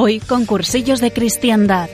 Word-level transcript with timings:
Hoy 0.00 0.20
con 0.20 0.46
cursillos 0.46 1.00
de 1.00 1.12
cristiandad. 1.12 1.90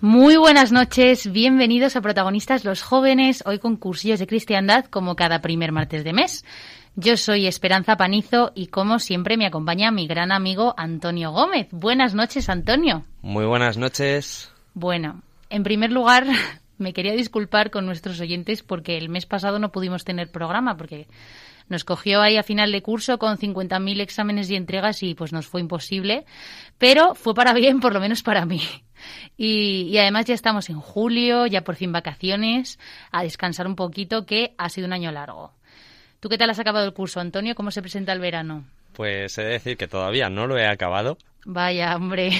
Muy 0.00 0.36
buenas 0.36 0.70
noches, 0.70 1.32
bienvenidos 1.32 1.96
a 1.96 2.00
Protagonistas 2.00 2.64
los 2.64 2.82
Jóvenes, 2.82 3.42
hoy 3.44 3.58
con 3.58 3.74
cursillos 3.74 4.20
de 4.20 4.28
cristiandad 4.28 4.84
como 4.84 5.16
cada 5.16 5.42
primer 5.42 5.72
martes 5.72 6.04
de 6.04 6.12
mes. 6.12 6.44
Yo 6.94 7.16
soy 7.16 7.46
Esperanza 7.46 7.96
Panizo 7.96 8.52
y 8.54 8.66
como 8.66 8.98
siempre 8.98 9.38
me 9.38 9.46
acompaña 9.46 9.90
mi 9.90 10.06
gran 10.06 10.30
amigo 10.30 10.74
Antonio 10.76 11.32
Gómez. 11.32 11.68
Buenas 11.70 12.14
noches, 12.14 12.50
Antonio. 12.50 13.04
Muy 13.22 13.46
buenas 13.46 13.78
noches. 13.78 14.52
Bueno, 14.74 15.22
en 15.48 15.62
primer 15.62 15.90
lugar 15.90 16.26
me 16.76 16.92
quería 16.92 17.12
disculpar 17.12 17.70
con 17.70 17.86
nuestros 17.86 18.20
oyentes 18.20 18.62
porque 18.62 18.98
el 18.98 19.08
mes 19.08 19.24
pasado 19.24 19.58
no 19.58 19.72
pudimos 19.72 20.04
tener 20.04 20.30
programa 20.30 20.76
porque 20.76 21.08
nos 21.66 21.84
cogió 21.84 22.20
ahí 22.20 22.36
a 22.36 22.42
final 22.42 22.70
de 22.72 22.82
curso 22.82 23.18
con 23.18 23.38
50.000 23.38 24.00
exámenes 24.02 24.50
y 24.50 24.56
entregas 24.56 25.02
y 25.02 25.14
pues 25.14 25.32
nos 25.32 25.46
fue 25.46 25.62
imposible, 25.62 26.26
pero 26.76 27.14
fue 27.14 27.32
para 27.32 27.54
bien, 27.54 27.80
por 27.80 27.94
lo 27.94 28.00
menos 28.00 28.22
para 28.22 28.44
mí. 28.44 28.60
Y, 29.38 29.88
y 29.90 29.98
además 29.98 30.26
ya 30.26 30.34
estamos 30.34 30.68
en 30.68 30.78
julio, 30.78 31.46
ya 31.46 31.64
por 31.64 31.76
fin 31.76 31.90
vacaciones, 31.90 32.78
a 33.10 33.22
descansar 33.22 33.66
un 33.66 33.76
poquito, 33.76 34.26
que 34.26 34.54
ha 34.58 34.68
sido 34.68 34.86
un 34.86 34.92
año 34.92 35.10
largo. 35.10 35.54
¿Tú 36.22 36.28
qué 36.28 36.38
tal 36.38 36.50
has 36.50 36.58
acabado 36.60 36.86
el 36.86 36.92
curso, 36.92 37.18
Antonio? 37.18 37.56
¿Cómo 37.56 37.72
se 37.72 37.82
presenta 37.82 38.12
el 38.12 38.20
verano? 38.20 38.64
Pues 38.92 39.36
he 39.38 39.42
de 39.42 39.48
decir 39.48 39.76
que 39.76 39.88
todavía 39.88 40.30
no 40.30 40.46
lo 40.46 40.56
he 40.56 40.68
acabado, 40.68 41.18
Vaya, 41.44 41.96
hombre. 41.96 42.30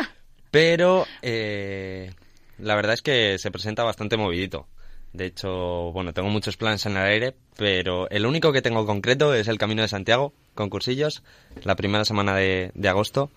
pero 0.52 1.06
eh, 1.22 2.12
la 2.58 2.76
verdad 2.76 2.94
es 2.94 3.02
que 3.02 3.38
se 3.40 3.50
presenta 3.50 3.82
bastante 3.82 4.16
movidito. 4.16 4.68
De 5.12 5.26
hecho, 5.26 5.90
bueno, 5.90 6.12
tengo 6.12 6.28
muchos 6.28 6.56
planes 6.56 6.86
en 6.86 6.92
el 6.92 7.02
aire, 7.02 7.34
pero 7.56 8.08
el 8.10 8.26
único 8.26 8.52
que 8.52 8.62
tengo 8.62 8.86
concreto 8.86 9.34
es 9.34 9.48
el 9.48 9.58
Camino 9.58 9.82
de 9.82 9.88
Santiago, 9.88 10.32
con 10.54 10.70
cursillos, 10.70 11.24
la 11.64 11.74
primera 11.74 12.04
semana 12.04 12.36
de, 12.36 12.70
de 12.76 12.88
agosto, 12.88 13.28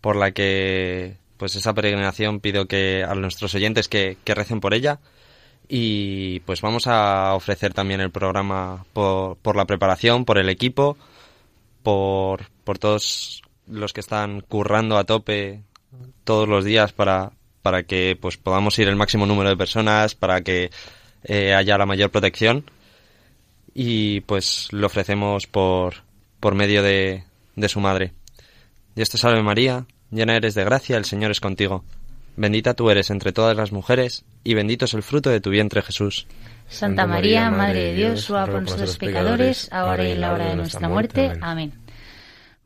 por 0.00 0.16
la 0.16 0.30
que, 0.30 1.18
pues 1.36 1.56
esa 1.56 1.74
peregrinación 1.74 2.40
pido 2.40 2.64
que 2.64 3.04
a 3.06 3.14
nuestros 3.14 3.54
oyentes 3.54 3.86
que, 3.88 4.16
que 4.24 4.34
recen 4.34 4.60
por 4.60 4.72
ella. 4.72 4.98
Y 5.68 6.40
pues 6.40 6.60
vamos 6.60 6.86
a 6.86 7.34
ofrecer 7.34 7.74
también 7.74 8.00
el 8.00 8.10
programa 8.10 8.84
por, 8.92 9.36
por 9.38 9.56
la 9.56 9.64
preparación, 9.64 10.24
por 10.24 10.38
el 10.38 10.48
equipo, 10.48 10.96
por, 11.82 12.48
por 12.64 12.78
todos 12.78 13.42
los 13.66 13.92
que 13.92 14.00
están 14.00 14.42
currando 14.42 14.96
a 14.96 15.04
tope 15.04 15.62
todos 16.24 16.48
los 16.48 16.64
días 16.64 16.92
para, 16.92 17.32
para 17.62 17.82
que 17.82 18.16
pues 18.20 18.36
podamos 18.36 18.78
ir 18.78 18.88
el 18.88 18.96
máximo 18.96 19.26
número 19.26 19.48
de 19.48 19.56
personas, 19.56 20.14
para 20.14 20.42
que 20.42 20.70
eh, 21.24 21.54
haya 21.54 21.78
la 21.78 21.86
mayor 21.86 22.10
protección. 22.10 22.64
Y 23.74 24.20
pues 24.22 24.68
lo 24.72 24.86
ofrecemos 24.86 25.46
por, 25.46 25.96
por 26.40 26.54
medio 26.54 26.82
de, 26.82 27.24
de 27.56 27.68
su 27.68 27.80
madre. 27.80 28.12
Dios 28.94 29.10
te 29.10 29.18
salve 29.18 29.42
María, 29.42 29.84
llena 30.10 30.36
eres 30.36 30.54
de 30.54 30.64
gracia, 30.64 30.96
el 30.96 31.04
Señor 31.04 31.30
es 31.30 31.40
contigo. 31.40 31.84
Bendita 32.36 32.74
tú 32.74 32.90
eres 32.90 33.10
entre 33.10 33.32
todas 33.32 33.56
las 33.56 33.72
mujeres, 33.72 34.24
y 34.44 34.54
bendito 34.54 34.84
es 34.84 34.94
el 34.94 35.02
fruto 35.02 35.30
de 35.30 35.40
tu 35.40 35.50
vientre 35.50 35.82
Jesús. 35.82 36.26
Santa 36.68 37.06
María, 37.06 37.50
Madre 37.50 37.84
de 37.84 37.94
Dios, 37.94 38.28
ruega 38.28 38.46
por 38.46 38.62
nosotros 38.62 38.98
pecadores, 38.98 39.72
ahora 39.72 40.06
y 40.06 40.12
en 40.12 40.20
la 40.20 40.32
hora 40.32 40.48
de 40.50 40.56
nuestra 40.56 40.88
muerte. 40.88 41.32
Amén. 41.40 41.72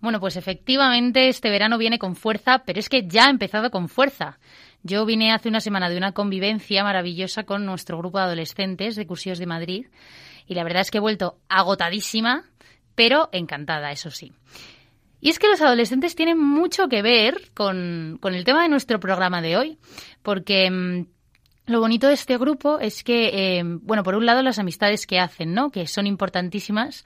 Bueno, 0.01 0.19
pues 0.19 0.37
efectivamente 0.37 1.29
este 1.29 1.51
verano 1.51 1.77
viene 1.77 1.99
con 1.99 2.17
fuerza, 2.17 2.63
pero 2.65 2.81
es 2.81 2.89
que 2.89 3.07
ya 3.07 3.27
ha 3.27 3.31
empezado 3.31 3.71
con 3.71 3.89
fuerza. 3.89 4.39
Yo 4.83 5.05
vine 5.05 5.33
hace 5.33 5.51
una 5.51 5.61
semana 5.61 5.91
de 5.91 5.99
una 5.99 6.13
convivencia 6.13 6.83
maravillosa 6.83 7.45
con 7.45 7.67
nuestro 7.67 7.99
grupo 7.99 8.19
de 8.19 8.25
adolescentes 8.25 8.97
de 8.97 9.07
Cursillos 9.07 9.39
de 9.39 9.47
Madrid 9.47 9.87
y 10.47 10.55
la 10.55 10.65
verdad 10.65 10.81
es 10.81 10.91
que 10.91 10.99
he 10.99 11.03
vuelto 11.03 11.39
agotadísima, 11.49 12.45
pero 12.95 13.29
encantada, 13.33 13.93
eso 13.93 14.11
sí. 14.11 14.33
Y 15.21 15.29
es 15.29 15.39
que 15.39 15.49
los 15.49 15.61
adolescentes 15.61 16.15
tienen 16.15 16.39
mucho 16.39 16.89
que 16.89 17.03
ver 17.03 17.51
con, 17.55 18.19
el 18.23 18.45
tema 18.45 18.63
de 18.63 18.69
nuestro 18.69 19.01
programa 19.01 19.43
de 19.43 19.57
hoy, 19.57 19.79
porque 20.23 20.71
mm, 20.71 21.07
lo 21.67 21.81
bonito 21.81 22.09
de 22.09 22.15
este 22.15 22.39
grupo 22.39 22.79
es 22.79 23.05
que, 23.05 23.59
eh, 23.59 23.63
bueno, 23.65 24.03
por 24.03 24.15
un 24.15 24.27
lado 24.27 24.43
las 24.43 24.59
amistades 24.59 25.07
que 25.07 25.21
hacen, 25.21 25.55
¿no? 25.55 25.71
Que 25.71 25.87
son 25.87 26.07
importantísimas 26.07 27.05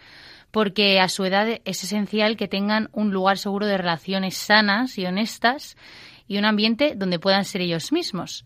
porque 0.55 1.01
a 1.01 1.09
su 1.09 1.25
edad 1.25 1.49
es 1.65 1.83
esencial 1.83 2.37
que 2.37 2.47
tengan 2.47 2.89
un 2.93 3.13
lugar 3.13 3.39
seguro 3.39 3.67
de 3.67 3.77
relaciones 3.77 4.37
sanas 4.37 4.97
y 4.99 5.05
honestas 5.05 5.77
y 6.29 6.39
un 6.39 6.45
ambiente 6.45 6.95
donde 6.95 7.19
puedan 7.19 7.45
ser 7.45 7.61
ellos 7.61 7.91
mismos. 7.91 8.45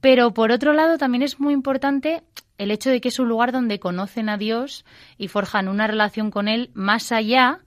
Pero 0.00 0.32
por 0.32 0.52
otro 0.52 0.72
lado 0.72 0.96
también 0.96 1.22
es 1.22 1.40
muy 1.40 1.52
importante 1.52 2.22
el 2.56 2.70
hecho 2.70 2.88
de 2.90 3.00
que 3.00 3.08
es 3.08 3.18
un 3.18 3.28
lugar 3.28 3.50
donde 3.50 3.80
conocen 3.80 4.28
a 4.28 4.36
Dios 4.36 4.84
y 5.18 5.26
forjan 5.26 5.66
una 5.66 5.88
relación 5.88 6.30
con 6.30 6.46
Él 6.46 6.70
más 6.72 7.10
allá 7.10 7.58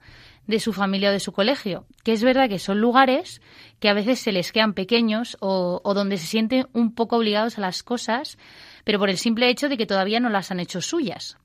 de 0.46 0.60
su 0.60 0.72
familia 0.72 1.10
o 1.10 1.12
de 1.12 1.20
su 1.20 1.32
colegio. 1.32 1.86
Que 2.02 2.12
es 2.12 2.22
verdad 2.22 2.48
que 2.48 2.58
son 2.58 2.80
lugares 2.80 3.40
que 3.80 3.88
a 3.88 3.94
veces 3.94 4.20
se 4.20 4.32
les 4.32 4.52
quedan 4.52 4.74
pequeños 4.74 5.36
o, 5.40 5.80
donde 5.94 6.18
se 6.18 6.26
sienten 6.26 6.66
un 6.72 6.94
poco 6.94 7.16
obligados 7.16 7.58
a 7.58 7.62
las 7.62 7.82
cosas, 7.82 8.38
pero 8.84 8.98
por 8.98 9.10
el 9.10 9.18
simple 9.18 9.48
hecho 9.48 9.68
de 9.68 9.76
que 9.76 9.86
todavía 9.86 10.20
no 10.20 10.30
las 10.30 10.50
han 10.50 10.60
hecho 10.60 10.80
suyas. 10.80 11.36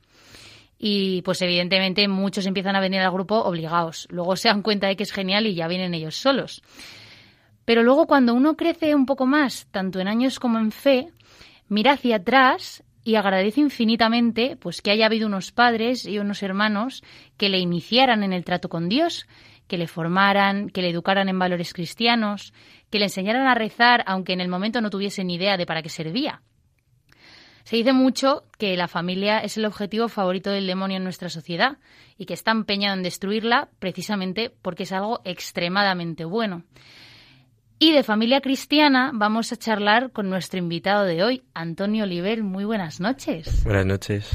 Y 0.78 1.22
pues 1.24 1.42
evidentemente 1.42 2.08
muchos 2.08 2.46
empiezan 2.46 2.76
a 2.76 2.80
venir 2.80 3.02
al 3.02 3.12
grupo 3.12 3.36
obligados. 3.36 4.08
Luego 4.10 4.36
se 4.36 4.48
dan 4.48 4.62
cuenta 4.62 4.88
de 4.88 4.96
que 4.96 5.04
es 5.04 5.12
genial 5.12 5.46
y 5.48 5.56
ya 5.56 5.68
vienen 5.68 5.94
ellos 5.94 6.16
solos. 6.16 6.62
Pero 7.66 7.84
luego 7.84 8.08
cuando 8.08 8.34
uno 8.34 8.56
crece 8.56 8.96
un 8.96 9.06
poco 9.06 9.26
más, 9.26 9.68
tanto 9.72 10.00
en 10.00 10.08
años 10.08 10.40
como 10.40 10.58
en 10.58 10.72
fe, 10.72 11.10
mira 11.68 11.94
hacia 11.94 12.18
atrás 12.18 12.84
y 13.04 13.16
agradece 13.16 13.62
infinitamente 13.62 14.58
pues 14.58 14.82
que 14.82 14.92
haya 14.92 15.06
habido 15.06 15.28
unos 15.28 15.52
padres 15.52 16.06
y 16.06 16.20
unos 16.20 16.44
hermanos 16.44 17.04
que 17.38 17.50
le 17.50 17.60
iniciaran 17.60 18.24
en 18.24 18.34
el 18.34 18.44
trato 18.44 18.70
con 18.70 18.90
Dios, 18.90 19.28
que 19.68 19.78
le 19.78 19.88
formaran, 19.88 20.70
que 20.70 20.82
le 20.82 20.90
educaran 20.90 21.30
en 21.30 21.40
valores 21.40 21.74
cristianos, 21.74 22.54
que 22.90 23.00
le 23.00 23.06
enseñaran 23.06 23.48
a 23.48 23.56
rezar 23.56 24.04
aunque 24.08 24.34
en 24.34 24.42
el 24.42 24.50
momento 24.50 24.82
no 24.82 24.90
tuviesen 24.90 25.28
ni 25.28 25.36
idea 25.36 25.58
de 25.58 25.66
para 25.66 25.82
qué 25.82 25.90
servía. 25.90 26.42
Se 27.64 27.76
dice 27.76 27.94
mucho 27.94 28.46
que 28.58 28.76
la 28.76 28.88
familia 28.88 29.40
es 29.40 29.58
el 29.58 29.66
objetivo 29.66 30.08
favorito 30.08 30.50
del 30.50 30.66
demonio 30.66 30.98
en 30.98 31.04
nuestra 31.04 31.30
sociedad 31.30 31.78
y 32.18 32.26
que 32.26 32.34
está 32.34 32.50
empeñado 32.50 32.98
en 32.98 33.04
destruirla 33.04 33.70
precisamente 33.78 34.52
porque 34.64 34.84
es 34.84 34.92
algo 34.92 35.22
extremadamente 35.24 36.26
bueno. 36.26 36.64
Y 37.82 37.94
de 37.94 38.04
familia 38.04 38.42
cristiana 38.42 39.12
vamos 39.14 39.54
a 39.54 39.56
charlar 39.56 40.12
con 40.12 40.30
nuestro 40.30 40.60
invitado 40.60 41.06
de 41.06 41.24
hoy, 41.24 41.44
Antonio 41.54 42.04
Oliver. 42.04 42.44
Muy 42.44 42.66
buenas 42.66 43.00
noches. 43.00 43.64
Buenas 43.64 43.86
noches. 43.86 44.30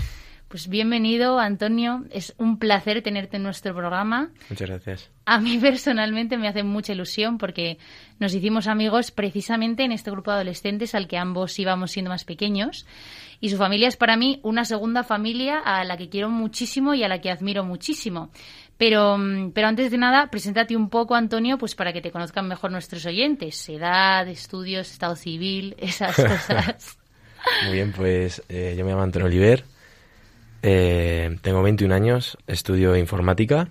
Pues 0.49 0.69
bienvenido, 0.69 1.39
Antonio. 1.39 2.05
Es 2.11 2.33
un 2.39 2.59
placer 2.59 3.03
tenerte 3.03 3.37
en 3.37 3.43
nuestro 3.43 3.75
programa. 3.75 4.31
Muchas 4.49 4.71
gracias. 4.71 5.11
A 5.27 5.41
mí 5.41 5.59
personalmente 5.61 6.39
me 6.39 6.49
hace 6.49 6.63
mucha 6.63 6.93
ilusión 6.93 7.37
porque 7.37 7.77
nos 8.19 8.33
hicimos 8.35 8.67
amigos 8.67 9.11
precisamente 9.11 9.85
en 9.85 9.93
este 9.93 10.11
grupo 10.11 10.31
de 10.31 10.37
adolescentes 10.37 10.95
al 10.95 11.07
que 11.07 11.19
ambos 11.19 11.59
íbamos 11.59 11.91
siendo 11.91 12.11
más 12.11 12.25
pequeños. 12.25 12.87
Y 13.41 13.51
su 13.51 13.59
familia 13.59 13.89
es 13.89 13.97
para 13.97 14.17
mí 14.17 14.41
una 14.43 14.65
segunda 14.65 15.03
familia 15.03 15.59
a 15.59 15.85
la 15.85 15.99
que 15.99 16.09
quiero 16.09 16.31
muchísimo 16.31 16.95
y 16.95 17.03
a 17.03 17.09
la 17.09 17.21
que 17.21 17.31
admiro 17.31 17.63
muchísimo. 17.63 18.31
Pero, 18.77 19.17
mm, 19.19 19.53
pero 19.53 19.69
antes 19.69 19.91
de 19.91 19.99
nada, 19.99 20.31
preséntate 20.31 20.77
un 20.77 20.89
poco, 20.89 21.15
Antonio, 21.15 21.59
pues 21.59 21.75
para 21.75 21.93
que 21.93 22.01
te 22.01 22.11
conozcan 22.11 22.49
mejor 22.49 22.71
nuestros 22.73 23.07
oyentes. 23.07 23.69
Edad, 23.69 24.27
estudios, 24.29 24.91
estado 24.91 25.17
civil, 25.17 25.75
esas 25.79 26.17
cosas. 26.17 26.99
Muy 27.65 27.75
bien, 27.75 27.93
pues 27.93 28.43
eh, 28.49 28.75
yo 28.77 28.85
me 28.85 28.91
llamo 28.91 29.03
Antonio 29.03 29.27
Oliver, 29.27 29.65
eh, 30.63 31.37
tengo 31.43 31.63
21 31.63 31.95
años, 31.95 32.39
estudio 32.47 32.97
informática 32.97 33.69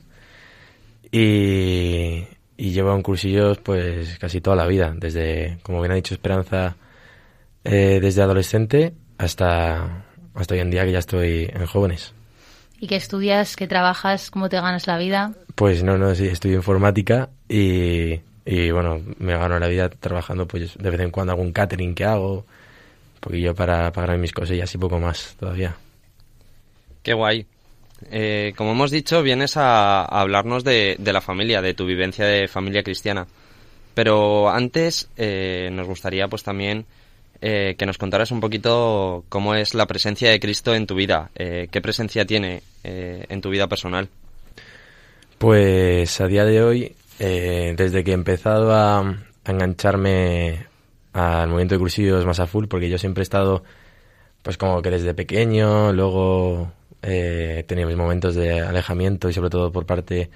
y, 1.11 2.27
y 2.55 2.71
llevo 2.71 2.93
en 2.95 3.01
cursillos 3.01 3.57
pues 3.57 4.19
casi 4.19 4.41
toda 4.41 4.55
la 4.55 4.67
vida, 4.67 4.93
desde, 4.95 5.57
como 5.63 5.81
bien 5.81 5.91
ha 5.91 5.95
dicho 5.95 6.13
Esperanza, 6.13 6.77
eh, 7.63 7.99
desde 7.99 8.21
adolescente 8.21 8.93
hasta, 9.17 10.05
hasta 10.35 10.53
hoy 10.53 10.59
en 10.59 10.69
día 10.69 10.85
que 10.85 10.91
ya 10.91 10.99
estoy 10.99 11.49
en 11.51 11.65
jóvenes. 11.65 12.13
¿Y 12.83 12.87
qué 12.87 12.97
estudias? 12.97 13.55
¿Qué 13.55 13.65
trabajas? 13.65 14.29
¿Cómo 14.29 14.49
te 14.49 14.57
ganas 14.57 14.87
la 14.87 14.97
vida? 14.97 15.31
Pues 15.55 15.85
no, 15.85 15.97
no, 15.97 16.13
sí, 16.15 16.27
estudio 16.27 16.57
informática 16.57 17.29
y, 17.47 18.19
y 18.45 18.71
bueno, 18.71 18.99
me 19.19 19.37
gano 19.37 19.57
la 19.57 19.69
vida 19.69 19.87
trabajando 19.87 20.45
pues 20.45 20.77
de 20.77 20.89
vez 20.89 20.99
en 20.99 21.09
cuando 21.09 21.31
algún 21.31 21.53
catering 21.53 21.95
que 21.95 22.03
hago, 22.03 22.39
un 22.39 23.19
poquillo 23.21 23.55
para 23.55 23.89
pagar 23.93 24.17
mis 24.17 24.33
cosillas 24.33 24.75
y 24.75 24.77
poco 24.77 24.99
más 24.99 25.33
todavía. 25.39 25.77
Qué 27.01 27.13
guay. 27.13 27.45
Eh, 28.11 28.51
como 28.57 28.73
hemos 28.73 28.91
dicho, 28.91 29.23
vienes 29.23 29.55
a, 29.55 30.01
a 30.01 30.19
hablarnos 30.19 30.65
de, 30.65 30.97
de, 30.99 31.13
la 31.13 31.21
familia, 31.21 31.61
de 31.61 31.73
tu 31.73 31.85
vivencia 31.85 32.25
de 32.25 32.49
familia 32.49 32.83
cristiana. 32.83 33.25
Pero 33.93 34.49
antes 34.49 35.07
eh, 35.15 35.69
nos 35.71 35.87
gustaría 35.87 36.27
pues 36.27 36.43
también 36.43 36.85
eh, 37.45 37.75
que 37.77 37.85
nos 37.85 37.97
contaras 37.97 38.31
un 38.31 38.39
poquito 38.39 39.25
cómo 39.27 39.53
es 39.53 39.73
la 39.73 39.85
presencia 39.85 40.31
de 40.31 40.39
Cristo 40.39 40.73
en 40.73 40.87
tu 40.87 40.95
vida, 40.95 41.29
eh, 41.35 41.67
qué 41.69 41.81
presencia 41.81 42.25
tiene 42.25 42.63
eh, 42.85 43.25
en 43.27 43.41
tu 43.41 43.49
vida 43.49 43.67
personal. 43.67 44.07
Pues 45.37 46.21
a 46.21 46.27
día 46.27 46.45
de 46.45 46.63
hoy, 46.63 46.95
eh, 47.19 47.73
desde 47.75 48.01
que 48.05 48.11
he 48.11 48.13
empezado 48.13 48.73
a, 48.73 49.17
engancharme 49.45 50.67
al 51.11 51.49
movimiento 51.49 51.75
de 51.75 51.79
cursillos 51.79 52.25
más 52.25 52.39
a 52.39 52.47
full, 52.47 52.67
porque 52.67 52.89
yo 52.89 52.97
siempre 52.97 53.23
he 53.23 53.23
estado, 53.23 53.61
pues 54.41 54.57
como 54.57 54.81
que 54.81 54.89
desde 54.89 55.13
pequeño, 55.13 55.91
luego 55.91 56.71
eh, 57.01 57.57
he 57.59 57.63
tenido 57.63 57.89
mis 57.89 57.97
momentos 57.97 58.35
de 58.35 58.61
alejamiento 58.61 59.27
y 59.27 59.33
sobre 59.33 59.49
todo 59.49 59.69
por 59.69 59.85
parte 59.85 60.29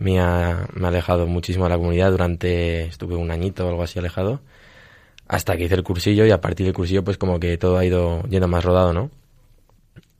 mía 0.00 0.66
me 0.74 0.86
ha 0.86 0.88
alejado 0.88 1.28
muchísimo 1.28 1.66
de 1.66 1.70
la 1.70 1.76
comunidad 1.76 2.10
durante, 2.10 2.86
estuve 2.86 3.14
un 3.14 3.30
añito 3.30 3.64
o 3.64 3.68
algo 3.70 3.84
así 3.84 4.00
alejado, 4.00 4.40
hasta 5.28 5.56
que 5.56 5.64
hice 5.64 5.74
el 5.74 5.84
cursillo 5.84 6.24
y 6.26 6.30
a 6.30 6.40
partir 6.40 6.66
del 6.66 6.74
cursillo 6.74 7.04
pues 7.04 7.18
como 7.18 7.38
que 7.38 7.58
todo 7.58 7.76
ha 7.78 7.84
ido 7.84 8.22
yendo 8.24 8.48
más 8.48 8.64
rodado, 8.64 8.92
¿no? 8.92 9.10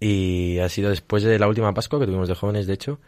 Y 0.00 0.58
ha 0.60 0.68
sido 0.68 0.90
después 0.90 1.22
de 1.24 1.38
la 1.38 1.48
última 1.48 1.74
Pascua 1.74 1.98
que 1.98 2.06
tuvimos 2.06 2.28
de 2.28 2.34
jóvenes, 2.34 2.66
de 2.66 2.74
hecho, 2.74 3.00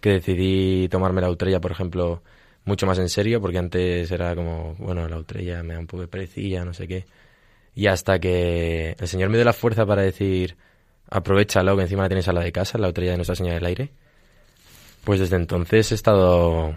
que 0.00 0.10
decidí 0.10 0.88
tomarme 0.88 1.20
la 1.20 1.30
utrella, 1.30 1.60
por 1.60 1.72
ejemplo, 1.72 2.22
mucho 2.64 2.86
más 2.86 2.98
en 2.98 3.08
serio, 3.08 3.40
porque 3.40 3.58
antes 3.58 4.10
era 4.10 4.34
como, 4.36 4.76
bueno, 4.78 5.08
la 5.08 5.18
utrella 5.18 5.62
me 5.62 5.74
da 5.74 5.80
un 5.80 5.86
poco 5.86 6.02
de 6.02 6.08
perecilla, 6.08 6.64
no 6.64 6.74
sé 6.74 6.86
qué. 6.86 7.06
Y 7.74 7.86
hasta 7.88 8.18
que 8.20 8.94
el 8.98 9.08
Señor 9.08 9.30
me 9.30 9.38
dio 9.38 9.44
la 9.44 9.52
fuerza 9.52 9.86
para 9.86 10.02
decir, 10.02 10.56
aprovechalo, 11.10 11.76
que 11.76 11.82
encima 11.82 12.02
la 12.02 12.08
tienes 12.08 12.28
a 12.28 12.32
la 12.32 12.42
de 12.42 12.52
casa, 12.52 12.78
la 12.78 12.88
utrella 12.88 13.12
de 13.12 13.18
Nuestra 13.18 13.36
Señora 13.36 13.54
del 13.54 13.66
Aire, 13.66 13.90
pues 15.04 15.20
desde 15.20 15.36
entonces 15.36 15.90
he 15.92 15.94
estado 15.94 16.76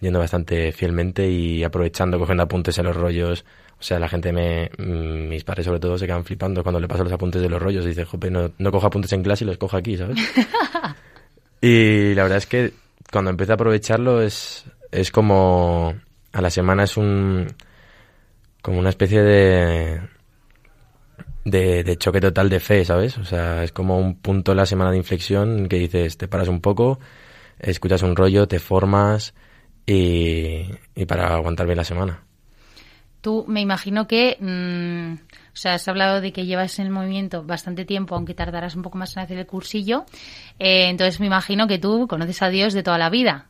yendo 0.00 0.18
bastante 0.18 0.72
fielmente 0.72 1.28
y 1.28 1.64
aprovechando, 1.64 2.18
cogiendo 2.18 2.44
apuntes 2.44 2.76
en 2.78 2.86
los 2.86 2.96
rollos. 2.96 3.44
O 3.78 3.82
sea, 3.82 3.98
la 3.98 4.08
gente 4.08 4.32
me. 4.32 4.70
Mis 4.78 5.44
padres, 5.44 5.66
sobre 5.66 5.80
todo, 5.80 5.98
se 5.98 6.06
quedan 6.06 6.24
flipando 6.24 6.62
cuando 6.62 6.80
le 6.80 6.88
paso 6.88 7.04
los 7.04 7.12
apuntes 7.12 7.42
de 7.42 7.48
los 7.48 7.60
rollos. 7.60 7.84
Y 7.84 7.88
dice, 7.88 8.04
jope, 8.04 8.30
no, 8.30 8.52
no 8.58 8.72
cojo 8.72 8.86
apuntes 8.86 9.12
en 9.12 9.22
clase 9.22 9.44
y 9.44 9.46
los 9.46 9.58
cojo 9.58 9.76
aquí, 9.76 9.96
¿sabes? 9.96 10.18
y 11.60 12.14
la 12.14 12.22
verdad 12.22 12.38
es 12.38 12.46
que 12.46 12.72
cuando 13.12 13.30
empecé 13.30 13.52
a 13.52 13.54
aprovecharlo 13.56 14.22
es, 14.22 14.64
es 14.90 15.10
como. 15.10 15.94
A 16.32 16.40
la 16.40 16.50
semana 16.50 16.84
es 16.84 16.96
un. 16.96 17.46
Como 18.62 18.78
una 18.78 18.90
especie 18.90 19.22
de. 19.22 20.00
De, 21.44 21.84
de 21.84 21.96
choque 21.96 22.20
total 22.20 22.48
de 22.48 22.58
fe, 22.58 22.84
¿sabes? 22.84 23.18
O 23.18 23.24
sea, 23.24 23.62
es 23.62 23.70
como 23.70 23.98
un 23.98 24.16
punto 24.16 24.50
en 24.50 24.56
la 24.56 24.66
semana 24.66 24.90
de 24.90 24.96
inflexión 24.96 25.68
que 25.68 25.76
dices, 25.76 26.18
te 26.18 26.26
paras 26.26 26.48
un 26.48 26.60
poco, 26.60 26.98
escuchas 27.60 28.02
un 28.02 28.16
rollo, 28.16 28.48
te 28.48 28.58
formas 28.58 29.32
y, 29.86 30.66
y 30.94 31.06
para 31.06 31.34
aguantar 31.34 31.66
bien 31.66 31.78
la 31.78 31.84
semana. 31.84 32.22
Tú 33.20 33.44
me 33.48 33.60
imagino 33.60 34.06
que, 34.06 34.36
mmm, 34.38 35.14
o 35.14 35.56
sea, 35.56 35.74
has 35.74 35.88
hablado 35.88 36.20
de 36.20 36.32
que 36.32 36.46
llevas 36.46 36.78
en 36.78 36.86
el 36.86 36.92
movimiento 36.92 37.42
bastante 37.42 37.84
tiempo, 37.84 38.14
aunque 38.14 38.34
tardarás 38.34 38.76
un 38.76 38.82
poco 38.82 38.98
más 38.98 39.16
en 39.16 39.22
hacer 39.22 39.38
el 39.38 39.46
cursillo. 39.46 40.04
Eh, 40.58 40.88
entonces 40.88 41.18
me 41.18 41.26
imagino 41.26 41.66
que 41.66 41.78
tú 41.78 42.06
conoces 42.08 42.42
a 42.42 42.50
Dios 42.50 42.72
de 42.72 42.82
toda 42.82 42.98
la 42.98 43.10
vida. 43.10 43.46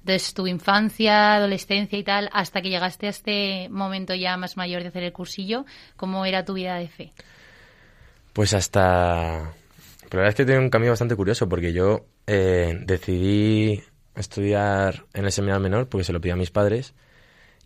Entonces 0.00 0.34
tu 0.34 0.46
infancia, 0.46 1.36
adolescencia 1.36 1.98
y 1.98 2.02
tal, 2.02 2.28
hasta 2.34 2.60
que 2.60 2.68
llegaste 2.68 3.06
a 3.06 3.10
este 3.10 3.68
momento 3.70 4.14
ya 4.14 4.36
más 4.36 4.58
mayor 4.58 4.82
de 4.82 4.88
hacer 4.88 5.04
el 5.04 5.12
cursillo, 5.12 5.64
¿cómo 5.96 6.26
era 6.26 6.44
tu 6.44 6.52
vida 6.52 6.74
de 6.76 6.88
fe? 6.88 7.12
Pues 8.34 8.52
hasta... 8.52 9.54
Pero 10.02 10.20
la 10.20 10.24
verdad 10.24 10.28
es 10.28 10.34
que 10.34 10.42
he 10.42 10.44
tenido 10.44 10.62
un 10.62 10.68
camino 10.68 10.92
bastante 10.92 11.16
curioso 11.16 11.48
porque 11.48 11.72
yo 11.72 12.04
eh, 12.26 12.78
decidí 12.84 13.82
estudiar 14.16 15.04
en 15.14 15.24
el 15.24 15.32
seminario 15.32 15.60
menor 15.60 15.88
porque 15.88 16.04
se 16.04 16.12
lo 16.12 16.20
pedí 16.20 16.32
a 16.32 16.36
mis 16.36 16.50
padres 16.50 16.94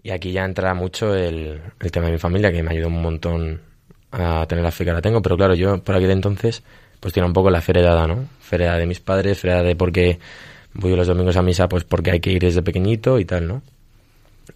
y 0.03 0.11
aquí 0.11 0.33
ya 0.33 0.45
entra 0.45 0.75
mucho 0.75 1.15
el, 1.15 1.61
el, 1.81 1.91
tema 1.91 2.07
de 2.07 2.13
mi 2.13 2.19
familia 2.19 2.53
que 2.53 2.63
me 2.63 2.71
ayudó 2.71 2.89
un 2.89 3.03
montón 3.03 3.61
a 4.13 4.47
tener 4.47 4.65
la 4.65 4.71
fe 4.71 4.85
que 4.85 4.91
ahora 4.91 5.03
tengo, 5.03 5.21
pero 5.21 5.37
claro, 5.37 5.55
yo 5.55 5.83
por 5.83 5.95
aquel 5.95 6.11
entonces 6.11 6.63
pues 7.01 7.13
tenía 7.15 7.27
un 7.27 7.33
poco 7.33 7.51
la 7.51 7.61
fe 7.61 7.73
heredada, 7.73 8.07
¿no? 8.07 8.27
Fe 8.41 8.57
heredada 8.57 8.79
de 8.79 8.87
mis 8.87 9.01
padres, 9.01 9.39
fe 9.39 9.49
heredada 9.49 9.69
de 9.69 9.77
porque 9.77 10.19
voy 10.75 10.95
los 10.97 11.07
domingos 11.07 11.37
a 11.37 11.43
misa 11.43 11.69
pues 11.69 11.85
porque 11.85 12.11
hay 12.13 12.21
que 12.21 12.31
ir 12.31 12.41
desde 12.41 12.63
pequeñito 12.63 13.19
y 13.19 13.25
tal, 13.25 13.47
¿no? 13.47 13.63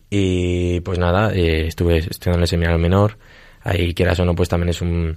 Y 0.09 0.81
pues 0.81 0.99
nada, 0.99 1.33
eh, 1.35 1.67
estuve 1.67 1.99
estudiando 1.99 2.39
en 2.39 2.43
el 2.43 2.49
seminario 2.49 2.79
menor, 2.79 3.19
ahí 3.63 3.95
quieras 3.95 4.19
o 4.21 4.25
no 4.25 4.35
pues 4.35 4.49
también 4.49 4.71
es 4.71 4.81
un 4.81 5.15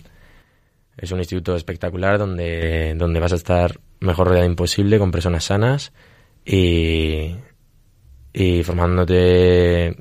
es 0.97 1.11
un 1.11 1.19
instituto 1.19 1.55
espectacular 1.55 2.17
donde, 2.17 2.95
donde 2.95 3.19
vas 3.19 3.33
a 3.33 3.35
estar 3.35 3.79
mejor 3.99 4.27
rodeado 4.27 4.47
imposible 4.47 4.97
con 4.97 5.11
personas 5.11 5.45
sanas 5.45 5.91
y, 6.45 7.35
y 8.33 8.63
formándote 8.63 9.97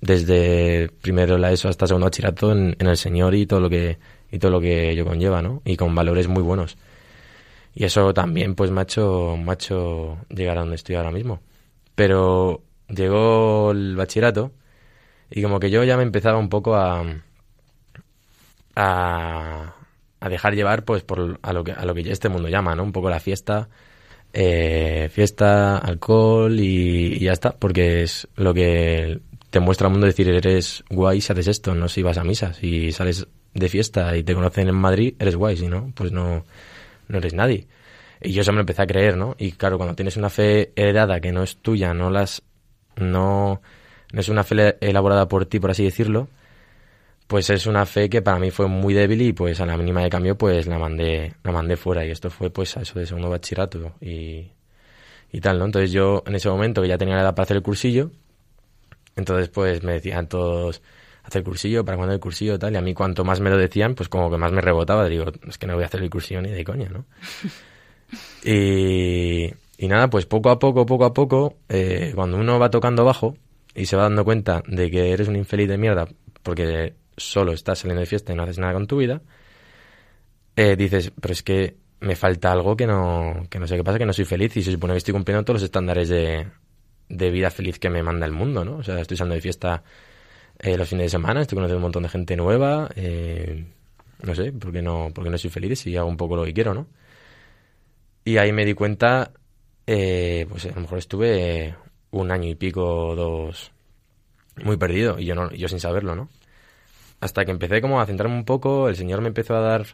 desde 0.00 0.88
primero 1.00 1.38
la 1.38 1.52
ESO 1.52 1.68
hasta 1.68 1.86
segundo 1.86 2.06
bachillerato 2.06 2.52
en, 2.52 2.76
en, 2.78 2.86
el 2.86 2.96
Señor 2.96 3.34
y 3.34 3.46
todo 3.46 3.60
lo 3.60 3.70
que 3.70 3.98
y 4.30 4.38
todo 4.38 4.50
lo 4.50 4.60
que 4.60 4.90
ello 4.90 5.04
conlleva, 5.06 5.42
¿no? 5.42 5.62
Y 5.64 5.76
con 5.76 5.94
valores 5.94 6.28
muy 6.28 6.42
buenos. 6.42 6.76
Y 7.74 7.84
eso 7.84 8.14
también 8.14 8.54
pues 8.54 8.70
me 8.70 8.80
ha 8.80 8.84
hecho, 8.84 9.36
llegar 10.28 10.58
a 10.58 10.60
donde 10.60 10.76
estoy 10.76 10.96
ahora 10.96 11.10
mismo. 11.10 11.40
Pero 11.94 12.62
llegó 12.88 13.72
el 13.72 13.96
bachillerato 13.96 14.52
y 15.30 15.42
como 15.42 15.60
que 15.60 15.70
yo 15.70 15.84
ya 15.84 15.96
me 15.96 16.02
empezaba 16.02 16.38
un 16.38 16.48
poco 16.48 16.74
a 16.76 17.04
a, 18.76 19.74
a 20.20 20.28
dejar 20.28 20.54
llevar 20.54 20.84
pues 20.84 21.02
por 21.02 21.38
a 21.42 21.52
lo 21.52 21.64
que 21.64 21.72
a 21.72 21.84
lo 21.84 21.94
que 21.94 22.10
este 22.10 22.28
mundo 22.28 22.48
llama, 22.48 22.74
¿no? 22.74 22.82
Un 22.82 22.92
poco 22.92 23.10
la 23.10 23.20
fiesta, 23.20 23.68
eh, 24.38 25.08
fiesta, 25.10 25.78
alcohol 25.78 26.60
y, 26.60 27.18
ya 27.18 27.32
está, 27.32 27.56
porque 27.56 28.02
es 28.02 28.28
lo 28.36 28.52
que 28.52 29.18
te 29.48 29.60
muestra 29.60 29.86
el 29.86 29.92
mundo 29.92 30.06
decir 30.06 30.28
eres 30.28 30.84
guay 30.90 31.22
si 31.22 31.32
haces 31.32 31.48
esto, 31.48 31.74
no 31.74 31.88
si 31.88 32.02
vas 32.02 32.18
a 32.18 32.24
misa, 32.24 32.52
si 32.52 32.92
sales 32.92 33.26
de 33.54 33.68
fiesta 33.70 34.14
y 34.14 34.24
te 34.24 34.34
conocen 34.34 34.68
en 34.68 34.74
Madrid, 34.74 35.14
eres 35.18 35.36
guay, 35.36 35.56
si 35.56 35.68
no, 35.68 35.90
pues 35.94 36.12
no, 36.12 36.44
no 37.08 37.18
eres 37.18 37.32
nadie. 37.32 37.66
Y 38.20 38.32
yo 38.32 38.42
eso 38.42 38.52
me 38.52 38.60
empecé 38.60 38.82
a 38.82 38.86
creer, 38.86 39.16
¿no? 39.16 39.36
Y 39.38 39.52
claro, 39.52 39.78
cuando 39.78 39.94
tienes 39.94 40.18
una 40.18 40.28
fe 40.28 40.70
heredada 40.76 41.18
que 41.18 41.32
no 41.32 41.42
es 41.42 41.56
tuya, 41.56 41.94
no 41.94 42.10
las, 42.10 42.42
no, 42.96 43.62
no 44.12 44.20
es 44.20 44.28
una 44.28 44.44
fe 44.44 44.76
elaborada 44.82 45.28
por 45.28 45.46
ti, 45.46 45.60
por 45.60 45.70
así 45.70 45.82
decirlo, 45.82 46.28
pues 47.26 47.50
es 47.50 47.66
una 47.66 47.86
fe 47.86 48.08
que 48.08 48.22
para 48.22 48.38
mí 48.38 48.50
fue 48.50 48.68
muy 48.68 48.94
débil 48.94 49.20
y 49.22 49.32
pues 49.32 49.60
a 49.60 49.66
la 49.66 49.76
mínima 49.76 50.02
de 50.02 50.10
cambio 50.10 50.36
pues 50.36 50.66
la 50.66 50.78
mandé 50.78 51.34
la 51.42 51.52
mandé 51.52 51.76
fuera 51.76 52.04
y 52.04 52.10
esto 52.10 52.30
fue 52.30 52.50
pues 52.50 52.76
a 52.76 52.82
eso 52.82 52.98
de 52.98 53.06
segundo 53.06 53.28
bachillerato 53.30 53.94
y, 54.00 54.52
y 55.32 55.40
tal, 55.40 55.58
¿no? 55.58 55.64
Entonces 55.64 55.92
yo 55.92 56.22
en 56.26 56.34
ese 56.36 56.48
momento 56.48 56.82
que 56.82 56.88
ya 56.88 56.98
tenía 56.98 57.16
la 57.16 57.22
edad 57.22 57.34
para 57.34 57.44
hacer 57.44 57.56
el 57.56 57.62
cursillo, 57.62 58.10
entonces 59.16 59.48
pues 59.48 59.82
me 59.82 59.94
decían 59.94 60.28
todos 60.28 60.82
hacer 61.24 61.40
el 61.40 61.44
cursillo, 61.44 61.84
para 61.84 61.96
cuando 61.96 62.14
el 62.14 62.20
cursillo 62.20 62.58
tal, 62.58 62.74
y 62.74 62.76
a 62.76 62.80
mí 62.80 62.94
cuanto 62.94 63.24
más 63.24 63.40
me 63.40 63.50
lo 63.50 63.56
decían, 63.56 63.96
pues 63.96 64.08
como 64.08 64.30
que 64.30 64.36
más 64.36 64.52
me 64.52 64.60
rebotaba, 64.60 65.08
digo, 65.08 65.24
es 65.48 65.58
que 65.58 65.66
no 65.66 65.74
voy 65.74 65.82
a 65.82 65.86
hacer 65.86 66.00
el 66.02 66.10
cursillo 66.10 66.40
ni 66.40 66.50
de 66.50 66.64
coña, 66.64 66.88
¿no? 66.88 67.04
y, 68.44 69.52
y 69.78 69.88
nada, 69.88 70.08
pues 70.08 70.26
poco 70.26 70.50
a 70.50 70.60
poco, 70.60 70.86
poco 70.86 71.04
a 71.04 71.12
poco, 71.12 71.56
eh, 71.68 72.12
cuando 72.14 72.36
uno 72.36 72.60
va 72.60 72.70
tocando 72.70 73.04
bajo 73.04 73.36
y 73.74 73.86
se 73.86 73.96
va 73.96 74.04
dando 74.04 74.24
cuenta 74.24 74.62
de 74.68 74.88
que 74.88 75.10
eres 75.10 75.26
un 75.26 75.34
infeliz 75.34 75.68
de 75.68 75.78
mierda 75.78 76.06
porque 76.46 76.94
solo 77.16 77.52
estás 77.52 77.80
saliendo 77.80 78.00
de 78.00 78.06
fiesta 78.06 78.32
y 78.32 78.36
no 78.36 78.42
haces 78.42 78.58
nada 78.58 78.72
con 78.72 78.86
tu 78.86 78.98
vida, 78.98 79.22
eh, 80.56 80.76
dices, 80.76 81.12
pero 81.20 81.32
es 81.32 81.42
que 81.42 81.76
me 82.00 82.16
falta 82.16 82.52
algo 82.52 82.76
que 82.76 82.86
no, 82.86 83.46
que 83.50 83.58
no 83.58 83.66
sé 83.66 83.76
qué 83.76 83.84
pasa, 83.84 83.98
que 83.98 84.06
no 84.06 84.12
soy 84.12 84.24
feliz 84.24 84.56
y 84.56 84.62
se 84.62 84.72
supone 84.72 84.94
que 84.94 84.98
estoy 84.98 85.12
cumpliendo 85.12 85.44
todos 85.44 85.60
los 85.60 85.64
estándares 85.64 86.08
de, 86.08 86.46
de 87.08 87.30
vida 87.30 87.50
feliz 87.50 87.78
que 87.78 87.90
me 87.90 88.02
manda 88.02 88.26
el 88.26 88.32
mundo, 88.32 88.64
¿no? 88.64 88.76
O 88.78 88.82
sea, 88.82 89.00
estoy 89.00 89.16
saliendo 89.16 89.36
de 89.36 89.40
fiesta 89.40 89.82
eh, 90.58 90.76
los 90.76 90.88
fines 90.88 91.06
de 91.06 91.10
semana, 91.10 91.42
estoy 91.42 91.56
conociendo 91.56 91.78
un 91.78 91.82
montón 91.82 92.02
de 92.02 92.08
gente 92.08 92.36
nueva, 92.36 92.88
eh, 92.96 93.64
no 94.22 94.34
sé, 94.34 94.52
¿por 94.52 94.72
qué 94.72 94.82
no, 94.82 95.10
porque 95.14 95.30
no 95.30 95.38
soy 95.38 95.50
feliz 95.50 95.86
y 95.86 95.96
hago 95.96 96.08
un 96.08 96.16
poco 96.16 96.36
lo 96.36 96.44
que 96.44 96.54
quiero, 96.54 96.74
¿no? 96.74 96.86
Y 98.24 98.38
ahí 98.38 98.52
me 98.52 98.64
di 98.64 98.74
cuenta, 98.74 99.32
eh, 99.86 100.46
pues 100.48 100.66
a 100.66 100.70
lo 100.70 100.80
mejor 100.80 100.98
estuve 100.98 101.76
un 102.10 102.30
año 102.30 102.48
y 102.48 102.54
pico, 102.54 103.14
dos, 103.14 103.72
muy 104.64 104.76
perdido, 104.76 105.18
y 105.18 105.26
yo, 105.26 105.34
no, 105.34 105.50
yo 105.52 105.68
sin 105.68 105.80
saberlo, 105.80 106.16
¿no? 106.16 106.28
Hasta 107.20 107.44
que 107.44 107.50
empecé 107.50 107.80
como 107.80 108.00
a 108.00 108.06
centrarme 108.06 108.36
un 108.36 108.44
poco, 108.44 108.88
el 108.88 108.96
Señor 108.96 109.20
me 109.20 109.28
empezó 109.28 109.56
a 109.56 109.60
dar 109.60 109.86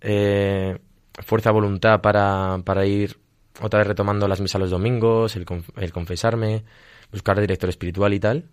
eh, 0.00 0.78
fuerza, 1.24 1.50
voluntad 1.50 2.00
para, 2.00 2.60
para 2.64 2.86
ir 2.86 3.18
otra 3.60 3.78
vez 3.78 3.88
retomando 3.88 4.28
las 4.28 4.40
misas 4.40 4.60
los 4.60 4.70
domingos, 4.70 5.36
el, 5.36 5.46
el, 5.76 5.92
confesarme, 5.92 6.64
buscar 7.10 7.40
director 7.40 7.70
espiritual 7.70 8.12
y 8.14 8.20
tal, 8.20 8.50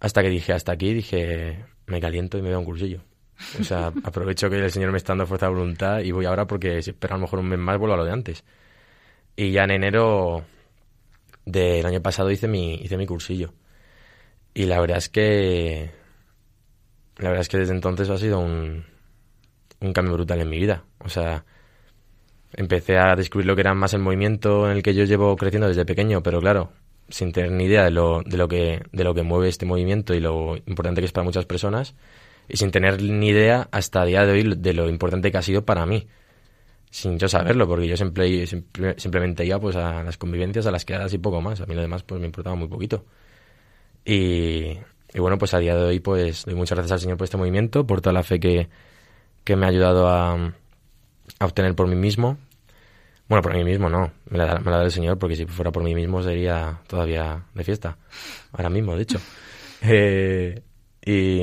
hasta 0.00 0.22
que 0.22 0.30
dije, 0.30 0.52
hasta 0.52 0.72
aquí, 0.72 0.94
dije, 0.94 1.64
me 1.86 2.00
caliento 2.00 2.38
y 2.38 2.42
me 2.42 2.50
doy 2.50 2.58
un 2.58 2.64
cursillo. 2.64 3.00
O 3.60 3.64
sea, 3.64 3.92
aprovecho 4.04 4.48
que 4.48 4.56
el 4.56 4.70
Señor 4.70 4.92
me 4.92 4.98
está 4.98 5.12
dando 5.12 5.26
fuerza 5.26 5.48
voluntad 5.48 6.00
y 6.00 6.12
voy 6.12 6.24
ahora 6.26 6.46
porque 6.46 6.82
si 6.82 6.90
espero 6.90 7.14
a 7.14 7.18
lo 7.18 7.22
mejor 7.22 7.40
un 7.40 7.48
mes 7.48 7.58
más 7.58 7.78
vuelvo 7.78 7.94
a 7.94 7.98
lo 7.98 8.04
de 8.04 8.12
antes. 8.12 8.44
Y 9.36 9.50
ya 9.50 9.64
en 9.64 9.72
enero 9.72 10.44
del 11.44 11.84
año 11.84 12.00
pasado 12.00 12.30
hice 12.30 12.48
mi, 12.48 12.74
hice 12.76 12.96
mi 12.96 13.06
cursillo. 13.06 13.52
Y 14.54 14.66
la 14.66 14.80
verdad 14.80 14.98
es 14.98 15.08
que. 15.08 15.90
La 17.18 17.28
verdad 17.28 17.42
es 17.42 17.48
que 17.48 17.58
desde 17.58 17.72
entonces 17.74 18.10
ha 18.10 18.18
sido 18.18 18.40
un, 18.40 18.84
un 19.80 19.92
cambio 19.92 20.14
brutal 20.14 20.40
en 20.40 20.48
mi 20.48 20.58
vida. 20.58 20.84
O 20.98 21.08
sea, 21.08 21.44
empecé 22.52 22.98
a 22.98 23.14
descubrir 23.14 23.46
lo 23.46 23.54
que 23.54 23.62
era 23.62 23.74
más 23.74 23.94
el 23.94 24.00
movimiento 24.00 24.66
en 24.70 24.76
el 24.76 24.82
que 24.82 24.94
yo 24.94 25.04
llevo 25.04 25.36
creciendo 25.36 25.68
desde 25.68 25.84
pequeño, 25.84 26.22
pero 26.22 26.40
claro, 26.40 26.72
sin 27.08 27.32
tener 27.32 27.52
ni 27.52 27.64
idea 27.64 27.84
de 27.84 27.90
lo, 27.90 28.22
de 28.22 28.36
lo, 28.36 28.48
que, 28.48 28.82
de 28.92 29.04
lo 29.04 29.14
que 29.14 29.22
mueve 29.22 29.48
este 29.48 29.66
movimiento 29.66 30.14
y 30.14 30.20
lo 30.20 30.56
importante 30.66 31.00
que 31.00 31.06
es 31.06 31.12
para 31.12 31.24
muchas 31.24 31.46
personas, 31.46 31.94
y 32.48 32.56
sin 32.56 32.70
tener 32.70 33.02
ni 33.02 33.28
idea 33.28 33.68
hasta 33.70 34.02
el 34.02 34.08
día 34.08 34.26
de 34.26 34.32
hoy 34.32 34.54
de 34.56 34.72
lo 34.74 34.88
importante 34.88 35.30
que 35.30 35.38
ha 35.38 35.42
sido 35.42 35.64
para 35.64 35.86
mí, 35.86 36.06
sin 36.90 37.18
yo 37.18 37.28
saberlo, 37.28 37.66
porque 37.66 37.88
yo 37.88 37.96
simplemente 37.96 39.44
iba 39.44 39.58
pues 39.58 39.76
a 39.76 40.02
las 40.02 40.16
convivencias, 40.16 40.66
a 40.66 40.70
las 40.70 40.84
quedadas 40.84 41.12
y 41.12 41.18
poco 41.18 41.40
más, 41.40 41.60
a 41.60 41.66
mí 41.66 41.74
lo 41.74 41.82
demás 41.82 42.02
pues 42.04 42.20
me 42.20 42.26
importaba 42.26 42.56
muy 42.56 42.68
poquito. 42.68 43.04
Y, 44.04 44.76
y 45.14 45.20
bueno, 45.20 45.38
pues 45.38 45.54
a 45.54 45.58
día 45.58 45.76
de 45.76 45.84
hoy 45.84 46.00
pues 46.00 46.44
doy 46.44 46.54
muchas 46.54 46.76
gracias 46.76 46.92
al 46.92 47.00
Señor 47.00 47.16
por 47.16 47.24
este 47.24 47.36
movimiento, 47.36 47.86
por 47.86 48.00
toda 48.00 48.12
la 48.12 48.22
fe 48.22 48.40
que, 48.40 48.68
que 49.44 49.56
me 49.56 49.66
ha 49.66 49.68
ayudado 49.70 50.08
a, 50.08 50.34
a 50.34 51.44
obtener 51.44 51.74
por 51.74 51.86
mí 51.86 51.96
mismo 51.96 52.36
bueno, 53.28 53.42
por 53.42 53.54
mí 53.54 53.64
mismo 53.64 53.88
no, 53.88 54.12
me 54.28 54.38
la, 54.38 54.58
me 54.58 54.70
la 54.70 54.78
da 54.78 54.84
el 54.84 54.90
Señor, 54.92 55.18
porque 55.18 55.36
si 55.36 55.46
fuera 55.46 55.72
por 55.72 55.82
mí 55.82 55.94
mismo 55.94 56.22
sería 56.22 56.80
todavía 56.86 57.42
de 57.54 57.64
fiesta. 57.64 57.96
Ahora 58.52 58.70
mismo, 58.70 58.96
de 58.96 59.02
hecho. 59.02 59.20
Eh, 59.86 60.62
y, 61.04 61.42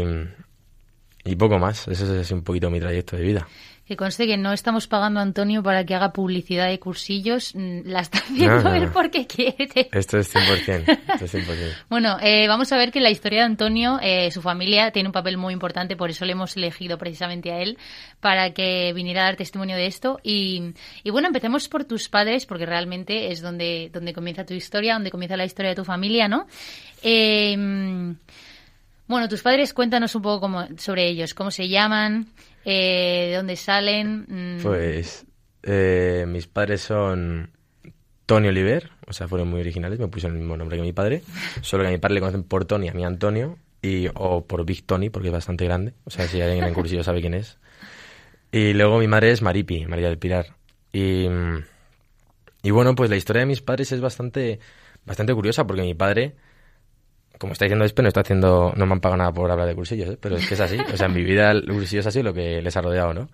y 1.23 1.35
poco 1.35 1.59
más, 1.59 1.87
ese 1.87 2.21
es 2.21 2.31
un 2.31 2.41
poquito 2.41 2.71
mi 2.71 2.79
trayecto 2.79 3.15
de 3.15 3.21
vida. 3.21 3.47
Que 3.85 3.97
conste 3.97 4.25
que 4.25 4.37
no 4.37 4.53
estamos 4.53 4.87
pagando 4.87 5.19
a 5.19 5.23
Antonio 5.23 5.63
para 5.63 5.85
que 5.85 5.95
haga 5.95 6.13
publicidad 6.13 6.67
de 6.67 6.79
cursillos, 6.79 7.53
mm, 7.55 7.81
la 7.85 8.01
está 8.01 8.19
haciendo 8.19 8.73
él 8.73 8.89
porque 8.93 9.27
quiere. 9.27 9.89
Esto 9.91 10.17
es 10.17 10.33
100%. 10.33 10.91
Esto 11.13 11.25
es 11.25 11.33
100%. 11.33 11.75
bueno, 11.89 12.17
eh, 12.21 12.47
vamos 12.47 12.71
a 12.71 12.77
ver 12.77 12.91
que 12.91 13.01
la 13.01 13.09
historia 13.09 13.39
de 13.39 13.45
Antonio, 13.45 13.99
eh, 14.01 14.31
su 14.31 14.41
familia, 14.41 14.91
tiene 14.91 15.09
un 15.09 15.13
papel 15.13 15.37
muy 15.37 15.53
importante, 15.53 15.95
por 15.95 16.09
eso 16.09 16.25
le 16.25 16.33
hemos 16.33 16.55
elegido 16.55 16.97
precisamente 16.97 17.51
a 17.51 17.59
él, 17.59 17.77
para 18.19 18.53
que 18.53 18.93
viniera 18.93 19.21
a 19.21 19.25
dar 19.25 19.35
testimonio 19.35 19.75
de 19.75 19.87
esto. 19.87 20.19
Y, 20.23 20.73
y 21.03 21.09
bueno, 21.09 21.27
empecemos 21.27 21.67
por 21.67 21.83
tus 21.85 22.07
padres, 22.07 22.45
porque 22.45 22.65
realmente 22.65 23.31
es 23.31 23.41
donde, 23.41 23.89
donde 23.91 24.13
comienza 24.13 24.45
tu 24.45 24.53
historia, 24.53 24.93
donde 24.93 25.11
comienza 25.11 25.35
la 25.35 25.45
historia 25.45 25.69
de 25.69 25.75
tu 25.75 25.83
familia, 25.83 26.27
¿no? 26.27 26.47
Eh, 27.03 28.15
bueno, 29.11 29.29
tus 29.29 29.41
padres, 29.41 29.73
cuéntanos 29.73 30.15
un 30.15 30.21
poco 30.21 30.41
cómo, 30.41 30.67
sobre 30.77 31.07
ellos, 31.07 31.33
cómo 31.33 31.51
se 31.51 31.67
llaman, 31.69 32.27
eh, 32.65 33.27
¿De 33.29 33.35
dónde 33.35 33.55
salen? 33.55 34.25
Mm. 34.27 34.63
Pues 34.63 35.25
eh, 35.63 36.25
mis 36.27 36.47
padres 36.47 36.81
son 36.81 37.51
Tony 38.25 38.47
Oliver, 38.47 38.89
o 39.05 39.13
sea, 39.13 39.27
fueron 39.27 39.49
muy 39.49 39.59
originales, 39.59 39.99
me 39.99 40.07
pusieron 40.07 40.37
el 40.37 40.41
mismo 40.41 40.57
nombre 40.57 40.77
que 40.77 40.83
mi 40.83 40.93
padre, 40.93 41.21
solo 41.61 41.83
que 41.83 41.89
a 41.89 41.91
mi 41.91 41.97
padre 41.97 42.15
le 42.15 42.19
conocen 42.21 42.43
por 42.43 42.65
Tony, 42.65 42.89
a 42.89 42.93
mí 42.93 43.03
Antonio, 43.03 43.57
y, 43.81 44.07
o 44.15 44.45
por 44.45 44.65
Big 44.65 44.85
Tony, 44.85 45.09
porque 45.09 45.27
es 45.27 45.33
bastante 45.33 45.65
grande, 45.65 45.93
o 46.05 46.09
sea, 46.09 46.27
si 46.27 46.41
alguien 46.41 46.63
en 46.63 46.73
cursillo 46.73 47.03
sabe 47.03 47.21
quién 47.21 47.33
es. 47.33 47.57
Y 48.51 48.73
luego 48.73 48.99
mi 48.99 49.07
madre 49.07 49.31
es 49.31 49.41
Maripi, 49.41 49.85
María 49.85 50.07
del 50.07 50.17
Pilar. 50.17 50.55
Y, 50.91 51.27
y 52.63 52.71
bueno, 52.71 52.95
pues 52.95 53.09
la 53.09 53.15
historia 53.15 53.41
de 53.41 53.45
mis 53.45 53.61
padres 53.61 53.91
es 53.91 54.01
bastante, 54.01 54.59
bastante 55.05 55.33
curiosa, 55.33 55.65
porque 55.65 55.83
mi 55.83 55.93
padre 55.93 56.35
como 57.41 57.53
está 57.53 57.65
diciendo 57.65 57.85
Espe, 57.85 58.03
no 58.03 58.07
está 58.07 58.21
haciendo, 58.21 58.71
no 58.75 58.85
me 58.85 58.93
han 58.93 59.01
pagado 59.01 59.17
nada 59.17 59.33
por 59.33 59.49
hablar 59.49 59.67
de 59.67 59.73
cursillos, 59.73 60.09
¿eh? 60.11 60.17
pero 60.21 60.35
es 60.37 60.47
que 60.47 60.53
es 60.53 60.59
así. 60.59 60.77
O 60.93 60.95
sea, 60.95 61.07
en 61.07 61.13
mi 61.13 61.23
vida 61.23 61.49
el 61.49 61.65
cursillo 61.65 62.01
es 62.01 62.05
así 62.05 62.21
lo 62.21 62.35
que 62.35 62.61
les 62.61 62.77
ha 62.77 62.81
rodeado, 62.81 63.15
¿no? 63.15 63.29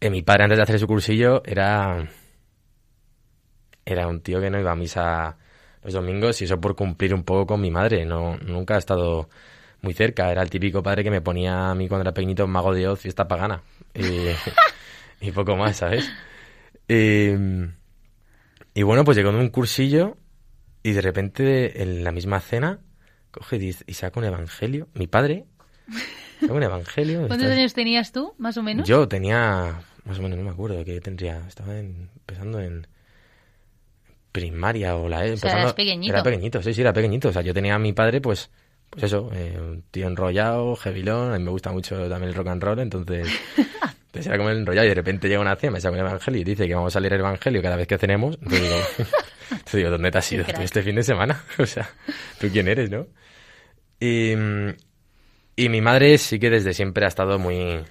Eh, 0.00 0.08
mi 0.08 0.22
padre 0.22 0.44
antes 0.44 0.56
de 0.56 0.62
hacer 0.62 0.78
su 0.78 0.86
cursillo 0.86 1.42
era 1.44 2.08
era 3.84 4.08
un 4.08 4.22
tío 4.22 4.40
que 4.40 4.48
no 4.48 4.58
iba 4.58 4.72
a 4.72 4.74
misa 4.74 5.36
los 5.82 5.92
domingos 5.92 6.40
y 6.40 6.44
eso 6.46 6.58
por 6.62 6.74
cumplir 6.74 7.12
un 7.12 7.24
poco 7.24 7.46
con 7.46 7.60
mi 7.60 7.70
madre. 7.70 8.06
No, 8.06 8.38
nunca 8.38 8.76
ha 8.76 8.78
estado 8.78 9.28
muy 9.82 9.92
cerca. 9.92 10.32
Era 10.32 10.40
el 10.40 10.48
típico 10.48 10.82
padre 10.82 11.04
que 11.04 11.10
me 11.10 11.20
ponía 11.20 11.70
a 11.70 11.74
mí 11.74 11.88
cuando 11.88 12.02
era 12.04 12.14
pequeñito 12.14 12.46
mago 12.46 12.72
de 12.72 12.88
Oz, 12.88 13.00
fiesta 13.00 13.28
pagana. 13.28 13.62
Y, 13.94 15.30
poco 15.32 15.56
más, 15.56 15.76
¿sabes? 15.76 16.10
Y, 16.88 17.32
y 18.72 18.82
bueno, 18.82 19.04
pues 19.04 19.18
llegó 19.18 19.28
un 19.28 19.50
cursillo 19.50 20.16
y 20.82 20.92
de 20.92 21.02
repente 21.02 21.82
en 21.82 22.02
la 22.02 22.12
misma 22.12 22.40
cena 22.40 22.80
coge 23.32 23.56
y 23.86 23.94
saca 23.94 24.20
un 24.20 24.26
evangelio. 24.26 24.88
Mi 24.94 25.08
padre 25.08 25.46
saca 26.40 26.52
un 26.52 26.62
evangelio. 26.62 27.26
¿Cuántos 27.26 27.50
años 27.50 27.74
tenías 27.74 28.12
tú, 28.12 28.34
más 28.38 28.56
o 28.56 28.62
menos? 28.62 28.86
Yo 28.86 29.08
tenía, 29.08 29.82
más 30.04 30.18
o 30.18 30.22
menos, 30.22 30.38
no 30.38 30.44
me 30.44 30.50
acuerdo 30.50 30.84
que 30.84 31.00
tendría. 31.00 31.42
Estaba 31.48 31.78
empezando 31.78 32.60
en 32.60 32.86
primaria 34.30 34.96
o 34.96 35.08
la... 35.08 35.24
O 35.24 35.36
sea, 35.36 35.74
pequeñito. 35.74 36.12
Era 36.12 36.22
pequeñito, 36.22 36.62
sí, 36.62 36.72
sí, 36.72 36.80
era 36.80 36.92
pequeñito. 36.92 37.28
O 37.28 37.32
sea, 37.32 37.42
yo 37.42 37.52
tenía 37.52 37.74
a 37.74 37.78
mi 37.78 37.92
padre, 37.92 38.20
pues, 38.20 38.50
pues 38.88 39.04
eso, 39.04 39.30
eh, 39.34 39.58
un 39.60 39.82
tío 39.90 40.06
enrollado, 40.06 40.78
heavilón, 40.82 41.34
a 41.34 41.38
mí 41.38 41.44
me 41.44 41.50
gusta 41.50 41.72
mucho 41.72 42.08
también 42.08 42.30
el 42.30 42.34
rock 42.34 42.48
and 42.48 42.62
roll, 42.62 42.78
entonces... 42.78 43.28
Entonces 44.12 44.26
era 44.26 44.36
como 44.36 44.50
el 44.50 44.58
enrollado 44.58 44.84
y 44.84 44.88
de 44.90 44.94
repente 44.94 45.26
llega 45.26 45.40
una 45.40 45.56
cena, 45.56 45.72
me 45.72 45.80
saca 45.80 45.94
un 45.94 46.00
evangelio 46.00 46.42
y 46.42 46.44
dice 46.44 46.68
que 46.68 46.74
vamos 46.74 46.94
a 46.94 47.00
leer 47.00 47.14
el 47.14 47.20
evangelio 47.20 47.62
cada 47.62 47.76
vez 47.76 47.88
que 47.88 47.96
cenemos. 47.96 48.34
Entonces 48.42 48.60
digo, 48.60 49.08
entonces 49.52 49.74
digo 49.74 49.90
¿dónde 49.90 50.10
te 50.10 50.18
has 50.18 50.32
ido 50.32 50.44
este 50.60 50.82
fin 50.82 50.96
de 50.96 51.02
semana? 51.02 51.44
O 51.58 51.66
sea, 51.66 51.88
¿tú 52.40 52.48
quién 52.50 52.68
eres, 52.68 52.90
no? 52.90 53.06
Y, 54.00 54.32
y 55.56 55.68
mi 55.68 55.80
madre 55.80 56.18
sí 56.18 56.38
que 56.38 56.50
desde 56.50 56.74
siempre 56.74 57.04
ha 57.04 57.08
estado 57.08 57.38
muy, 57.38 57.84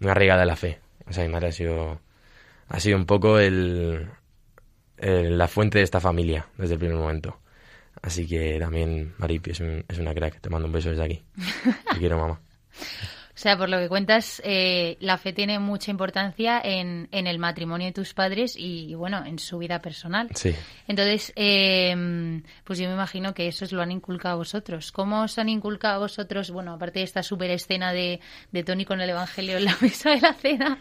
muy 0.00 0.10
arraigada 0.10 0.42
en 0.42 0.48
la 0.48 0.56
fe. 0.56 0.80
O 1.06 1.12
sea, 1.12 1.24
mi 1.24 1.32
madre 1.32 1.48
ha 1.48 1.52
sido, 1.52 2.00
ha 2.68 2.80
sido 2.80 2.96
un 2.96 3.06
poco 3.06 3.38
el, 3.38 4.08
la 4.98 5.48
fuente 5.48 5.78
de 5.78 5.84
esta 5.84 6.00
familia 6.00 6.46
desde 6.56 6.74
el 6.74 6.80
primer 6.80 6.96
momento. 6.96 7.38
Así 8.02 8.26
que 8.26 8.58
también 8.58 9.14
Maripi 9.18 9.52
es, 9.52 9.60
es 9.60 9.98
una 9.98 10.14
crack. 10.14 10.40
Te 10.40 10.50
mando 10.50 10.66
un 10.66 10.72
beso 10.72 10.90
desde 10.90 11.04
aquí. 11.04 11.24
Te 11.92 11.98
quiero, 11.98 12.18
mamá. 12.18 12.40
O 13.36 13.38
sea, 13.38 13.58
por 13.58 13.68
lo 13.68 13.78
que 13.78 13.90
cuentas, 13.90 14.40
eh, 14.46 14.96
la 15.00 15.18
fe 15.18 15.34
tiene 15.34 15.58
mucha 15.58 15.90
importancia 15.90 16.58
en, 16.64 17.06
en, 17.12 17.26
el 17.26 17.38
matrimonio 17.38 17.86
de 17.86 17.92
tus 17.92 18.14
padres 18.14 18.54
y, 18.56 18.94
bueno, 18.94 19.26
en 19.26 19.38
su 19.38 19.58
vida 19.58 19.82
personal. 19.82 20.30
Sí. 20.34 20.54
Entonces, 20.88 21.34
eh, 21.36 22.40
pues 22.64 22.78
yo 22.78 22.88
me 22.88 22.94
imagino 22.94 23.34
que 23.34 23.46
eso 23.46 23.66
os 23.66 23.72
lo 23.72 23.82
han 23.82 23.92
inculcado 23.92 24.36
a 24.36 24.38
vosotros. 24.38 24.90
¿Cómo 24.90 25.20
os 25.22 25.38
han 25.38 25.50
inculcado 25.50 25.96
a 25.96 25.98
vosotros, 25.98 26.50
bueno, 26.50 26.72
aparte 26.72 27.00
de 27.00 27.04
esta 27.04 27.22
súper 27.22 27.50
escena 27.50 27.92
de, 27.92 28.20
de 28.52 28.64
Tony 28.64 28.86
con 28.86 29.02
el 29.02 29.10
Evangelio 29.10 29.58
en 29.58 29.66
la 29.66 29.76
mesa 29.82 30.12
de 30.12 30.20
la 30.22 30.32
cena, 30.32 30.78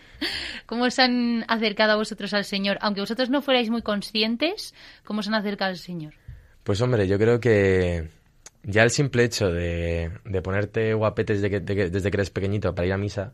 cómo 0.65 0.85
os 0.85 0.97
han 0.97 1.43
acercado 1.49 1.91
a 1.91 1.95
vosotros 1.97 2.33
al 2.33 2.45
Señor? 2.45 2.77
Aunque 2.79 3.01
vosotros 3.01 3.29
no 3.29 3.41
fuerais 3.41 3.69
muy 3.69 3.81
conscientes, 3.81 4.73
¿cómo 5.03 5.19
os 5.19 5.27
han 5.27 5.35
acercado 5.35 5.71
al 5.71 5.77
Señor? 5.77 6.13
Pues 6.63 6.79
hombre, 6.79 7.05
yo 7.05 7.19
creo 7.19 7.41
que 7.41 8.09
ya 8.65 8.83
el 8.83 8.89
simple 8.89 9.23
hecho 9.23 9.51
de, 9.51 10.11
de 10.25 10.41
ponerte 10.41 10.93
guapete 10.93 11.33
desde 11.33 11.49
que, 11.49 11.59
desde 11.59 12.11
que 12.11 12.17
eres 12.17 12.29
pequeñito 12.29 12.73
para 12.73 12.87
ir 12.87 12.93
a 12.93 12.97
misa, 12.97 13.33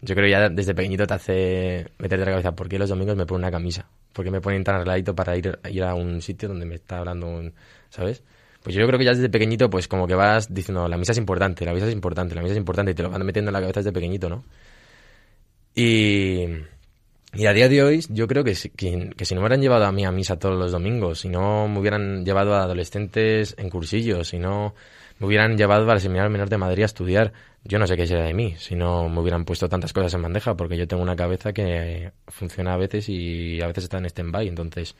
yo 0.00 0.14
creo 0.14 0.28
ya 0.28 0.48
desde 0.48 0.74
pequeñito 0.74 1.06
te 1.06 1.14
hace 1.14 1.86
meterte 1.98 2.24
la 2.24 2.32
cabeza, 2.32 2.52
¿por 2.52 2.68
qué 2.68 2.78
los 2.78 2.88
domingos 2.88 3.16
me 3.16 3.26
pongo 3.26 3.38
una 3.38 3.50
camisa? 3.50 3.88
¿Por 4.12 4.24
qué 4.24 4.30
me 4.30 4.40
ponen 4.40 4.64
tan 4.64 4.76
arregladito 4.76 5.14
para 5.14 5.36
ir, 5.36 5.58
ir 5.70 5.84
a 5.84 5.94
un 5.94 6.20
sitio 6.20 6.48
donde 6.48 6.66
me 6.66 6.74
está 6.74 6.98
hablando 6.98 7.28
un, 7.28 7.54
¿sabes? 7.88 8.22
Pues 8.62 8.76
yo 8.76 8.86
creo 8.86 8.98
que 8.98 9.04
ya 9.04 9.12
desde 9.12 9.28
pequeñito, 9.28 9.68
pues 9.70 9.88
como 9.88 10.06
que 10.06 10.14
vas 10.14 10.52
diciendo, 10.52 10.86
la 10.88 10.96
misa 10.96 11.12
es 11.12 11.18
importante, 11.18 11.64
la 11.64 11.72
misa 11.72 11.86
es 11.86 11.92
importante, 11.92 12.34
la 12.34 12.42
misa 12.42 12.52
es 12.52 12.58
importante, 12.58 12.92
y 12.92 12.94
te 12.94 13.02
lo 13.02 13.10
van 13.10 13.24
metiendo 13.24 13.48
en 13.50 13.54
la 13.54 13.60
cabeza 13.60 13.80
desde 13.80 13.92
pequeñito, 13.92 14.28
¿no? 14.28 14.44
Y, 15.74 16.46
y 17.34 17.46
a 17.46 17.52
día 17.52 17.68
de 17.68 17.82
hoy, 17.82 18.04
yo 18.10 18.28
creo 18.28 18.44
que 18.44 18.54
si, 18.54 18.68
que, 18.70 19.24
si 19.24 19.34
no 19.34 19.40
me 19.40 19.46
hubieran 19.46 19.62
llevado 19.62 19.86
a 19.86 19.92
mí 19.92 20.04
a 20.04 20.12
misa 20.12 20.38
todos 20.38 20.58
los 20.58 20.70
domingos, 20.70 21.20
si 21.20 21.28
no 21.28 21.66
me 21.66 21.78
hubieran 21.80 22.24
llevado 22.26 22.54
a 22.54 22.64
adolescentes 22.64 23.54
en 23.58 23.70
cursillos, 23.70 24.28
si 24.28 24.38
no 24.38 24.74
me 25.18 25.26
hubieran 25.26 25.56
llevado 25.56 25.90
al 25.90 26.00
Seminario 26.00 26.30
Menor 26.30 26.50
de 26.50 26.58
Madrid 26.58 26.82
a 26.82 26.86
estudiar, 26.86 27.32
yo 27.64 27.78
no 27.78 27.86
sé 27.86 27.96
qué 27.96 28.06
sería 28.06 28.24
de 28.24 28.34
mí, 28.34 28.56
si 28.58 28.74
no 28.74 29.08
me 29.08 29.20
hubieran 29.20 29.46
puesto 29.46 29.68
tantas 29.68 29.94
cosas 29.94 30.12
en 30.12 30.22
bandeja, 30.22 30.56
porque 30.56 30.76
yo 30.76 30.86
tengo 30.86 31.02
una 31.02 31.16
cabeza 31.16 31.54
que 31.54 32.12
funciona 32.28 32.74
a 32.74 32.76
veces 32.76 33.08
y 33.08 33.62
a 33.62 33.66
veces 33.66 33.84
está 33.84 33.98
en 33.98 34.06
stand-by, 34.06 34.48
entonces 34.48 34.94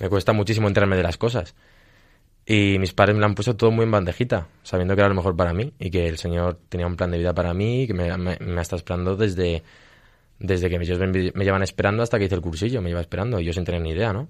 me 0.00 0.08
cuesta 0.08 0.32
muchísimo 0.32 0.68
enterarme 0.68 0.96
de 0.96 1.02
las 1.02 1.18
cosas. 1.18 1.54
Y 2.46 2.78
mis 2.78 2.94
padres 2.94 3.14
me 3.14 3.20
lo 3.20 3.26
han 3.26 3.34
puesto 3.34 3.56
todo 3.56 3.70
muy 3.70 3.84
en 3.84 3.90
bandejita, 3.90 4.48
sabiendo 4.62 4.94
que 4.94 5.02
era 5.02 5.10
lo 5.10 5.14
mejor 5.14 5.36
para 5.36 5.52
mí 5.52 5.74
y 5.78 5.90
que 5.90 6.08
el 6.08 6.16
Señor 6.16 6.58
tenía 6.70 6.86
un 6.86 6.96
plan 6.96 7.10
de 7.10 7.18
vida 7.18 7.34
para 7.34 7.52
mí 7.52 7.82
y 7.82 7.86
que 7.86 7.92
me, 7.92 8.16
me, 8.16 8.38
me 8.40 8.62
está 8.62 8.76
esperando 8.76 9.16
desde 9.16 9.62
desde 10.38 10.68
que 10.68 10.76
ellos 10.76 10.98
me, 10.98 11.06
me, 11.06 11.44
llevan 11.44 11.62
esperando 11.62 12.02
hasta 12.02 12.18
que 12.18 12.26
hice 12.26 12.34
el 12.34 12.40
cursillo, 12.40 12.80
me 12.80 12.90
lleva 12.90 13.00
esperando, 13.00 13.40
y 13.40 13.44
yo 13.44 13.52
sin 13.52 13.64
tener 13.64 13.80
ni 13.80 13.90
idea, 13.90 14.12
¿no? 14.12 14.28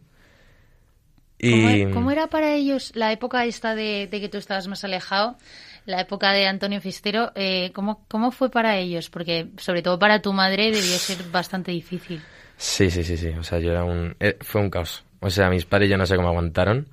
Y... 1.38 1.86
¿Cómo, 1.92 2.10
era 2.10 2.26
para 2.26 2.54
ellos 2.54 2.92
la 2.94 3.12
época 3.12 3.44
esta 3.44 3.74
de, 3.74 4.08
que 4.10 4.28
tú 4.28 4.38
estabas 4.38 4.66
más 4.66 4.82
alejado, 4.84 5.36
la 5.86 6.00
época 6.00 6.32
de 6.32 6.46
Antonio 6.46 6.80
Fistero? 6.80 7.30
Eh, 7.36 7.70
¿cómo, 7.74 8.04
¿Cómo 8.08 8.32
fue 8.32 8.50
para 8.50 8.76
ellos? 8.76 9.08
Porque 9.08 9.48
sobre 9.56 9.82
todo 9.82 9.98
para 9.98 10.20
tu 10.20 10.32
madre 10.32 10.64
debió 10.64 10.98
ser 10.98 11.22
bastante 11.30 11.70
difícil. 11.70 12.20
Sí, 12.56 12.90
sí, 12.90 13.04
sí, 13.04 13.16
sí. 13.16 13.28
O 13.28 13.44
sea, 13.44 13.60
yo 13.60 13.70
era 13.70 13.84
un... 13.84 14.16
Eh, 14.18 14.36
fue 14.40 14.60
un 14.60 14.68
caos. 14.68 15.04
O 15.20 15.30
sea, 15.30 15.48
mis 15.48 15.64
padres 15.64 15.88
yo 15.88 15.96
no 15.96 16.06
sé 16.06 16.16
cómo 16.16 16.28
aguantaron. 16.28 16.88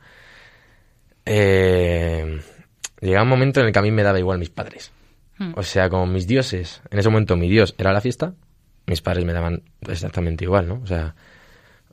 Eh, 1.26 2.40
llegaba 3.02 3.24
un 3.24 3.30
momento 3.30 3.62
en 3.62 3.68
el 3.68 3.72
que 3.72 3.80
a 3.80 3.82
mí 3.82 3.90
me 3.90 4.04
daba 4.04 4.20
igual 4.20 4.38
mis 4.38 4.52
padres. 4.52 4.92
Hmm. 5.40 5.54
O 5.56 5.64
sea, 5.64 5.90
como 5.90 6.06
mis 6.06 6.28
dioses. 6.28 6.84
En 6.92 7.00
ese 7.00 7.10
momento 7.10 7.36
mi 7.36 7.50
dios 7.50 7.74
era 7.80 7.92
la 7.92 8.02
fiesta 8.02 8.36
mis 8.88 9.02
padres 9.02 9.26
me 9.26 9.34
daban 9.34 9.64
exactamente 9.88 10.44
igual, 10.46 10.68
¿no? 10.68 10.82
O 10.84 10.88
sea, 10.88 11.16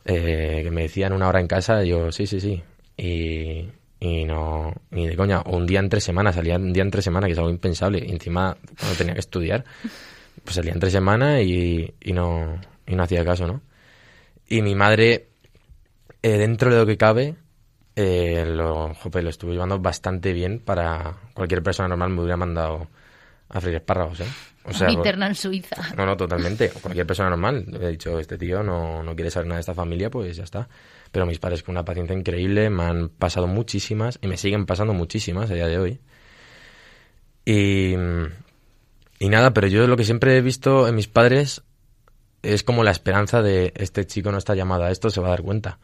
eh, 0.04 0.60
que 0.64 0.70
me 0.70 0.82
decían 0.82 1.12
una 1.12 1.28
hora 1.28 1.40
en 1.40 1.48
casa, 1.48 1.82
yo, 1.84 2.12
sí, 2.12 2.26
sí, 2.26 2.40
sí. 2.40 2.62
Y, 2.96 3.68
y 4.00 4.24
no, 4.24 4.74
ni 4.90 5.06
de 5.06 5.16
coña, 5.16 5.42
un 5.46 5.66
día 5.66 5.80
en 5.80 5.88
tres 5.88 6.04
semanas, 6.04 6.34
salía 6.34 6.56
un 6.56 6.72
día 6.72 6.82
en 6.82 6.90
tres 6.90 7.04
semanas, 7.04 7.28
que 7.28 7.32
es 7.32 7.38
algo 7.38 7.50
impensable. 7.50 8.04
Y 8.06 8.10
encima, 8.10 8.56
cuando 8.78 8.96
tenía 8.96 9.14
que 9.14 9.20
estudiar, 9.20 9.64
pues 10.44 10.56
salía 10.56 10.72
en 10.72 10.80
tres 10.80 10.92
semanas 10.92 11.40
y, 11.42 11.94
y, 12.00 12.12
no, 12.12 12.60
y 12.86 12.94
no 12.94 13.02
hacía 13.02 13.24
caso, 13.24 13.46
¿no? 13.46 13.62
Y 14.48 14.62
mi 14.62 14.74
madre, 14.74 15.28
eh, 16.22 16.36
dentro 16.38 16.70
de 16.70 16.78
lo 16.78 16.86
que 16.86 16.96
cabe, 16.96 17.36
eh, 17.96 18.44
lo, 18.46 18.94
jope, 18.94 19.22
lo 19.22 19.30
estuvo 19.30 19.52
llevando 19.52 19.78
bastante 19.78 20.32
bien 20.32 20.58
para 20.60 21.16
cualquier 21.34 21.62
persona 21.62 21.88
normal 21.88 22.10
me 22.10 22.20
hubiera 22.20 22.36
mandado 22.36 22.88
a 23.52 23.60
freír 23.60 23.76
espárragos, 23.76 24.20
¿eh? 24.20 24.26
O 24.64 24.72
sea, 24.72 24.90
interna 24.90 25.26
en 25.26 25.34
Suiza. 25.34 25.76
No, 25.96 26.06
no, 26.06 26.16
totalmente. 26.16 26.70
Cualquier 26.70 27.06
persona 27.06 27.30
normal. 27.30 27.66
He 27.80 27.88
dicho, 27.88 28.18
este 28.18 28.38
tío 28.38 28.62
no, 28.62 29.02
no 29.02 29.14
quiere 29.14 29.30
saber 29.30 29.48
nada 29.48 29.56
de 29.56 29.60
esta 29.60 29.74
familia, 29.74 30.08
pues 30.08 30.36
ya 30.36 30.44
está. 30.44 30.68
Pero 31.10 31.26
mis 31.26 31.38
padres 31.38 31.62
con 31.62 31.74
una 31.74 31.84
paciencia 31.84 32.16
increíble 32.16 32.70
me 32.70 32.84
han 32.84 33.08
pasado 33.08 33.46
muchísimas 33.46 34.18
y 34.22 34.28
me 34.28 34.36
siguen 34.36 34.64
pasando 34.64 34.94
muchísimas 34.94 35.50
a 35.50 35.54
día 35.54 35.66
de 35.66 35.78
hoy. 35.78 36.00
Y, 37.44 37.94
y 39.18 39.28
nada, 39.28 39.52
pero 39.52 39.66
yo 39.66 39.86
lo 39.88 39.96
que 39.96 40.04
siempre 40.04 40.36
he 40.36 40.40
visto 40.40 40.86
en 40.86 40.94
mis 40.94 41.08
padres 41.08 41.62
es 42.42 42.62
como 42.62 42.84
la 42.84 42.92
esperanza 42.92 43.42
de 43.42 43.72
este 43.76 44.06
chico 44.06 44.30
no 44.30 44.38
está 44.38 44.54
llamado 44.54 44.84
a 44.84 44.90
esto, 44.90 45.10
se 45.10 45.20
va 45.20 45.28
a 45.28 45.30
dar 45.30 45.42
cuenta. 45.42 45.78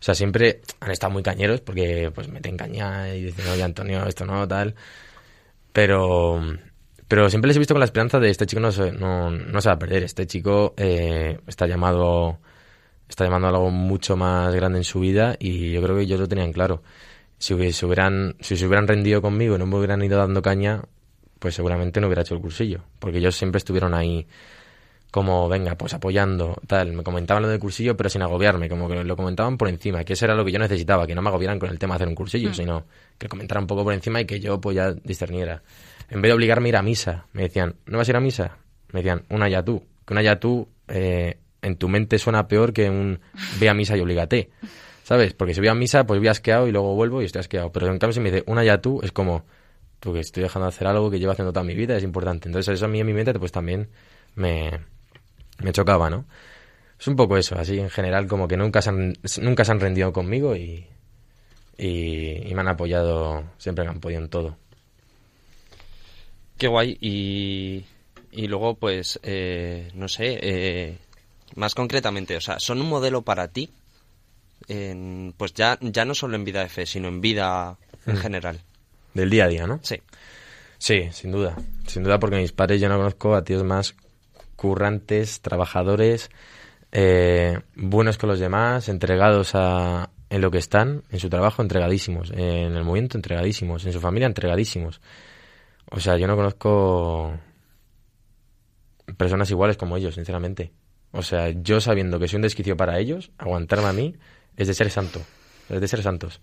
O 0.00 0.02
sea, 0.02 0.14
siempre 0.14 0.60
han 0.80 0.90
estado 0.90 1.12
muy 1.12 1.22
cañeros 1.22 1.60
porque 1.60 2.10
pues 2.14 2.28
meten 2.28 2.56
caña 2.56 3.14
y 3.14 3.24
dicen, 3.24 3.48
oye 3.48 3.62
Antonio, 3.62 4.06
esto 4.06 4.24
no, 4.24 4.46
tal. 4.46 4.74
Pero 5.72 6.40
pero 7.08 7.28
siempre 7.30 7.48
les 7.48 7.56
he 7.56 7.58
visto 7.58 7.74
con 7.74 7.80
la 7.80 7.86
esperanza 7.86 8.20
de 8.20 8.30
este 8.30 8.46
chico 8.46 8.60
no 8.60 8.70
se, 8.70 8.92
no, 8.92 9.30
no 9.30 9.60
se 9.60 9.68
va 9.68 9.74
a 9.74 9.78
perder. 9.78 10.04
Este 10.04 10.26
chico 10.26 10.74
eh, 10.76 11.40
está 11.46 11.66
llamado 11.66 12.38
está 13.08 13.24
llamando 13.24 13.46
a 13.46 13.50
algo 13.50 13.70
mucho 13.70 14.16
más 14.16 14.54
grande 14.54 14.78
en 14.78 14.84
su 14.84 15.00
vida 15.00 15.36
y 15.38 15.72
yo 15.72 15.82
creo 15.82 15.96
que 15.96 16.02
ellos 16.02 16.20
lo 16.20 16.28
tenían 16.28 16.52
claro. 16.52 16.82
Si, 17.38 17.54
hubieran, 17.54 18.36
si 18.40 18.56
se 18.56 18.66
hubieran 18.66 18.86
rendido 18.86 19.22
conmigo 19.22 19.54
y 19.54 19.58
no 19.58 19.66
me 19.66 19.76
hubieran 19.76 20.02
ido 20.02 20.18
dando 20.18 20.42
caña, 20.42 20.82
pues 21.38 21.54
seguramente 21.54 22.00
no 22.00 22.08
hubiera 22.08 22.22
hecho 22.22 22.34
el 22.34 22.40
cursillo. 22.40 22.80
Porque 22.98 23.18
ellos 23.18 23.36
siempre 23.36 23.58
estuvieron 23.58 23.94
ahí 23.94 24.26
como, 25.10 25.48
venga, 25.48 25.76
pues 25.76 25.94
apoyando, 25.94 26.60
tal. 26.66 26.92
Me 26.92 27.02
comentaban 27.04 27.44
lo 27.44 27.48
del 27.48 27.60
cursillo, 27.60 27.96
pero 27.96 28.10
sin 28.10 28.22
agobiarme, 28.22 28.68
como 28.68 28.88
que 28.88 29.04
lo 29.04 29.16
comentaban 29.16 29.56
por 29.56 29.68
encima, 29.68 30.04
que 30.04 30.14
eso 30.14 30.24
era 30.24 30.34
lo 30.34 30.44
que 30.44 30.52
yo 30.52 30.58
necesitaba, 30.58 31.06
que 31.06 31.14
no 31.14 31.22
me 31.22 31.28
agobiaran 31.28 31.58
con 31.58 31.70
el 31.70 31.78
tema 31.78 31.94
de 31.94 31.96
hacer 31.96 32.08
un 32.08 32.16
cursillo, 32.16 32.50
mm. 32.50 32.54
sino 32.54 32.86
que 33.16 33.28
comentaran 33.28 33.62
un 33.62 33.68
poco 33.68 33.84
por 33.84 33.94
encima 33.94 34.20
y 34.20 34.24
que 34.26 34.40
yo 34.40 34.60
pues 34.60 34.76
ya 34.76 34.92
discerniera 34.92 35.62
en 36.08 36.22
vez 36.22 36.30
de 36.30 36.34
obligarme 36.34 36.68
a 36.68 36.70
ir 36.70 36.76
a 36.76 36.82
misa, 36.82 37.26
me 37.32 37.42
decían, 37.42 37.76
¿no 37.86 37.98
vas 37.98 38.08
a 38.08 38.12
ir 38.12 38.16
a 38.16 38.20
misa? 38.20 38.56
Me 38.92 39.00
decían, 39.00 39.24
una 39.28 39.48
ya 39.48 39.62
tú. 39.62 39.84
Que 40.06 40.14
una 40.14 40.22
ya 40.22 40.40
tú 40.40 40.68
eh, 40.88 41.38
en 41.62 41.76
tu 41.76 41.88
mente 41.88 42.18
suena 42.18 42.48
peor 42.48 42.72
que 42.72 42.88
un 42.88 43.20
ve 43.60 43.68
a 43.68 43.74
misa 43.74 43.96
y 43.96 44.00
obligate. 44.00 44.50
¿Sabes? 45.04 45.32
Porque 45.34 45.54
si 45.54 45.60
voy 45.60 45.68
a 45.68 45.74
misa, 45.74 46.04
pues 46.04 46.20
voy 46.20 46.28
asqueado 46.28 46.66
y 46.68 46.72
luego 46.72 46.94
vuelvo 46.94 47.22
y 47.22 47.24
estoy 47.24 47.40
asqueado. 47.40 47.72
Pero 47.72 47.86
en 47.86 47.98
cambio, 47.98 48.12
si 48.12 48.20
me 48.20 48.30
dice 48.30 48.44
una 48.46 48.64
ya 48.64 48.80
tú, 48.80 49.00
es 49.02 49.12
como, 49.12 49.44
tú 50.00 50.12
que 50.12 50.20
estoy 50.20 50.42
dejando 50.42 50.66
de 50.66 50.68
hacer 50.68 50.86
algo 50.86 51.10
que 51.10 51.18
llevo 51.18 51.32
haciendo 51.32 51.52
toda 51.52 51.64
mi 51.64 51.74
vida, 51.74 51.96
es 51.96 52.04
importante. 52.04 52.48
Entonces, 52.48 52.74
eso 52.74 52.84
a 52.84 52.88
mí 52.88 53.00
en 53.00 53.06
mi 53.06 53.14
mente, 53.14 53.32
pues 53.38 53.52
también 53.52 53.88
me, 54.34 54.80
me 55.62 55.72
chocaba, 55.72 56.10
¿no? 56.10 56.26
Es 57.00 57.06
un 57.06 57.16
poco 57.16 57.36
eso, 57.36 57.56
así 57.58 57.78
en 57.78 57.90
general, 57.90 58.26
como 58.26 58.48
que 58.48 58.56
nunca 58.56 58.82
se 58.82 58.90
han, 58.90 59.14
nunca 59.40 59.64
se 59.64 59.72
han 59.72 59.80
rendido 59.80 60.12
conmigo 60.12 60.56
y, 60.56 60.86
y, 61.78 62.48
y 62.48 62.54
me 62.54 62.60
han 62.60 62.68
apoyado 62.68 63.44
siempre 63.56 63.84
que 63.84 63.90
han 63.90 64.00
podido 64.00 64.20
en 64.20 64.28
todo. 64.28 64.56
Qué 66.58 66.66
guay. 66.66 66.98
Y, 67.00 67.84
y 68.32 68.46
luego, 68.48 68.74
pues, 68.74 69.18
eh, 69.22 69.90
no 69.94 70.08
sé, 70.08 70.38
eh, 70.42 70.98
más 71.54 71.74
concretamente, 71.74 72.36
o 72.36 72.40
sea, 72.40 72.58
¿son 72.58 72.80
un 72.80 72.88
modelo 72.88 73.22
para 73.22 73.48
ti? 73.48 73.70
En, 74.66 75.34
pues 75.36 75.54
ya, 75.54 75.78
ya 75.80 76.04
no 76.04 76.14
solo 76.14 76.36
en 76.36 76.44
vida 76.44 76.60
de 76.60 76.68
fe, 76.68 76.84
sino 76.84 77.08
en 77.08 77.20
vida 77.20 77.78
en 78.06 78.16
mm. 78.16 78.18
general. 78.18 78.60
Del 79.14 79.30
día 79.30 79.44
a 79.44 79.48
día, 79.48 79.66
¿no? 79.66 79.80
Sí. 79.82 79.96
Sí, 80.78 81.08
sin 81.12 81.32
duda. 81.32 81.56
Sin 81.86 82.02
duda 82.02 82.18
porque 82.18 82.36
mis 82.36 82.52
padres 82.52 82.80
yo 82.80 82.88
no 82.88 82.96
conozco 82.96 83.34
a 83.34 83.44
tíos 83.44 83.64
más 83.64 83.94
currantes, 84.56 85.40
trabajadores, 85.40 86.30
eh, 86.92 87.60
buenos 87.76 88.18
con 88.18 88.28
los 88.28 88.40
demás, 88.40 88.88
entregados 88.88 89.54
a, 89.54 90.10
en 90.30 90.40
lo 90.40 90.50
que 90.50 90.58
están, 90.58 91.02
en 91.10 91.20
su 91.20 91.28
trabajo, 91.28 91.62
entregadísimos, 91.62 92.30
en 92.30 92.76
el 92.76 92.84
movimiento, 92.84 93.16
entregadísimos, 93.16 93.84
en 93.86 93.92
su 93.92 94.00
familia, 94.00 94.26
entregadísimos. 94.26 95.00
O 95.90 96.00
sea, 96.00 96.16
yo 96.16 96.26
no 96.26 96.36
conozco 96.36 97.38
personas 99.16 99.50
iguales 99.50 99.76
como 99.76 99.96
ellos, 99.96 100.14
sinceramente. 100.14 100.72
O 101.12 101.22
sea, 101.22 101.50
yo 101.50 101.80
sabiendo 101.80 102.18
que 102.18 102.28
soy 102.28 102.36
un 102.36 102.42
desquicio 102.42 102.76
para 102.76 102.98
ellos, 102.98 103.30
aguantarme 103.38 103.88
a 103.88 103.92
mí 103.92 104.14
es 104.56 104.68
de 104.68 104.74
ser 104.74 104.90
santo, 104.90 105.22
es 105.68 105.80
de 105.80 105.88
ser 105.88 106.02
santos. 106.02 106.40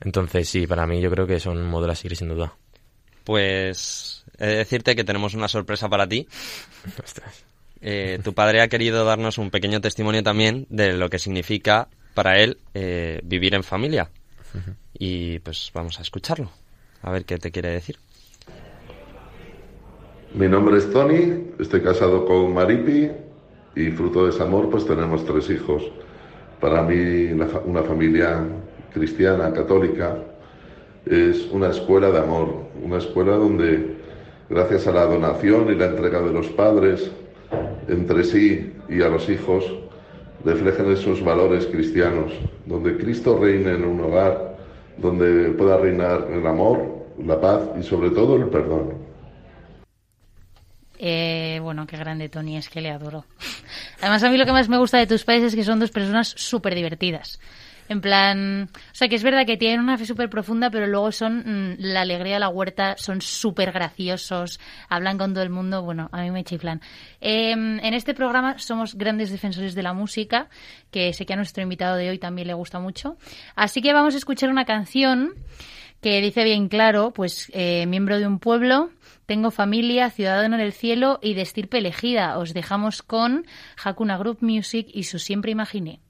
Entonces, 0.00 0.48
sí, 0.48 0.66
para 0.66 0.86
mí 0.86 1.00
yo 1.00 1.10
creo 1.10 1.26
que 1.26 1.40
son 1.40 1.58
un 1.58 1.66
modelo 1.66 1.92
a 1.92 1.96
seguir 1.96 2.16
sin 2.16 2.28
duda. 2.28 2.54
Pues 3.24 4.24
he 4.38 4.46
de 4.46 4.56
decirte 4.58 4.94
que 4.94 5.04
tenemos 5.04 5.34
una 5.34 5.48
sorpresa 5.48 5.88
para 5.88 6.08
ti. 6.08 6.28
Eh, 7.82 8.18
tu 8.24 8.32
padre 8.32 8.62
ha 8.62 8.68
querido 8.68 9.04
darnos 9.04 9.36
un 9.36 9.50
pequeño 9.50 9.82
testimonio 9.82 10.22
también 10.22 10.66
de 10.70 10.94
lo 10.94 11.10
que 11.10 11.18
significa 11.18 11.88
para 12.14 12.38
él 12.38 12.58
eh, 12.72 13.20
vivir 13.22 13.54
en 13.54 13.62
familia. 13.62 14.10
Y 14.98 15.38
pues 15.40 15.70
vamos 15.74 15.98
a 15.98 16.02
escucharlo, 16.02 16.50
a 17.02 17.10
ver 17.10 17.26
qué 17.26 17.36
te 17.36 17.50
quiere 17.50 17.70
decir. 17.70 17.98
Mi 20.36 20.48
nombre 20.48 20.76
es 20.76 20.90
Tony, 20.90 21.46
estoy 21.58 21.80
casado 21.80 22.26
con 22.26 22.52
Maripi 22.52 23.10
y 23.74 23.86
fruto 23.92 24.24
de 24.24 24.32
ese 24.32 24.42
amor 24.42 24.68
pues 24.68 24.84
tenemos 24.84 25.24
tres 25.24 25.48
hijos. 25.48 25.90
Para 26.60 26.82
mí 26.82 27.32
una 27.64 27.82
familia 27.82 28.44
cristiana, 28.92 29.50
católica, 29.54 30.18
es 31.06 31.48
una 31.52 31.70
escuela 31.70 32.10
de 32.10 32.18
amor, 32.18 32.48
una 32.84 32.98
escuela 32.98 33.32
donde 33.36 33.96
gracias 34.50 34.86
a 34.86 34.92
la 34.92 35.06
donación 35.06 35.72
y 35.72 35.74
la 35.74 35.86
entrega 35.86 36.20
de 36.20 36.34
los 36.34 36.48
padres 36.48 37.10
entre 37.88 38.22
sí 38.22 38.74
y 38.90 39.00
a 39.00 39.08
los 39.08 39.30
hijos 39.30 39.64
reflejan 40.44 40.92
esos 40.92 41.24
valores 41.24 41.64
cristianos, 41.64 42.30
donde 42.66 42.98
Cristo 42.98 43.38
reine 43.40 43.70
en 43.70 43.86
un 43.86 44.00
hogar, 44.00 44.58
donde 44.98 45.48
pueda 45.52 45.78
reinar 45.78 46.28
el 46.30 46.46
amor, 46.46 46.82
la 47.24 47.40
paz 47.40 47.62
y 47.80 47.82
sobre 47.82 48.10
todo 48.10 48.36
el 48.36 48.50
perdón. 48.50 48.95
Eh, 50.98 51.58
bueno, 51.62 51.86
qué 51.86 51.96
grande 51.96 52.28
Tony, 52.28 52.56
es 52.56 52.68
que 52.68 52.80
le 52.80 52.90
adoro. 52.90 53.24
Además, 54.00 54.22
a 54.22 54.30
mí 54.30 54.36
lo 54.36 54.46
que 54.46 54.52
más 54.52 54.68
me 54.68 54.78
gusta 54.78 54.98
de 54.98 55.06
tus 55.06 55.24
padres 55.24 55.44
es 55.44 55.54
que 55.54 55.64
son 55.64 55.80
dos 55.80 55.90
personas 55.90 56.28
súper 56.36 56.74
divertidas. 56.74 57.38
En 57.88 58.00
plan, 58.00 58.68
o 58.72 58.94
sea, 58.94 59.08
que 59.08 59.14
es 59.14 59.22
verdad 59.22 59.46
que 59.46 59.56
tienen 59.56 59.80
una 59.80 59.96
fe 59.96 60.06
súper 60.06 60.28
profunda, 60.28 60.70
pero 60.70 60.86
luego 60.86 61.12
son 61.12 61.38
mm, 61.38 61.76
la 61.78 62.00
alegría 62.00 62.34
de 62.34 62.40
la 62.40 62.48
huerta, 62.48 62.96
son 62.96 63.20
súper 63.20 63.70
graciosos, 63.70 64.58
hablan 64.88 65.18
con 65.18 65.34
todo 65.34 65.44
el 65.44 65.50
mundo, 65.50 65.82
bueno, 65.82 66.08
a 66.12 66.22
mí 66.22 66.30
me 66.30 66.42
chiflan. 66.42 66.80
Em, 67.20 67.78
en 67.78 67.94
este 67.94 68.14
programa 68.14 68.58
somos 68.58 68.96
grandes 68.96 69.30
defensores 69.30 69.74
de 69.74 69.82
la 69.82 69.92
música, 69.92 70.48
que 70.90 71.12
sé 71.12 71.26
que 71.26 71.34
a 71.34 71.36
nuestro 71.36 71.62
invitado 71.62 71.96
de 71.96 72.10
hoy 72.10 72.18
también 72.18 72.48
le 72.48 72.54
gusta 72.54 72.80
mucho. 72.80 73.16
Así 73.54 73.80
que 73.80 73.92
vamos 73.92 74.14
a 74.14 74.18
escuchar 74.18 74.50
una 74.50 74.64
canción 74.64 75.34
que 76.00 76.20
dice 76.20 76.44
bien 76.44 76.68
claro, 76.68 77.12
pues 77.12 77.50
eh, 77.54 77.86
miembro 77.86 78.18
de 78.18 78.26
un 78.26 78.38
pueblo, 78.38 78.90
tengo 79.26 79.50
familia, 79.50 80.08
ciudadano 80.10 80.54
en 80.54 80.62
el 80.62 80.72
cielo 80.72 81.18
y 81.20 81.34
de 81.34 81.42
estirpe 81.42 81.78
elegida. 81.78 82.38
Os 82.38 82.54
dejamos 82.54 83.02
con 83.02 83.44
Hakuna 83.82 84.16
Group 84.16 84.38
Music 84.40 84.86
y 84.92 85.02
su 85.02 85.18
Siempre 85.18 85.50
Imaginé. 85.50 86.00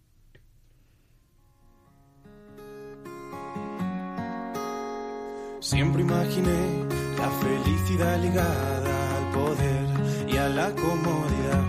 Siempre 5.60 6.02
imaginé 6.02 6.84
la 7.18 7.28
felicidad 7.28 8.20
ligada 8.22 9.16
al 9.16 9.32
poder 9.32 9.86
y 10.28 10.36
a 10.36 10.48
la 10.48 10.70
comodidad. 10.70 11.64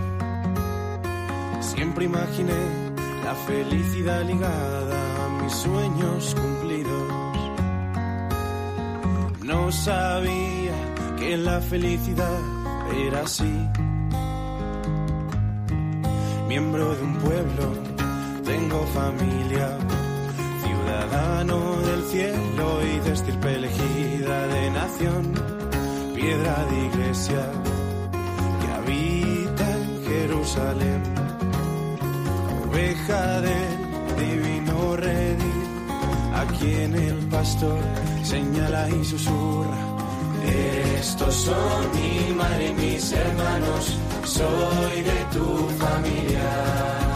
Siempre 1.61 2.05
imaginé 2.05 2.53
la 3.23 3.33
felicidad 3.33 4.23
ligada 4.23 5.25
a 5.25 5.41
mis 5.41 5.53
sueños 5.53 6.35
cumplidos. 6.35 7.11
No 9.43 9.71
sabía 9.71 10.86
que 11.17 11.37
la 11.37 11.59
felicidad 11.61 12.39
era 12.95 13.21
así. 13.21 13.53
Miembro 16.47 16.95
de 16.95 17.03
un 17.03 17.15
pueblo, 17.17 17.65
tengo 18.45 18.85
familia, 18.93 19.77
ciudadano 20.63 21.81
del 21.81 22.03
cielo 22.05 22.65
y 22.83 22.99
de 22.99 23.13
estirpe 23.13 23.55
elegida 23.55 24.47
de 24.47 24.71
nación, 24.71 25.33
piedra 26.15 26.65
de 26.69 26.85
iglesia 26.85 27.43
que 28.61 28.67
habita 28.77 29.65
en 29.77 30.05
Jerusalén, 30.05 31.03
oveja 32.67 33.41
del 33.41 34.17
divino 34.17 34.95
redil, 34.95 35.63
a 36.33 36.45
quien 36.57 36.95
el 36.95 37.17
pastor 37.29 37.79
señala 38.23 38.89
y 38.89 39.03
susurra 39.03 39.96
estos 40.47 41.35
son 41.35 41.91
mi 41.93 42.33
madre 42.33 42.67
y 42.69 42.73
mis 42.73 43.11
hermanos, 43.11 43.97
soy 44.23 45.01
de 45.01 45.25
tu 45.31 45.69
familia. 45.77 47.06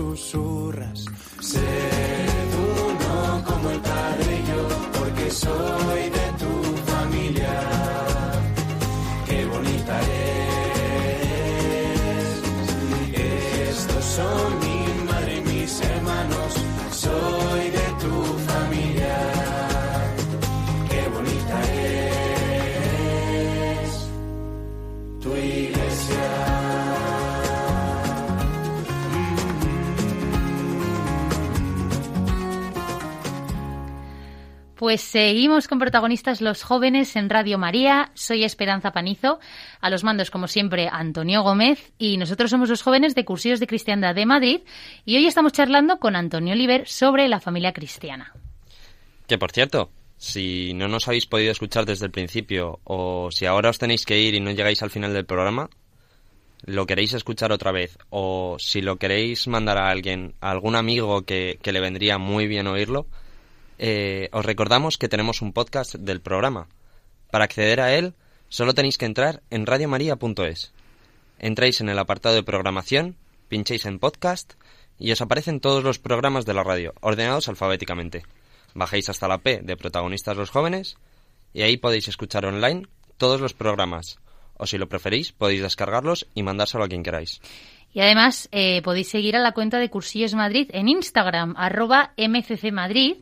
Susurras. 0.00 1.09
Pues 34.90 35.02
seguimos 35.02 35.68
con 35.68 35.78
protagonistas 35.78 36.40
los 36.40 36.64
jóvenes 36.64 37.14
en 37.14 37.30
Radio 37.30 37.58
María. 37.58 38.10
Soy 38.14 38.42
Esperanza 38.42 38.90
Panizo. 38.90 39.38
A 39.80 39.88
los 39.88 40.02
mandos, 40.02 40.32
como 40.32 40.48
siempre, 40.48 40.88
Antonio 40.90 41.44
Gómez. 41.44 41.92
Y 41.96 42.16
nosotros 42.16 42.50
somos 42.50 42.68
los 42.68 42.82
jóvenes 42.82 43.14
de 43.14 43.24
Cursillos 43.24 43.60
de 43.60 43.68
Cristiandad 43.68 44.16
de 44.16 44.26
Madrid. 44.26 44.62
Y 45.04 45.16
hoy 45.16 45.26
estamos 45.26 45.52
charlando 45.52 46.00
con 46.00 46.16
Antonio 46.16 46.54
Oliver 46.54 46.88
sobre 46.88 47.28
la 47.28 47.38
familia 47.38 47.72
cristiana. 47.72 48.34
Que 49.28 49.38
por 49.38 49.52
cierto, 49.52 49.92
si 50.16 50.74
no 50.74 50.88
nos 50.88 51.06
habéis 51.06 51.26
podido 51.26 51.52
escuchar 51.52 51.86
desde 51.86 52.06
el 52.06 52.10
principio 52.10 52.80
o 52.82 53.30
si 53.30 53.46
ahora 53.46 53.70
os 53.70 53.78
tenéis 53.78 54.04
que 54.04 54.18
ir 54.18 54.34
y 54.34 54.40
no 54.40 54.50
llegáis 54.50 54.82
al 54.82 54.90
final 54.90 55.14
del 55.14 55.24
programa, 55.24 55.70
lo 56.64 56.86
queréis 56.86 57.14
escuchar 57.14 57.52
otra 57.52 57.70
vez 57.70 57.96
o 58.08 58.56
si 58.58 58.80
lo 58.80 58.96
queréis 58.96 59.46
mandar 59.46 59.78
a 59.78 59.88
alguien, 59.88 60.34
a 60.40 60.50
algún 60.50 60.74
amigo 60.74 61.22
que, 61.22 61.60
que 61.62 61.70
le 61.70 61.78
vendría 61.78 62.18
muy 62.18 62.48
bien 62.48 62.66
oírlo, 62.66 63.06
eh, 63.82 64.28
os 64.32 64.44
recordamos 64.44 64.98
que 64.98 65.08
tenemos 65.08 65.40
un 65.40 65.54
podcast 65.54 65.94
del 65.94 66.20
programa. 66.20 66.68
Para 67.30 67.44
acceder 67.44 67.80
a 67.80 67.96
él, 67.96 68.12
solo 68.50 68.74
tenéis 68.74 68.98
que 68.98 69.06
entrar 69.06 69.40
en 69.48 69.64
radiomaria.es. 69.64 70.72
Entráis 71.38 71.80
en 71.80 71.88
el 71.88 71.98
apartado 71.98 72.34
de 72.34 72.42
programación, 72.42 73.16
pincháis 73.48 73.86
en 73.86 73.98
podcast 73.98 74.52
y 74.98 75.12
os 75.12 75.22
aparecen 75.22 75.60
todos 75.60 75.82
los 75.82 75.98
programas 75.98 76.44
de 76.44 76.52
la 76.52 76.62
radio, 76.62 76.92
ordenados 77.00 77.48
alfabéticamente. 77.48 78.22
Bajáis 78.74 79.08
hasta 79.08 79.28
la 79.28 79.38
P 79.38 79.62
de 79.62 79.78
protagonistas 79.78 80.36
los 80.36 80.50
jóvenes 80.50 80.98
y 81.54 81.62
ahí 81.62 81.78
podéis 81.78 82.06
escuchar 82.08 82.44
online 82.44 82.86
todos 83.16 83.40
los 83.40 83.54
programas. 83.54 84.18
O 84.58 84.66
si 84.66 84.76
lo 84.76 84.90
preferís, 84.90 85.32
podéis 85.32 85.62
descargarlos 85.62 86.26
y 86.34 86.42
mandárselo 86.42 86.84
a 86.84 86.88
quien 86.88 87.02
queráis. 87.02 87.40
Y 87.92 88.00
además 88.00 88.48
eh, 88.52 88.82
podéis 88.82 89.08
seguir 89.08 89.36
a 89.36 89.40
la 89.40 89.52
cuenta 89.52 89.78
de 89.78 89.90
Cursillos 89.90 90.34
Madrid 90.34 90.70
en 90.72 90.88
Instagram, 90.88 91.54
arroba 91.56 92.12
mccmadrid, 92.16 93.16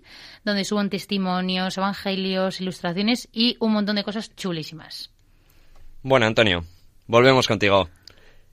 donde 0.45 0.65
suben 0.65 0.91
testimonios, 0.91 1.79
evangelios, 1.79 2.61
ilustraciones 2.61 3.29
y 3.33 3.57
un 3.61 3.73
montón 3.73 3.97
de 3.97 4.05
cosas 4.05 4.35
chulísimas. 4.37 5.11
Bueno, 6.03 6.27
Antonio, 6.27 6.65
volvemos 7.07 7.49
contigo. 7.49 7.89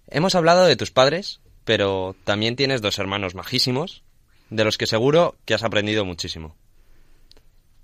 Hemos 0.07 0.35
hablado 0.35 0.65
de 0.65 0.75
tus 0.75 0.91
padres, 0.91 1.41
pero 1.65 2.15
también 2.23 2.55
tienes 2.55 2.81
dos 2.81 2.97
hermanos 2.97 3.35
majísimos, 3.35 4.03
de 4.49 4.63
los 4.63 4.77
que 4.77 4.87
seguro 4.87 5.35
que 5.45 5.53
has 5.53 5.63
aprendido 5.63 6.05
muchísimo. 6.05 6.55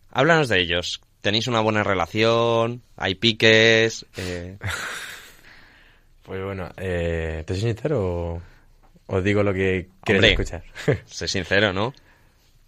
Háblanos 0.09 0.49
de 0.49 0.61
ellos. 0.61 1.01
¿Tenéis 1.21 1.47
una 1.47 1.61
buena 1.61 1.83
relación? 1.83 2.81
¿Hay 2.95 3.15
piques? 3.15 4.05
Eh, 4.17 4.57
Pues 6.31 6.45
bueno, 6.45 6.69
eh, 6.77 7.43
¿te 7.45 7.53
soy 7.55 7.63
sincero 7.63 7.99
o 8.05 8.41
os 9.07 9.21
digo 9.21 9.43
lo 9.43 9.53
que 9.53 9.89
quieres 10.01 10.23
Hombre. 10.23 10.31
escuchar? 10.31 10.63
sé 11.05 11.27
sincero, 11.27 11.73
¿no? 11.73 11.93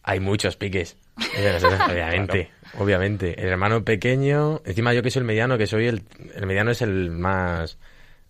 Hay 0.04 0.20
muchos 0.20 0.58
piques. 0.58 0.98
obviamente, 1.90 2.52
obviamente. 2.78 3.42
El 3.42 3.48
hermano 3.48 3.86
pequeño, 3.86 4.60
encima 4.66 4.94
yo 4.94 5.02
que 5.02 5.10
soy 5.10 5.22
el 5.22 5.28
mediano, 5.28 5.58
que 5.58 5.66
soy 5.66 5.88
el, 5.88 6.04
el 6.36 6.46
mediano 6.46 6.72
es 6.72 6.82
el 6.82 7.10
más, 7.10 7.78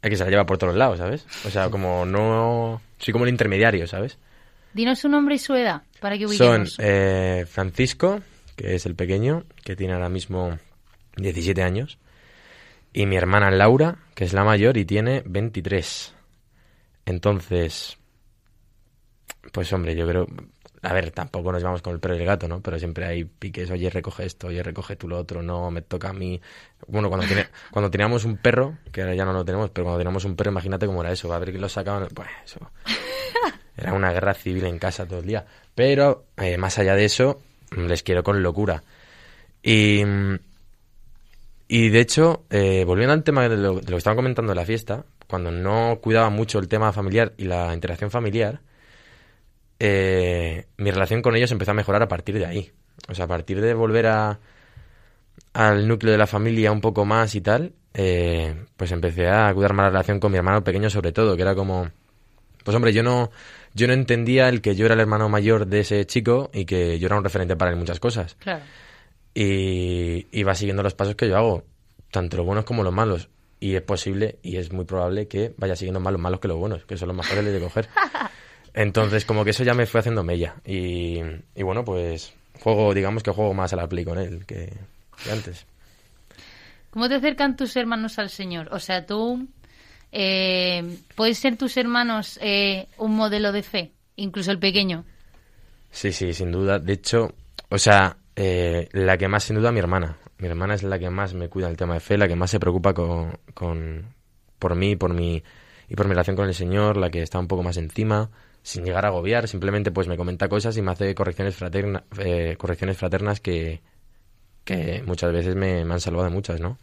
el 0.04 0.12
que 0.12 0.17
se 0.17 0.24
la 0.24 0.30
lleva 0.30 0.46
por 0.46 0.60
todos 0.60 0.76
lados, 0.76 1.00
¿sabes? 1.00 1.26
O 1.48 1.50
sea, 1.50 1.72
como 1.72 2.06
no, 2.06 2.80
soy 3.00 3.12
como 3.12 3.26
el 3.26 3.32
intermediario, 3.32 3.88
¿sabes? 3.88 4.19
Dinos 4.76 5.00
su 5.00 5.10
nombre 5.10 5.34
y 5.34 5.39
su 5.39 5.56
edad, 5.56 5.82
para 6.00 6.15
que 6.15 6.28
Son 6.28 6.62
ubiquemos. 6.62 6.78
eh, 6.78 7.48
Francisco, 7.50 8.22
que 8.56 8.76
es 8.76 8.86
el 8.86 8.93
pequeño, 8.93 9.46
que 9.63 9.76
tiene 9.76 9.93
ahora 9.93 10.10
mismo 10.10 10.60
17 11.17 11.63
años, 11.63 11.98
y 12.93 13.06
mi 13.08 13.15
hermana 13.15 13.51
Laura, 13.51 13.97
que 14.15 14.23
es 14.23 14.34
la 14.34 14.43
mayor 14.43 14.77
y 14.77 14.86
tiene 14.86 15.23
23. 15.25 16.13
Entonces, 17.06 17.97
pues 19.51 19.73
hombre, 19.73 19.95
yo 19.95 20.08
creo, 20.08 20.27
a 20.84 20.93
ver, 20.93 21.12
tampoco 21.12 21.51
nos 21.51 21.63
vamos 21.63 21.82
con 21.82 21.93
el 21.93 21.99
perro 21.99 22.15
y 22.15 22.19
el 22.19 22.25
gato, 22.25 22.47
¿no? 22.47 22.62
Pero 22.62 22.77
siempre 22.77 23.06
hay 23.06 23.25
piques, 23.25 23.71
oye, 23.71 23.89
recoge 23.89 24.25
esto, 24.25 24.47
oye, 24.47 24.62
recoge 24.62 24.95
tú 24.95 25.08
lo 25.08 25.17
otro, 25.17 25.41
no, 25.41 25.71
me 25.71 25.82
toca 25.82 26.10
a 26.10 26.13
mí. 26.13 26.39
Bueno, 26.88 27.10
cuando, 27.10 27.25
tiene, 27.25 27.47
cuando 27.71 27.89
teníamos 27.89 28.25
un 28.25 28.38
perro, 28.38 28.77
que 28.91 29.01
ahora 29.01 29.15
ya 29.15 29.25
no 29.25 29.34
lo 29.34 29.43
tenemos, 29.43 29.69
pero 29.71 29.86
cuando 29.86 29.99
teníamos 29.99 30.25
un 30.25 30.36
perro, 30.36 30.51
imagínate 30.51 30.86
cómo 30.86 31.01
era 31.01 31.12
eso, 31.12 31.34
a 31.34 31.39
ver 31.39 31.49
quién 31.49 31.62
lo 31.62 31.69
sacaban, 31.69 32.08
pues 32.13 32.29
eso. 32.45 32.60
Era 33.75 33.91
una 33.93 34.12
guerra 34.12 34.36
civil 34.36 34.65
en 34.65 34.77
casa 34.77 35.08
todo 35.08 35.19
el 35.19 35.25
día. 35.25 35.47
Pero, 35.73 36.25
eh, 36.38 36.58
más 36.58 36.77
allá 36.77 36.95
de 36.95 37.06
eso, 37.06 37.41
les 37.75 38.03
quiero 38.03 38.23
con 38.23 38.43
locura. 38.43 38.84
Y, 39.63 40.03
y 41.76 41.90
de 41.90 42.02
hecho, 42.02 42.46
eh, 42.52 42.84
volviendo 42.86 43.14
al 43.14 43.24
tema 43.24 43.50
de 43.50 43.58
lo, 43.58 43.74
de 43.74 43.82
lo 43.82 43.88
que 43.88 43.96
estaban 43.96 44.16
comentando 44.16 44.52
de 44.52 44.56
la 44.56 44.64
fiesta, 44.64 45.06
cuando 45.28 45.50
no 45.50 45.98
cuidaba 46.04 46.30
mucho 46.30 46.60
el 46.60 46.68
tema 46.68 46.94
familiar 46.94 47.34
y 47.36 47.46
la 47.46 47.74
interacción 47.74 48.12
familiar, 48.12 48.62
eh, 49.80 50.68
mi 50.78 50.92
relación 50.92 51.24
con 51.24 51.36
ellos 51.36 51.52
empezó 51.52 51.72
a 51.72 51.74
mejorar 51.74 52.04
a 52.04 52.08
partir 52.08 52.38
de 52.38 52.46
ahí. 52.46 52.72
O 53.10 53.16
sea, 53.16 53.26
a 53.26 53.28
partir 53.28 53.60
de 53.60 53.74
volver 53.74 54.06
a, 54.06 54.40
al 55.54 55.88
núcleo 55.88 56.12
de 56.12 56.20
la 56.20 56.28
familia 56.28 56.72
un 56.72 56.80
poco 56.80 57.06
más 57.06 57.34
y 57.34 57.42
tal, 57.42 57.74
eh, 57.96 58.54
pues 58.78 58.92
empecé 58.92 59.28
a 59.28 59.52
cuidar 59.56 59.74
más 59.74 59.86
la 59.86 59.90
relación 59.90 60.20
con 60.20 60.32
mi 60.32 60.38
hermano 60.38 60.64
pequeño 60.64 60.92
sobre 60.92 61.12
todo, 61.12 61.36
que 61.36 61.42
era 61.42 61.56
como... 61.56 61.90
Pues 62.64 62.76
hombre, 62.76 62.94
yo 62.94 63.02
no, 63.02 63.32
yo 63.74 63.88
no 63.88 63.94
entendía 63.94 64.48
el 64.48 64.62
que 64.62 64.76
yo 64.76 64.86
era 64.86 64.94
el 64.94 65.00
hermano 65.02 65.28
mayor 65.28 65.66
de 65.66 65.80
ese 65.80 66.06
chico 66.06 66.52
y 66.54 66.66
que 66.66 67.00
yo 67.00 67.08
era 67.08 67.18
un 67.18 67.24
referente 67.24 67.56
para 67.56 67.72
él 67.72 67.78
en 67.78 67.80
muchas 67.80 68.00
cosas. 68.00 68.36
Claro. 68.36 68.64
Y 69.34 70.28
iba 70.32 70.56
siguiendo 70.56 70.84
los 70.84 70.93
pasos 70.93 71.15
que 71.15 71.28
yo 71.28 71.38
hago, 71.38 71.63
tanto 72.12 72.38
los 72.38 72.46
buenos 72.46 72.65
como 72.65 72.84
los 72.84 72.93
malos. 72.93 73.30
Y 73.60 73.76
es 73.76 73.82
posible 73.82 74.38
y 74.43 74.58
es 74.58 74.72
muy 74.72 74.86
probable 74.86 75.28
que 75.28 75.54
vaya 75.58 75.76
siguiendo 75.76 76.00
más 76.00 76.12
los 76.12 76.22
malos 76.22 76.39
que 76.39 76.48
los 76.48 76.58
buenos, 76.58 76.86
que 76.86 76.98
son 76.98 77.08
los 77.08 77.17
más 77.17 77.28
fáciles 77.28 77.54
de 77.54 77.60
coger. 77.60 77.89
Entonces, 78.74 79.26
como 79.26 79.43
que 79.43 79.52
eso 79.52 79.63
ya 79.63 79.74
me 79.74 79.86
fue 79.86 80.02
haciendo 80.02 80.24
mella. 80.24 80.56
Y, 80.65 81.19
y 81.56 81.63
bueno, 81.63 81.86
pues 81.86 82.34
juego, 82.60 82.93
digamos 82.93 83.24
que 83.24 83.32
juego 83.32 83.54
más 83.54 83.72
a 83.74 83.76
la 83.76 83.88
play 83.88 84.04
con 84.04 84.17
él 84.17 84.46
que, 84.46 84.74
que 85.24 85.32
antes. 85.32 85.65
¿Cómo 86.89 87.10
te 87.10 87.15
acercan 87.15 87.56
tus 87.56 87.76
hermanos 87.76 88.19
al 88.19 88.30
Señor? 88.30 88.69
O 88.72 88.80
sea, 88.80 89.06
tú 89.06 89.48
eh, 90.12 91.00
puedes 91.15 91.39
ser 91.39 91.58
tus 91.58 91.76
hermanos 91.78 92.38
eh, 92.39 92.88
un 92.98 93.15
modelo 93.15 93.52
de 93.52 93.63
fe, 93.63 93.91
incluso 94.15 94.52
el 94.52 94.60
pequeño. 94.60 95.06
Sí, 95.89 96.12
sí, 96.12 96.34
sin 96.34 96.52
duda. 96.52 96.78
De 96.78 96.93
hecho, 96.93 97.34
o 97.69 97.80
sea, 97.80 98.15
eh, 98.36 98.89
la 98.93 99.17
que 99.17 99.28
más 99.28 99.43
sin 99.43 99.56
duda 99.58 99.72
mi 99.72 99.80
hermana. 99.80 100.17
Mi 100.38 100.48
hermana 100.48 100.74
es 100.76 100.84
la 100.84 101.00
que 101.00 101.10
más 101.10 101.34
me 101.34 101.50
cuida 101.50 101.69
el 101.69 101.78
tema 101.78 101.93
de 101.96 102.00
fe, 102.00 102.17
la 102.17 102.28
que 102.28 102.36
más 102.36 102.52
se 102.52 102.60
preocupa 102.60 102.93
con, 102.93 103.38
con- 103.54 104.13
por 104.60 104.76
mí, 104.76 104.96
por 104.96 105.13
mi 105.13 105.43
y 105.89 105.96
por 105.96 106.08
mi 106.08 106.12
relación 106.13 106.36
con 106.36 106.48
el 106.48 106.54
Señor, 106.56 106.98
la 106.98 107.10
que 107.12 107.22
está 107.22 107.39
un 107.39 107.48
poco 107.48 107.63
más 107.63 107.78
encima, 107.78 108.30
sin 108.63 108.86
llegar 108.86 109.06
a 109.06 109.10
agobiar, 109.10 109.48
simplemente 109.48 109.91
pues 109.91 110.08
me 110.08 110.17
comenta 110.17 110.48
cosas 110.50 110.76
y 110.78 110.82
me 110.82 110.91
hace 110.91 111.13
correcciones, 111.15 111.56
fraterna- 111.60 112.04
eh, 112.19 112.56
correcciones 112.58 112.98
fraternas 112.98 113.39
que, 113.41 113.82
que 114.63 115.04
muchas 115.06 115.32
veces 115.34 115.56
me, 115.56 115.86
me 115.86 115.93
han 115.93 116.00
salvado 116.02 116.26
de 116.26 116.32
muchas, 116.34 116.60
¿no? 116.62 116.78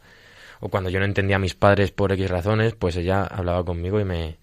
O 0.61 0.69
cuando 0.69 0.89
yo 0.89 0.99
no 0.99 1.05
entendía 1.05 1.37
a 1.37 1.39
mis 1.39 1.55
padres 1.55 1.91
por 1.91 2.11
X 2.13 2.29
razones, 2.29 2.75
pues 2.75 2.95
ella 2.97 3.23
hablaba 3.25 3.65
conmigo 3.65 3.99
y 4.01 4.05
me, 4.05 4.39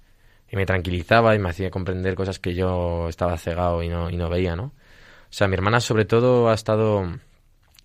y 0.50 0.56
me 0.56 0.66
tranquilizaba 0.66 1.34
y 1.36 1.40
me 1.40 1.50
hacía 1.50 1.70
comprender 1.70 2.14
cosas 2.16 2.38
que 2.40 2.54
yo 2.54 3.08
estaba 3.08 3.38
cegado 3.38 3.82
y 3.82 3.88
no, 3.88 4.10
y 4.10 4.16
no 4.16 4.28
veía, 4.30 4.56
¿no? 4.56 4.72
O 5.30 5.32
sea, 5.32 5.48
mi 5.48 5.54
hermana 5.54 5.80
sobre 5.80 6.04
todo 6.04 6.48
ha 6.48 6.54
estado 6.54 7.04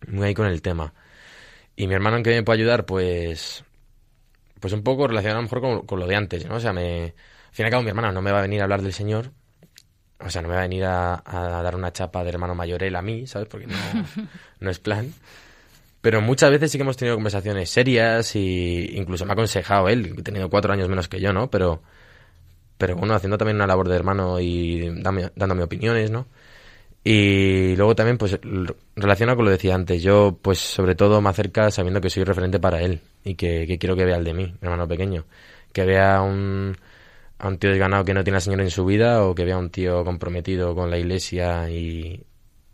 muy 0.07 0.27
ahí 0.27 0.33
con 0.33 0.47
el 0.47 0.61
tema. 0.61 0.93
Y 1.75 1.87
mi 1.87 1.95
hermano 1.95 2.17
en 2.17 2.23
qué 2.23 2.29
me 2.31 2.43
puede 2.43 2.61
ayudar, 2.61 2.85
pues 2.85 3.63
pues 4.63 4.71
un 4.71 4.81
poco 4.81 5.07
relacionado 5.07 5.39
a 5.39 5.41
lo 5.41 5.49
mejor 5.49 5.85
con, 5.85 5.99
lo 5.99 6.07
de 6.07 6.15
antes, 6.15 6.45
¿no? 6.47 6.55
O 6.55 6.59
sea, 6.61 6.71
me, 6.71 7.03
al 7.03 7.11
fin 7.51 7.63
y 7.63 7.65
al 7.65 7.69
cabo 7.71 7.83
mi 7.83 7.89
hermana 7.89 8.13
no 8.13 8.21
me 8.21 8.31
va 8.31 8.39
a 8.39 8.43
venir 8.43 8.61
a 8.61 8.63
hablar 8.63 8.81
del 8.81 8.93
Señor, 8.93 9.31
o 10.19 10.29
sea, 10.29 10.41
no 10.41 10.47
me 10.47 10.53
va 10.53 10.61
a 10.61 10.63
venir 10.63 10.85
a, 10.85 11.21
dar 11.25 11.75
una 11.75 11.91
chapa 11.91 12.23
de 12.23 12.29
hermano 12.29 12.55
mayor 12.55 12.81
él 12.81 12.95
a 12.95 13.01
mí, 13.01 13.27
¿sabes? 13.27 13.49
Porque 13.49 13.67
no, 13.67 13.75
no 14.61 14.69
es 14.69 14.79
plan. 14.79 15.13
Pero 15.99 16.21
muchas 16.21 16.49
veces 16.49 16.71
sí 16.71 16.77
que 16.77 16.83
hemos 16.83 16.95
tenido 16.95 17.17
conversaciones 17.17 17.69
serias 17.71 18.37
y 18.37 18.91
incluso 18.93 19.25
me 19.25 19.31
ha 19.31 19.33
aconsejado 19.33 19.89
él, 19.89 20.15
he 20.17 20.21
tenido 20.21 20.49
cuatro 20.49 20.71
años 20.71 20.87
menos 20.87 21.09
que 21.09 21.19
yo, 21.19 21.33
¿no? 21.33 21.49
Pero, 21.49 21.81
pero 22.77 22.95
bueno, 22.95 23.15
haciendo 23.15 23.37
también 23.37 23.57
una 23.57 23.67
labor 23.67 23.89
de 23.89 23.97
hermano 23.97 24.39
y 24.39 24.79
dándome 25.35 25.63
opiniones, 25.63 26.09
¿no? 26.09 26.27
Y 27.03 27.75
luego 27.75 27.95
también, 27.95 28.17
pues, 28.17 28.39
relacionado 28.95 29.35
con 29.37 29.45
lo 29.45 29.49
que 29.51 29.57
decía 29.57 29.75
antes, 29.75 30.01
yo, 30.01 30.37
pues, 30.41 30.59
sobre 30.59 30.95
todo 30.95 31.21
me 31.21 31.29
acerca 31.29 31.69
sabiendo 31.69 31.99
que 31.99 32.09
soy 32.09 32.23
referente 32.23 32.59
para 32.59 32.81
él 32.81 33.01
y 33.25 33.35
que, 33.35 33.77
quiero 33.79 33.95
que 33.95 34.05
vea 34.05 34.17
el 34.17 34.23
de 34.23 34.33
mí, 34.33 34.45
mi 34.45 34.57
hermano 34.61 34.87
pequeño. 34.87 35.25
Que 35.73 35.85
vea 35.85 36.21
un, 36.21 36.77
a 37.39 37.47
un 37.47 37.57
tío 37.57 37.71
desganado 37.71 38.05
que 38.05 38.13
no 38.13 38.23
tiene 38.23 38.37
al 38.37 38.41
Señor 38.41 38.61
en 38.61 38.71
su 38.71 38.85
vida 38.85 39.23
o 39.25 39.35
que 39.35 39.45
vea 39.45 39.55
a 39.55 39.59
un 39.59 39.69
tío 39.69 40.05
comprometido 40.05 40.75
con 40.75 40.89
la 40.89 40.97
iglesia 40.97 41.69
y, 41.69 42.23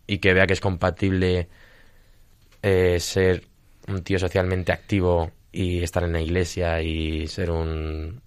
y 0.08 0.20
que 0.20 0.34
vea 0.34 0.48
que 0.48 0.54
es 0.54 0.62
compatible 0.62 1.50
eh, 2.62 3.00
ser 3.00 3.44
un 3.88 4.04
tío 4.04 4.20
socialmente 4.20 4.72
activo 4.72 5.32
y 5.52 5.82
estar 5.84 6.04
en 6.04 6.14
la 6.14 6.22
iglesia 6.22 6.82
y 6.82 7.28
ser 7.28 7.52
un, 7.52 8.22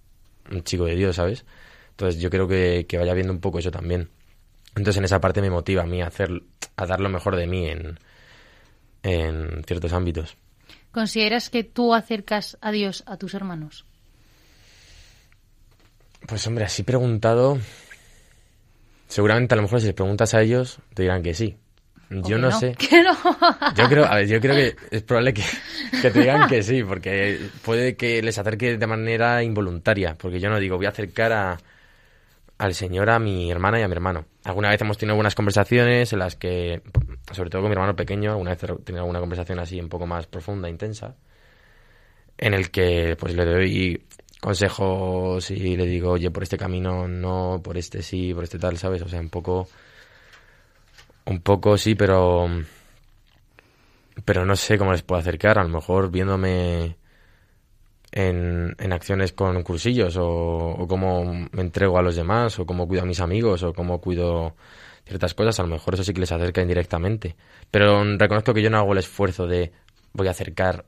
un 0.51 0.63
chico 0.63 0.85
de 0.85 0.95
Dios, 0.95 1.15
¿sabes? 1.15 1.45
Entonces 1.91 2.21
yo 2.21 2.29
creo 2.29 2.47
que, 2.47 2.85
que 2.87 2.97
vaya 2.97 3.13
viendo 3.13 3.33
un 3.33 3.39
poco 3.39 3.59
eso 3.59 3.71
también. 3.71 4.09
Entonces 4.75 4.97
en 4.97 5.05
esa 5.05 5.21
parte 5.21 5.41
me 5.41 5.49
motiva 5.49 5.83
a 5.83 5.85
mí 5.85 6.01
a, 6.01 6.07
hacer, 6.07 6.41
a 6.75 6.85
dar 6.85 6.99
lo 6.99 7.09
mejor 7.09 7.35
de 7.35 7.47
mí 7.47 7.67
en, 7.67 7.99
en 9.03 9.63
ciertos 9.65 9.93
ámbitos. 9.93 10.37
¿Consideras 10.91 11.49
que 11.49 11.63
tú 11.63 11.93
acercas 11.93 12.57
a 12.61 12.71
Dios 12.71 13.03
a 13.05 13.17
tus 13.17 13.33
hermanos? 13.33 13.85
Pues 16.27 16.45
hombre, 16.47 16.65
así 16.65 16.83
preguntado, 16.83 17.59
seguramente 19.07 19.53
a 19.53 19.57
lo 19.57 19.63
mejor 19.63 19.81
si 19.81 19.87
les 19.87 19.95
preguntas 19.95 20.33
a 20.33 20.41
ellos 20.41 20.79
te 20.93 21.03
dirán 21.03 21.21
que 21.21 21.33
sí. 21.33 21.57
Yo 22.09 22.37
no, 22.37 22.51
sé. 22.51 22.75
Yo 23.75 23.89
creo, 23.89 24.05
a 24.05 24.17
ver, 24.17 24.27
yo 24.27 24.39
creo 24.39 24.53
que 24.53 24.75
es 24.91 25.01
probable 25.01 25.33
que, 25.33 25.43
que, 25.99 26.11
te 26.11 26.19
digan 26.19 26.47
que 26.47 26.61
sí, 26.61 26.83
porque 26.83 27.39
puede 27.63 27.95
que 27.95 28.21
les 28.21 28.37
acerque 28.37 28.77
de 28.77 28.87
manera 28.87 29.41
involuntaria, 29.41 30.15
porque 30.15 30.39
yo 30.39 30.49
no 30.49 30.59
digo 30.59 30.77
voy 30.77 30.85
a 30.85 30.89
acercar 30.89 31.31
a, 31.31 31.57
al 32.57 32.73
Señor 32.73 33.09
a 33.09 33.19
mi 33.19 33.51
hermana 33.51 33.79
y 33.79 33.83
a 33.83 33.87
mi 33.87 33.93
hermano. 33.93 34.25
Alguna 34.43 34.69
vez 34.69 34.81
hemos 34.81 34.97
tenido 34.97 35.13
algunas 35.13 35.35
conversaciones 35.35 36.13
en 36.13 36.19
las 36.19 36.35
que, 36.35 36.81
sobre 37.31 37.49
todo 37.49 37.61
con 37.61 37.69
mi 37.69 37.73
hermano 37.73 37.95
pequeño, 37.95 38.31
alguna 38.31 38.51
vez 38.51 38.63
he 38.63 38.67
tenido 38.83 39.01
alguna 39.01 39.19
conversación 39.19 39.59
así 39.59 39.79
un 39.79 39.89
poco 39.89 40.05
más 40.05 40.27
profunda, 40.27 40.69
intensa, 40.69 41.15
en 42.37 42.53
el 42.53 42.71
que 42.71 43.15
pues 43.19 43.35
le 43.35 43.45
doy 43.45 44.05
consejos 44.39 45.49
y 45.51 45.77
le 45.77 45.85
digo, 45.85 46.11
oye, 46.11 46.29
por 46.29 46.43
este 46.43 46.57
camino 46.57 47.07
no, 47.07 47.61
por 47.63 47.77
este 47.77 48.01
sí, 48.01 48.33
por 48.33 48.43
este 48.43 48.59
tal, 48.59 48.77
¿sabes? 48.77 49.01
O 49.01 49.07
sea, 49.07 49.19
un 49.19 49.29
poco, 49.29 49.67
un 51.25 51.41
poco 51.41 51.77
sí, 51.77 51.95
pero, 51.95 52.47
pero 54.25 54.45
no 54.45 54.55
sé 54.55 54.77
cómo 54.77 54.91
les 54.91 55.01
puedo 55.01 55.21
acercar. 55.21 55.57
A 55.57 55.63
lo 55.63 55.69
mejor 55.69 56.11
viéndome 56.11 56.97
en, 58.15 58.75
en 58.77 58.93
acciones 58.93 59.33
con 59.33 59.63
cursillos 59.63 60.15
o, 60.19 60.85
cómo 60.87 61.25
me 61.25 61.61
entrego 61.61 61.97
a 61.97 62.03
los 62.03 62.15
demás 62.15 62.59
o 62.59 62.65
cómo 62.65 62.87
cuido 62.87 63.03
a 63.03 63.07
mis 63.07 63.19
amigos 63.19 63.63
o 63.63 63.73
cómo 63.73 63.99
cuido 63.99 64.55
ciertas 65.03 65.33
cosas, 65.33 65.59
a 65.59 65.63
lo 65.63 65.69
mejor 65.69 65.95
eso 65.95 66.03
sí 66.03 66.13
que 66.13 66.21
les 66.21 66.31
acerca 66.31 66.61
indirectamente. 66.61 67.35
Pero 67.71 68.03
reconozco 68.17 68.53
que 68.53 68.61
yo 68.61 68.69
no 68.69 68.77
hago 68.77 68.93
el 68.93 68.99
esfuerzo 68.99 69.47
de 69.47 69.71
voy 70.13 70.27
a 70.27 70.31
acercar 70.31 70.85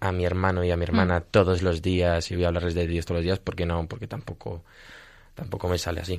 a 0.00 0.10
mi 0.10 0.24
hermano 0.24 0.64
y 0.64 0.70
a 0.70 0.76
mi 0.76 0.84
hermana 0.84 1.20
mm. 1.20 1.24
todos 1.30 1.62
los 1.62 1.82
días 1.82 2.30
y 2.30 2.34
voy 2.34 2.44
a 2.44 2.48
hablarles 2.48 2.74
de 2.74 2.86
Dios 2.86 3.04
todos 3.04 3.18
los 3.18 3.24
días 3.24 3.38
porque 3.38 3.66
no, 3.66 3.86
porque 3.86 4.06
tampoco, 4.06 4.64
tampoco 5.34 5.68
me 5.68 5.76
sale 5.76 6.00
así. 6.00 6.18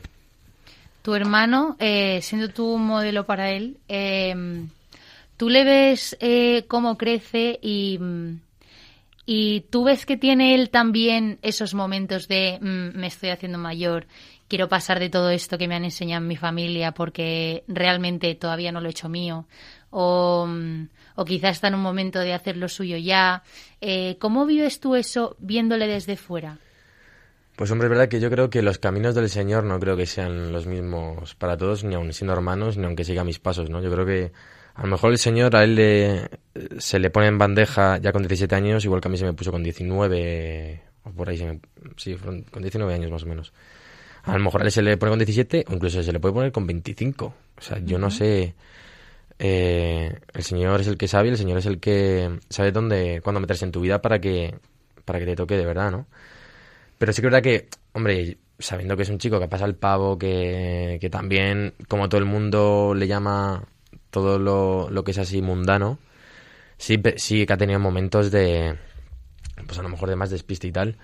Tu 1.01 1.15
hermano, 1.15 1.75
eh, 1.79 2.19
siendo 2.21 2.49
tú 2.49 2.67
un 2.73 2.85
modelo 2.85 3.25
para 3.25 3.49
él, 3.51 3.77
eh, 3.87 4.65
¿tú 5.37 5.49
le 5.49 5.63
ves 5.63 6.15
eh, 6.19 6.65
cómo 6.67 6.97
crece 6.97 7.59
y 7.61 7.97
mm, 7.99 8.39
y 9.25 9.61
tú 9.69 9.83
ves 9.83 10.05
que 10.05 10.17
tiene 10.17 10.55
él 10.55 10.69
también 10.69 11.39
esos 11.41 11.73
momentos 11.73 12.27
de 12.27 12.59
mm, 12.61 12.97
me 12.97 13.07
estoy 13.07 13.29
haciendo 13.29 13.57
mayor, 13.57 14.07
quiero 14.47 14.69
pasar 14.69 14.99
de 14.99 15.09
todo 15.09 15.29
esto 15.29 15.57
que 15.57 15.67
me 15.67 15.75
han 15.75 15.85
enseñado 15.85 16.21
en 16.21 16.27
mi 16.27 16.35
familia 16.35 16.91
porque 16.93 17.63
realmente 17.67 18.35
todavía 18.35 18.71
no 18.71 18.81
lo 18.81 18.87
he 18.87 18.91
hecho 18.91 19.09
mío. 19.09 19.47
O, 19.89 20.45
mm, 20.47 20.89
o 21.15 21.25
quizás 21.25 21.51
está 21.51 21.69
en 21.69 21.75
un 21.75 21.81
momento 21.81 22.19
de 22.19 22.33
hacer 22.33 22.57
lo 22.57 22.67
suyo 22.67 22.97
ya. 22.97 23.43
Eh, 23.81 24.17
¿Cómo 24.19 24.45
vives 24.45 24.79
tú 24.79 24.95
eso 24.95 25.35
viéndole 25.39 25.87
desde 25.87 26.17
fuera? 26.17 26.59
Pues 27.55 27.71
hombre, 27.71 27.87
es 27.87 27.89
verdad 27.89 28.09
que 28.09 28.19
yo 28.19 28.29
creo 28.29 28.49
que 28.49 28.61
los 28.61 28.79
caminos 28.79 29.15
del 29.15 29.29
Señor 29.29 29.63
no 29.63 29.79
creo 29.79 29.95
que 29.95 30.05
sean 30.05 30.51
los 30.51 30.67
mismos 30.67 31.35
para 31.35 31.55
todos, 31.55 31.85
ni 31.85 31.95
aun 31.95 32.11
siendo 32.11 32.33
hermanos, 32.33 32.77
ni 32.77 32.85
aunque 32.85 33.05
siga 33.05 33.23
mis 33.23 33.39
pasos, 33.39 33.69
¿no? 33.69 33.81
Yo 33.81 33.89
creo 33.89 34.05
que 34.05 34.33
a 34.75 34.81
lo 34.83 34.87
mejor 34.87 35.11
el 35.11 35.17
señor 35.17 35.55
a 35.55 35.63
él 35.63 35.75
le, 35.75 36.29
se 36.79 36.99
le 36.99 37.09
pone 37.09 37.27
en 37.27 37.37
bandeja 37.37 37.97
ya 37.97 38.11
con 38.11 38.21
17 38.21 38.53
años, 38.55 38.83
igual 38.83 38.99
que 38.99 39.07
a 39.07 39.11
mí 39.11 39.17
se 39.17 39.25
me 39.25 39.33
puso 39.33 39.51
con 39.51 39.63
19, 39.63 40.81
o 41.03 41.11
por 41.11 41.29
ahí, 41.29 41.37
se 41.37 41.45
me, 41.45 41.59
sí, 41.95 42.15
con 42.15 42.61
19 42.61 42.93
años 42.93 43.09
más 43.09 43.23
o 43.23 43.25
menos. 43.25 43.53
A 44.23 44.33
lo 44.37 44.43
mejor 44.43 44.61
a 44.61 44.65
él 44.65 44.71
se 44.71 44.81
le 44.81 44.97
pone 44.97 45.11
con 45.11 45.19
17 45.19 45.65
o 45.69 45.73
incluso 45.73 46.03
se 46.03 46.11
le 46.11 46.19
puede 46.19 46.33
poner 46.33 46.51
con 46.51 46.67
25. 46.67 47.25
O 47.25 47.61
sea, 47.61 47.79
yo 47.79 47.97
no 47.99 48.09
sé. 48.11 48.55
Eh, 49.37 50.17
el 50.33 50.43
Señor 50.43 50.81
es 50.81 50.87
el 50.87 50.97
que 50.97 51.07
sabe, 51.07 51.29
el 51.29 51.37
Señor 51.37 51.59
es 51.59 51.65
el 51.67 51.79
que 51.79 52.39
sabe 52.49 52.71
dónde, 52.71 53.21
cuándo 53.23 53.39
meterse 53.39 53.65
en 53.65 53.71
tu 53.71 53.81
vida 53.81 54.01
para 54.01 54.19
que, 54.19 54.55
para 55.05 55.19
que 55.19 55.25
te 55.25 55.35
toque 55.35 55.57
de 55.57 55.65
verdad, 55.65 55.91
¿no? 55.91 56.07
Pero 56.97 57.13
sí 57.13 57.21
que 57.21 57.27
es 57.27 57.31
verdad 57.31 57.43
que, 57.43 57.67
hombre, 57.93 58.37
sabiendo 58.59 58.97
que 58.97 59.03
es 59.03 59.09
un 59.09 59.19
chico 59.19 59.39
que 59.39 59.47
pasa 59.47 59.65
el 59.65 59.75
pavo, 59.75 60.17
que, 60.17 60.97
que 61.01 61.09
también, 61.09 61.73
como 61.87 62.09
todo 62.09 62.19
el 62.19 62.25
mundo 62.25 62.93
le 62.95 63.07
llama 63.07 63.63
todo 64.15 64.39
lo, 64.39 64.89
lo 64.89 65.03
que 65.03 65.11
es 65.11 65.17
así 65.17 65.41
mundano, 65.41 65.99
sí, 66.77 67.03
sí 67.17 67.45
que 67.45 67.51
ha 67.51 67.57
tenido 67.57 67.81
momentos 67.81 68.31
de, 68.31 68.77
pues 69.67 69.77
a 69.77 69.81
lo 69.81 69.89
mejor 69.89 70.07
de 70.07 70.15
más 70.15 70.29
despiste 70.29 70.67
y 70.67 70.71
tal, 70.71 70.95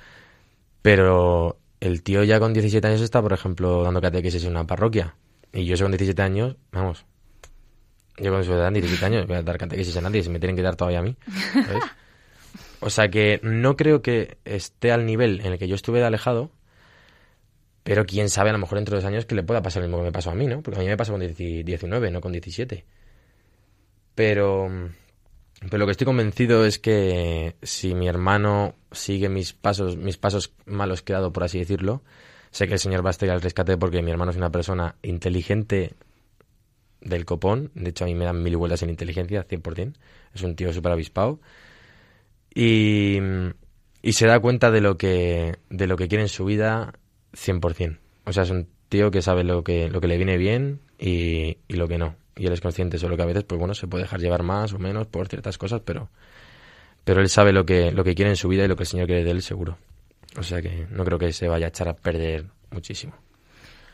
pero 0.82 1.60
el 1.82 2.04
tío 2.04 2.24
ya 2.24 2.40
con 2.40 2.54
17 2.54 2.88
años 2.88 3.02
está, 3.02 3.22
por 3.22 3.34
ejemplo, 3.34 3.84
dando 3.84 4.00
catequesis 4.00 4.46
en 4.46 4.52
una 4.52 4.66
parroquia, 4.66 5.16
y 5.52 5.66
yo 5.66 5.76
soy 5.76 5.84
con 5.84 5.92
17 5.92 6.22
años, 6.22 6.56
vamos, 6.72 7.06
yo 8.18 8.32
con 8.32 8.46
su 8.46 8.54
edad, 8.54 8.72
17 8.72 9.06
años, 9.06 9.28
voy 9.28 9.36
a 9.36 9.44
dar 9.44 9.58
catequesis 9.58 9.98
a 9.98 10.02
nadie, 10.02 10.24
si 10.24 10.30
me 10.30 10.40
tienen 10.40 10.56
que 10.56 10.62
dar 10.62 10.78
todavía 10.78 11.00
a 11.00 11.04
mí, 11.04 11.18
O 12.80 12.90
sea 12.90 13.10
que 13.10 13.40
no 13.44 13.78
creo 13.78 14.02
que 14.02 14.40
esté 14.44 14.92
al 14.92 15.06
nivel 15.06 15.42
en 15.42 15.54
el 15.54 15.60
que 15.60 15.68
yo 15.68 15.76
estuve 15.76 16.00
de 16.00 16.06
alejado, 16.06 16.50
pero 17.84 18.06
quién 18.06 18.30
sabe, 18.30 18.50
a 18.50 18.54
lo 18.54 18.60
mejor 18.60 18.80
dentro 18.80 18.96
de 18.96 19.02
dos 19.02 19.08
años 19.08 19.26
que 19.26 19.36
le 19.36 19.44
pueda 19.44 19.62
pasar 19.62 19.82
lo 19.82 19.88
mismo 19.88 20.00
que 20.00 20.06
me 20.06 20.12
pasó 20.12 20.32
a 20.32 20.36
mí, 20.36 20.48
¿no? 20.48 20.62
Porque 20.62 20.80
a 20.80 20.84
mí 20.84 20.88
me 20.88 20.98
pasó 20.98 21.12
con 21.12 21.22
19, 21.22 22.12
no 22.12 22.22
con 22.22 22.32
17. 22.32 22.86
Pero, 24.16 24.70
pero 25.62 25.78
lo 25.78 25.86
que 25.86 25.92
estoy 25.92 26.06
convencido 26.06 26.66
es 26.66 26.80
que 26.80 27.56
si 27.62 27.94
mi 27.94 28.08
hermano 28.08 28.76
sigue 28.92 29.30
mis 29.30 29.54
pasos, 29.54 29.98
mis 29.98 30.18
pasos 30.18 30.54
malos 30.66 31.02
que 31.02 31.14
dado, 31.14 31.32
por 31.32 31.44
así 31.44 31.60
decirlo, 31.60 32.02
sé 32.52 32.68
que 32.68 32.74
el 32.74 32.80
Señor 32.80 33.06
va 33.06 33.10
a 33.10 33.12
estar 33.12 33.30
al 33.30 33.42
rescate 33.42 33.78
porque 33.78 34.02
mi 34.02 34.12
hermano 34.12 34.32
es 34.32 34.38
una 34.38 34.52
persona 34.52 34.96
inteligente 35.02 35.94
del 37.00 37.26
copón. 37.26 37.72
De 37.74 37.92
hecho, 37.92 38.06
a 38.06 38.08
mí 38.08 38.16
me 38.16 38.26
dan 38.26 38.44
mil 38.44 38.58
vueltas 38.58 38.84
en 38.84 38.90
inteligencia, 38.90 39.48
100%. 39.48 39.94
Es 40.34 40.42
un 40.42 40.56
tío 40.56 40.74
súper 40.74 40.92
avispado. 40.92 41.40
Y, 42.54 43.20
y 44.02 44.14
se 44.14 44.28
da 44.28 44.40
cuenta 44.40 44.72
de 44.72 44.82
lo 44.82 44.98
que, 44.98 45.58
de 45.70 45.88
lo 45.88 45.96
que 45.96 46.08
quiere 46.08 46.24
en 46.24 46.30
su 46.30 46.46
vida 46.46 46.94
100%. 47.34 47.98
O 48.26 48.34
sea, 48.34 48.44
es 48.44 48.50
un 48.50 48.68
tío 48.90 49.10
que 49.10 49.22
sabe 49.22 49.44
lo 49.44 49.64
que, 49.64 49.90
lo 49.90 50.02
que 50.02 50.08
le 50.08 50.18
viene 50.18 50.38
bien 50.38 50.82
y, 51.00 51.58
y 51.68 51.76
lo 51.76 51.88
que 51.88 51.98
no 51.98 52.21
y 52.42 52.48
él 52.48 52.54
es 52.54 52.62
consciente, 52.62 52.98
solo 52.98 53.16
que 53.16 53.22
a 53.22 53.28
veces, 53.28 53.44
pues 53.44 53.60
bueno, 53.60 53.76
se 53.76 53.88
puede 53.88 54.06
dejar 54.06 54.20
llevar 54.20 54.42
más 54.42 54.74
o 54.74 54.80
menos 54.80 55.06
por 55.06 55.28
ciertas 55.28 55.60
cosas, 55.60 55.82
pero, 55.86 56.10
pero 57.04 57.22
él 57.22 57.30
sabe 57.30 57.54
lo 57.54 57.68
que, 57.68 57.92
lo 57.92 58.04
que 58.04 58.16
quiere 58.16 58.32
en 58.32 58.36
su 58.36 58.48
vida 58.48 58.66
y 58.66 58.68
lo 58.68 58.76
que 58.76 58.84
el 58.84 58.88
Señor 58.88 59.06
quiere 59.06 59.24
de 59.24 59.30
él, 59.30 59.44
seguro. 59.44 59.78
O 60.38 60.42
sea 60.42 60.60
que 60.60 60.88
no 60.90 61.06
creo 61.06 61.20
que 61.20 61.32
se 61.34 61.48
vaya 61.48 61.68
a 61.68 61.70
echar 61.70 61.88
a 61.88 61.94
perder 61.94 62.46
muchísimo. 62.72 63.14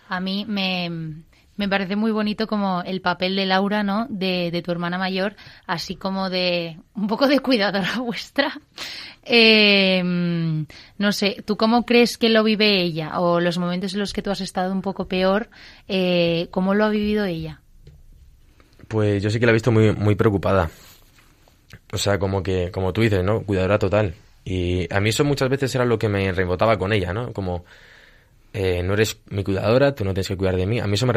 A 0.08 0.22
mí 0.22 0.46
me, 0.48 1.24
me 1.58 1.68
parece 1.68 1.98
muy 1.98 2.12
bonito 2.12 2.48
como 2.48 2.84
el 2.84 3.02
papel 3.02 3.36
de 3.36 3.46
Laura, 3.46 3.84
¿no? 3.84 4.08
De, 4.10 4.50
de, 4.50 4.62
tu 4.62 4.72
hermana 4.72 4.98
mayor, 4.98 5.36
así 5.66 5.98
como 5.98 6.30
de 6.30 6.80
un 6.96 7.08
poco 7.08 7.28
de 7.28 7.42
cuidadora 7.42 8.00
vuestra. 8.00 8.62
Eh, 9.24 10.02
no 10.98 11.12
sé, 11.12 11.44
¿tú 11.46 11.58
cómo 11.58 11.86
crees 11.86 12.18
que 12.18 12.30
lo 12.30 12.46
vive 12.46 12.82
ella? 12.82 13.20
O 13.20 13.42
los 13.42 13.58
momentos 13.58 13.94
en 13.94 14.00
los 14.00 14.14
que 14.14 14.22
tú 14.22 14.32
has 14.32 14.40
estado 14.40 14.72
un 14.72 14.82
poco 14.82 15.10
peor, 15.10 15.50
eh, 15.90 16.48
¿cómo 16.52 16.76
lo 16.76 16.86
ha 16.86 16.90
vivido 16.90 17.26
ella? 17.26 17.62
Pues 18.88 19.22
yo 19.22 19.30
sí 19.30 19.40
que 19.40 19.46
la 19.46 19.52
he 19.52 19.54
visto 19.54 19.72
muy, 19.72 19.92
muy 19.94 20.16
preocupada. 20.16 20.70
O 21.92 21.98
sea, 21.98 22.18
como 22.20 22.44
que, 22.44 22.72
como 22.72 22.94
tú 22.94 23.02
dices, 23.02 23.24
¿no? 23.24 23.42
Cuidadora 23.42 23.80
total. 23.80 24.14
Y 24.46 24.92
a 24.94 25.00
mí 25.00 25.10
eso 25.10 25.26
muchas 25.26 25.50
veces 25.50 25.74
era 25.76 25.86
lo 25.86 26.00
que 26.00 26.08
me 26.08 26.32
rebotaba 26.32 26.78
con 26.78 26.94
ella, 26.94 27.14
¿no? 27.14 27.34
Como 27.34 27.66
eh, 28.54 28.82
no 28.82 28.94
eres 28.94 29.20
mi 29.30 29.44
cuidadora, 29.44 29.94
tú 29.94 30.06
no 30.06 30.14
tienes 30.14 30.30
que 30.30 30.38
cuidar 30.38 30.56
de 30.56 30.66
mí. 30.66 30.80
A 30.80 30.88
mí 30.88 30.94
eso 30.96 31.06
me, 31.06 31.14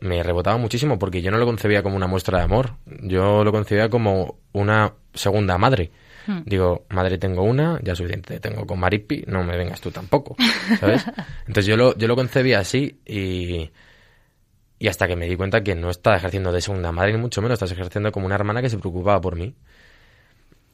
me, 0.00 0.22
rebotaba 0.22 0.56
muchísimo 0.56 0.98
porque 0.98 1.22
yo 1.22 1.30
no 1.30 1.38
lo 1.38 1.46
concebía 1.46 1.82
como 1.82 1.96
una 1.96 2.06
muestra 2.06 2.38
de 2.38 2.44
amor, 2.44 2.72
yo 3.02 3.44
lo 3.44 3.52
concebía 3.52 3.88
como 3.88 4.38
una 4.52 4.92
segunda 5.14 5.56
madre. 5.58 5.90
Hmm. 6.26 6.40
Digo, 6.44 6.84
madre 6.90 7.18
tengo 7.18 7.44
una, 7.44 7.80
ya 7.82 7.94
suficiente 7.94 8.40
tengo 8.40 8.66
con 8.66 8.80
Maripi, 8.80 9.24
no 9.28 9.44
me 9.44 9.56
vengas 9.56 9.80
tú 9.80 9.92
tampoco, 9.92 10.36
¿sabes? 10.80 11.06
Entonces 11.46 11.66
yo 11.66 11.76
lo, 11.76 11.96
yo 11.96 12.08
lo 12.08 12.16
concebía 12.16 12.58
así 12.58 13.00
y, 13.06 13.70
y 14.78 14.88
hasta 14.88 15.06
que 15.08 15.16
me 15.16 15.26
di 15.26 15.36
cuenta 15.36 15.62
que 15.62 15.74
no 15.74 15.90
estaba 15.90 16.16
ejerciendo 16.16 16.52
de 16.52 16.60
segunda 16.60 16.92
madre, 16.92 17.12
ni 17.12 17.18
mucho 17.18 17.40
menos, 17.40 17.54
estás 17.56 17.72
ejerciendo 17.72 18.12
como 18.12 18.26
una 18.26 18.34
hermana 18.34 18.60
que 18.60 18.68
se 18.68 18.78
preocupaba 18.78 19.20
por 19.20 19.36
mí. 19.36 19.54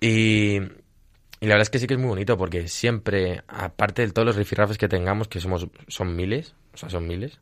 Y, 0.00 0.56
y 0.56 1.46
la 1.46 1.54
verdad 1.54 1.62
es 1.62 1.70
que 1.70 1.78
sí 1.78 1.86
que 1.86 1.94
es 1.94 2.00
muy 2.00 2.08
bonito 2.08 2.36
porque 2.36 2.66
siempre, 2.68 3.42
aparte 3.46 4.06
de 4.06 4.12
todos 4.12 4.26
los 4.26 4.36
rifirrafes 4.36 4.78
que 4.78 4.88
tengamos, 4.88 5.28
que 5.28 5.40
somos 5.40 5.68
son 5.86 6.16
miles, 6.16 6.54
o 6.74 6.76
sea, 6.76 6.90
son 6.90 7.06
miles, 7.06 7.38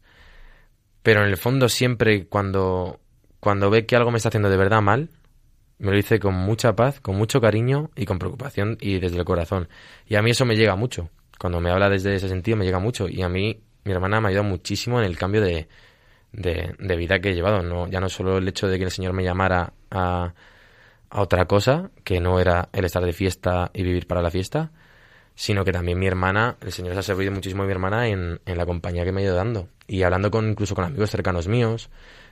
pero 1.02 1.22
en 1.22 1.28
el 1.28 1.36
fondo 1.38 1.68
siempre 1.68 2.26
cuando, 2.26 3.00
cuando 3.40 3.70
ve 3.70 3.86
que 3.86 3.96
algo 3.96 4.10
me 4.10 4.18
está 4.18 4.28
haciendo 4.28 4.50
de 4.50 4.58
verdad 4.58 4.82
mal, 4.82 5.08
me 5.78 5.90
lo 5.90 5.96
dice 5.96 6.20
con 6.20 6.34
mucha 6.34 6.76
paz, 6.76 7.00
con 7.00 7.16
mucho 7.16 7.40
cariño 7.40 7.90
y 7.96 8.04
con 8.04 8.18
preocupación 8.18 8.76
y 8.80 8.98
desde 8.98 9.16
el 9.16 9.24
corazón. 9.24 9.68
Y 10.06 10.16
a 10.16 10.22
mí 10.22 10.32
eso 10.32 10.44
me 10.44 10.56
llega 10.56 10.76
mucho. 10.76 11.08
Cuando 11.38 11.58
me 11.60 11.70
habla 11.70 11.88
desde 11.88 12.14
ese 12.14 12.28
sentido 12.28 12.58
me 12.58 12.66
llega 12.66 12.78
mucho. 12.78 13.08
Y 13.08 13.22
a 13.22 13.30
mí, 13.30 13.62
mi 13.84 13.92
hermana 13.92 14.20
me 14.20 14.26
ha 14.26 14.28
ayudado 14.28 14.48
muchísimo 14.48 14.98
en 14.98 15.06
el 15.06 15.16
cambio 15.16 15.40
de, 15.40 15.68
de, 16.32 16.74
de 16.78 16.96
vida 16.96 17.20
que 17.20 17.30
he 17.30 17.34
llevado. 17.34 17.62
No, 17.62 17.88
ya 17.88 18.00
no 18.00 18.08
solo 18.08 18.38
el 18.38 18.48
hecho 18.48 18.68
de 18.68 18.78
que 18.78 18.84
el 18.84 18.90
Señor 18.90 19.12
me 19.12 19.24
llamara 19.24 19.72
a 19.90 20.32
a 21.10 21.22
otra 21.22 21.46
cosa, 21.46 21.90
que 22.04 22.20
no 22.20 22.38
era 22.40 22.68
el 22.72 22.84
estar 22.84 23.04
de 23.04 23.12
fiesta 23.12 23.70
y 23.74 23.82
vivir 23.82 24.06
para 24.06 24.22
la 24.22 24.30
fiesta, 24.30 24.70
sino 25.34 25.64
que 25.64 25.72
también 25.72 25.98
mi 25.98 26.06
hermana, 26.06 26.56
el 26.60 26.72
Señor 26.72 26.94
se 26.94 27.00
ha 27.00 27.02
servido 27.02 27.32
muchísimo 27.32 27.62
de 27.62 27.66
mi 27.66 27.72
hermana 27.72 28.08
en, 28.08 28.40
en 28.46 28.58
la 28.58 28.66
compañía 28.66 29.04
que 29.04 29.12
me 29.12 29.22
ha 29.22 29.24
ido 29.24 29.34
dando. 29.34 29.68
Y 29.88 30.02
hablando 30.02 30.30
con 30.30 30.48
incluso 30.48 30.74
con 30.74 30.84
amigos 30.84 31.10
cercanos 31.10 31.48
míos, 31.48 31.90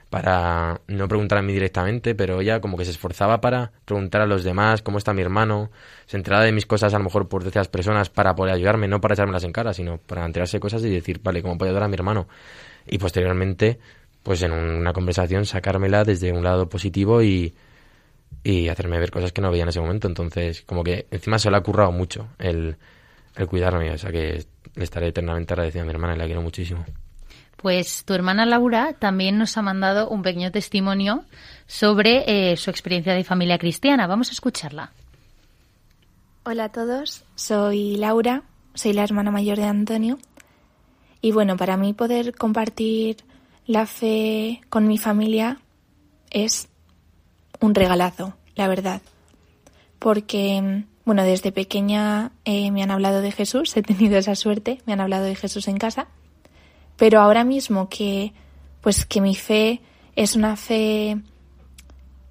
para 0.09 0.81
no 0.87 1.07
preguntar 1.07 1.39
a 1.39 1.41
mí 1.41 1.53
directamente, 1.53 2.15
pero 2.15 2.39
ella 2.41 2.61
como 2.61 2.77
que 2.77 2.85
se 2.85 2.91
esforzaba 2.91 3.41
para 3.41 3.71
preguntar 3.85 4.21
a 4.21 4.25
los 4.25 4.43
demás 4.43 4.81
cómo 4.81 4.97
está 4.97 5.13
mi 5.13 5.21
hermano, 5.21 5.71
se 6.05 6.17
enteraba 6.17 6.43
de 6.43 6.51
mis 6.51 6.65
cosas 6.65 6.93
a 6.93 6.97
lo 6.97 7.03
mejor 7.03 7.27
por 7.27 7.43
terceras 7.43 7.67
personas 7.67 8.09
para 8.09 8.33
poder 8.33 8.53
ayudarme, 8.55 8.87
no 8.87 9.01
para 9.01 9.13
echármelas 9.13 9.43
en 9.43 9.51
cara, 9.51 9.73
sino 9.73 9.97
para 9.97 10.25
enterarse 10.25 10.57
de 10.57 10.61
cosas 10.61 10.83
y 10.83 10.89
decir, 10.89 11.19
vale, 11.21 11.41
¿cómo 11.41 11.57
puedo 11.57 11.69
ayudar 11.69 11.83
a 11.83 11.87
mi 11.89 11.95
hermano? 11.95 12.27
Y 12.89 12.97
posteriormente, 12.97 13.79
pues 14.23 14.41
en 14.41 14.51
una 14.51 14.93
conversación 14.93 15.45
sacármela 15.45 16.03
desde 16.03 16.31
un 16.31 16.43
lado 16.43 16.69
positivo 16.69 17.21
y, 17.21 17.53
y 18.43 18.67
hacerme 18.67 18.99
ver 18.99 19.11
cosas 19.11 19.31
que 19.31 19.41
no 19.41 19.51
veía 19.51 19.63
en 19.63 19.69
ese 19.69 19.79
momento. 19.79 20.07
Entonces, 20.07 20.63
como 20.63 20.83
que 20.83 21.07
encima 21.11 21.39
se 21.39 21.51
le 21.51 21.57
ha 21.57 21.61
currado 21.61 21.91
mucho 21.91 22.27
el, 22.39 22.77
el 23.35 23.47
cuidarme. 23.47 23.91
O 23.91 23.97
sea 23.97 24.11
que 24.11 24.45
le 24.75 24.83
estaré 24.83 25.07
eternamente 25.07 25.53
agradecido 25.53 25.83
a 25.83 25.85
mi 25.85 25.91
hermana 25.91 26.15
y 26.15 26.17
la 26.17 26.25
quiero 26.25 26.41
muchísimo. 26.41 26.85
Pues 27.61 28.05
tu 28.05 28.13
hermana 28.13 28.45
Laura 28.45 28.93
también 28.93 29.37
nos 29.37 29.57
ha 29.57 29.61
mandado 29.61 30.07
un 30.09 30.21
pequeño 30.21 30.51
testimonio 30.51 31.25
sobre 31.67 32.51
eh, 32.51 32.55
su 32.55 32.69
experiencia 32.69 33.13
de 33.13 33.25
familia 33.25 33.57
cristiana. 33.57 34.07
Vamos 34.07 34.29
a 34.29 34.31
escucharla. 34.31 34.91
Hola 36.43 36.65
a 36.65 36.69
todos, 36.69 37.25
soy 37.35 37.97
Laura, 37.97 38.43
soy 38.73 38.93
la 38.93 39.03
hermana 39.03 39.29
mayor 39.29 39.57
de 39.57 39.65
Antonio. 39.65 40.17
Y 41.21 41.31
bueno, 41.31 41.57
para 41.57 41.77
mí 41.77 41.93
poder 41.93 42.35
compartir 42.35 43.17
la 43.65 43.85
fe 43.85 44.61
con 44.69 44.87
mi 44.87 44.97
familia 44.97 45.59
es 46.31 46.69
un 47.59 47.75
regalazo, 47.75 48.35
la 48.55 48.67
verdad. 48.67 49.01
Porque, 49.99 50.85
bueno, 51.05 51.23
desde 51.23 51.51
pequeña 51.51 52.31
eh, 52.45 52.71
me 52.71 52.83
han 52.83 52.91
hablado 52.91 53.21
de 53.21 53.31
Jesús, 53.31 53.75
he 53.75 53.81
tenido 53.83 54.17
esa 54.17 54.35
suerte, 54.35 54.81
me 54.85 54.93
han 54.93 55.01
hablado 55.01 55.25
de 55.25 55.35
Jesús 55.35 55.67
en 55.67 55.77
casa. 55.77 56.07
Pero 56.95 57.21
ahora 57.21 57.43
mismo 57.43 57.89
que, 57.89 58.33
pues 58.81 59.05
que 59.05 59.21
mi 59.21 59.35
fe 59.35 59.81
es 60.15 60.35
una 60.35 60.55
fe 60.55 61.17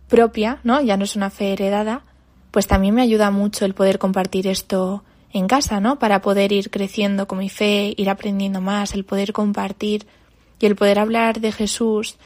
propia, 0.09 0.61
¿no? 0.65 0.81
Ya 0.81 0.97
no 0.97 1.05
es 1.05 1.17
una 1.17 1.31
fe 1.31 1.53
heredada, 1.53 2.05
pues 2.51 2.67
también 2.67 2.95
me 2.95 3.03
ayuda 3.03 3.31
mucho 3.31 3.65
el 3.65 3.75
poder 3.75 3.99
compartir 3.99 4.47
esto 4.47 5.05
en 5.33 5.47
casa, 5.47 5.81
¿no? 5.81 5.99
Para 5.99 6.21
poder 6.21 6.53
ir 6.53 6.71
creciendo 6.71 7.29
con 7.29 7.39
mi 7.39 7.49
fe, 7.49 7.95
ir 7.97 8.11
aprendiendo 8.11 8.61
más, 8.61 8.95
el 8.95 9.05
poder 9.05 9.33
compartir 9.33 10.07
y 10.59 10.67
el 10.67 10.77
poder 10.77 10.99
hablar 10.99 11.41
de 11.41 11.53
Jesús 11.53 12.17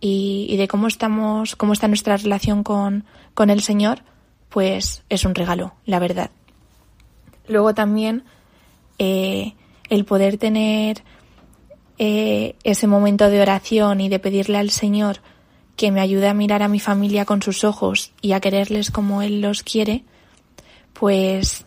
y, 0.00 0.56
de 0.56 0.68
cómo 0.68 0.88
estamos, 0.88 1.56
cómo 1.56 1.72
está 1.72 1.88
nuestra 1.88 2.16
relación 2.16 2.64
con, 2.64 3.04
con 3.34 3.50
el 3.50 3.62
Señor, 3.62 4.02
pues 4.48 5.02
es 5.08 5.24
un 5.24 5.34
regalo, 5.34 5.74
la 5.86 5.98
verdad. 5.98 6.30
Luego 7.48 7.74
también 7.74 8.24
eh, 8.98 9.54
el 9.88 10.04
poder 10.04 10.38
tener 10.38 11.02
eh, 11.98 12.56
ese 12.64 12.86
momento 12.86 13.28
de 13.28 13.40
oración 13.40 14.00
y 14.00 14.08
de 14.08 14.18
pedirle 14.18 14.58
al 14.58 14.70
Señor 14.70 15.18
que 15.76 15.90
me 15.90 16.00
ayude 16.00 16.28
a 16.28 16.34
mirar 16.34 16.62
a 16.62 16.68
mi 16.68 16.80
familia 16.80 17.24
con 17.24 17.42
sus 17.42 17.64
ojos 17.64 18.12
y 18.20 18.32
a 18.32 18.40
quererles 18.40 18.90
como 18.90 19.22
Él 19.22 19.40
los 19.40 19.62
quiere, 19.62 20.04
pues, 20.92 21.64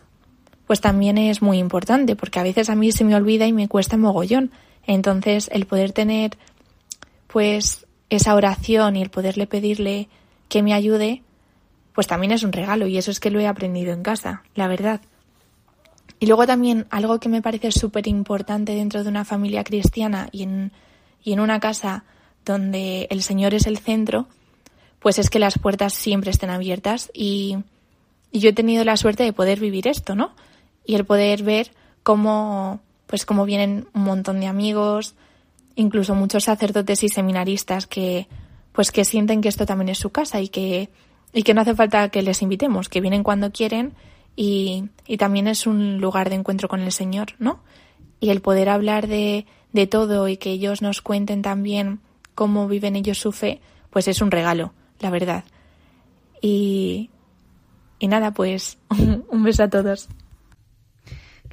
pues 0.66 0.80
también 0.80 1.18
es 1.18 1.42
muy 1.42 1.58
importante, 1.58 2.16
porque 2.16 2.40
a 2.40 2.42
veces 2.42 2.68
a 2.70 2.74
mí 2.74 2.92
se 2.92 3.04
me 3.04 3.14
olvida 3.14 3.46
y 3.46 3.52
me 3.52 3.68
cuesta 3.68 3.96
mogollón. 3.96 4.50
Entonces, 4.86 5.48
el 5.52 5.66
poder 5.66 5.92
tener, 5.92 6.36
pues, 7.28 7.86
esa 8.10 8.34
oración 8.34 8.96
y 8.96 9.02
el 9.02 9.10
poderle 9.10 9.46
pedirle 9.46 10.08
que 10.48 10.62
me 10.62 10.74
ayude, 10.74 11.22
pues 11.92 12.06
también 12.06 12.32
es 12.32 12.42
un 12.42 12.52
regalo 12.52 12.86
y 12.86 12.98
eso 12.98 13.10
es 13.10 13.20
que 13.20 13.30
lo 13.30 13.40
he 13.40 13.46
aprendido 13.46 13.92
en 13.92 14.02
casa, 14.02 14.42
la 14.54 14.68
verdad. 14.68 15.00
Y 16.18 16.26
luego 16.26 16.46
también 16.46 16.86
algo 16.90 17.18
que 17.20 17.28
me 17.28 17.42
parece 17.42 17.72
súper 17.72 18.06
importante 18.06 18.74
dentro 18.74 19.02
de 19.02 19.08
una 19.08 19.24
familia 19.24 19.64
cristiana 19.64 20.28
y 20.32 20.44
en, 20.44 20.72
y 21.22 21.32
en 21.32 21.40
una 21.40 21.60
casa 21.60 22.04
donde 22.44 23.06
el 23.10 23.22
Señor 23.22 23.54
es 23.54 23.66
el 23.66 23.78
centro, 23.78 24.28
pues 25.00 25.18
es 25.18 25.30
que 25.30 25.38
las 25.38 25.58
puertas 25.58 25.94
siempre 25.94 26.30
estén 26.30 26.50
abiertas 26.50 27.10
y, 27.12 27.58
y 28.30 28.40
yo 28.40 28.50
he 28.50 28.54
tenido 28.54 28.84
la 28.84 28.96
suerte 28.96 29.24
de 29.24 29.32
poder 29.32 29.60
vivir 29.60 29.88
esto, 29.88 30.14
¿no? 30.14 30.32
Y 30.86 30.94
el 30.94 31.04
poder 31.04 31.42
ver 31.42 31.72
cómo, 32.02 32.80
pues 33.06 33.26
cómo 33.26 33.44
vienen 33.44 33.88
un 33.92 34.04
montón 34.04 34.40
de 34.40 34.46
amigos, 34.46 35.14
incluso 35.74 36.14
muchos 36.14 36.44
sacerdotes 36.44 37.02
y 37.02 37.08
seminaristas 37.08 37.86
que 37.86 38.28
pues 38.72 38.92
que 38.92 39.04
sienten 39.04 39.40
que 39.40 39.48
esto 39.48 39.64
también 39.66 39.88
es 39.88 39.98
su 39.98 40.10
casa 40.10 40.40
y 40.40 40.48
que 40.48 40.90
y 41.32 41.42
que 41.42 41.54
no 41.54 41.62
hace 41.62 41.74
falta 41.74 42.08
que 42.08 42.22
les 42.22 42.40
invitemos, 42.42 42.88
que 42.88 43.00
vienen 43.00 43.22
cuando 43.22 43.50
quieren 43.52 43.94
y, 44.36 44.84
y 45.06 45.16
también 45.16 45.48
es 45.48 45.66
un 45.66 45.98
lugar 45.98 46.30
de 46.30 46.36
encuentro 46.36 46.68
con 46.68 46.80
el 46.80 46.92
Señor, 46.92 47.34
¿no? 47.38 47.60
Y 48.20 48.30
el 48.30 48.40
poder 48.40 48.68
hablar 48.68 49.06
de, 49.06 49.46
de 49.72 49.86
todo 49.86 50.28
y 50.28 50.36
que 50.36 50.50
ellos 50.50 50.82
nos 50.82 51.02
cuenten 51.02 51.42
también 51.42 52.00
cómo 52.34 52.68
viven 52.68 52.96
ellos 52.96 53.18
su 53.18 53.32
fe, 53.32 53.60
pues 53.90 54.08
es 54.08 54.20
un 54.22 54.30
regalo, 54.30 54.72
la 55.00 55.10
verdad. 55.10 55.44
Y, 56.40 57.10
y 57.98 58.08
nada, 58.08 58.32
pues 58.32 58.78
un 59.28 59.42
beso 59.42 59.64
a 59.64 59.70
todos. 59.70 60.08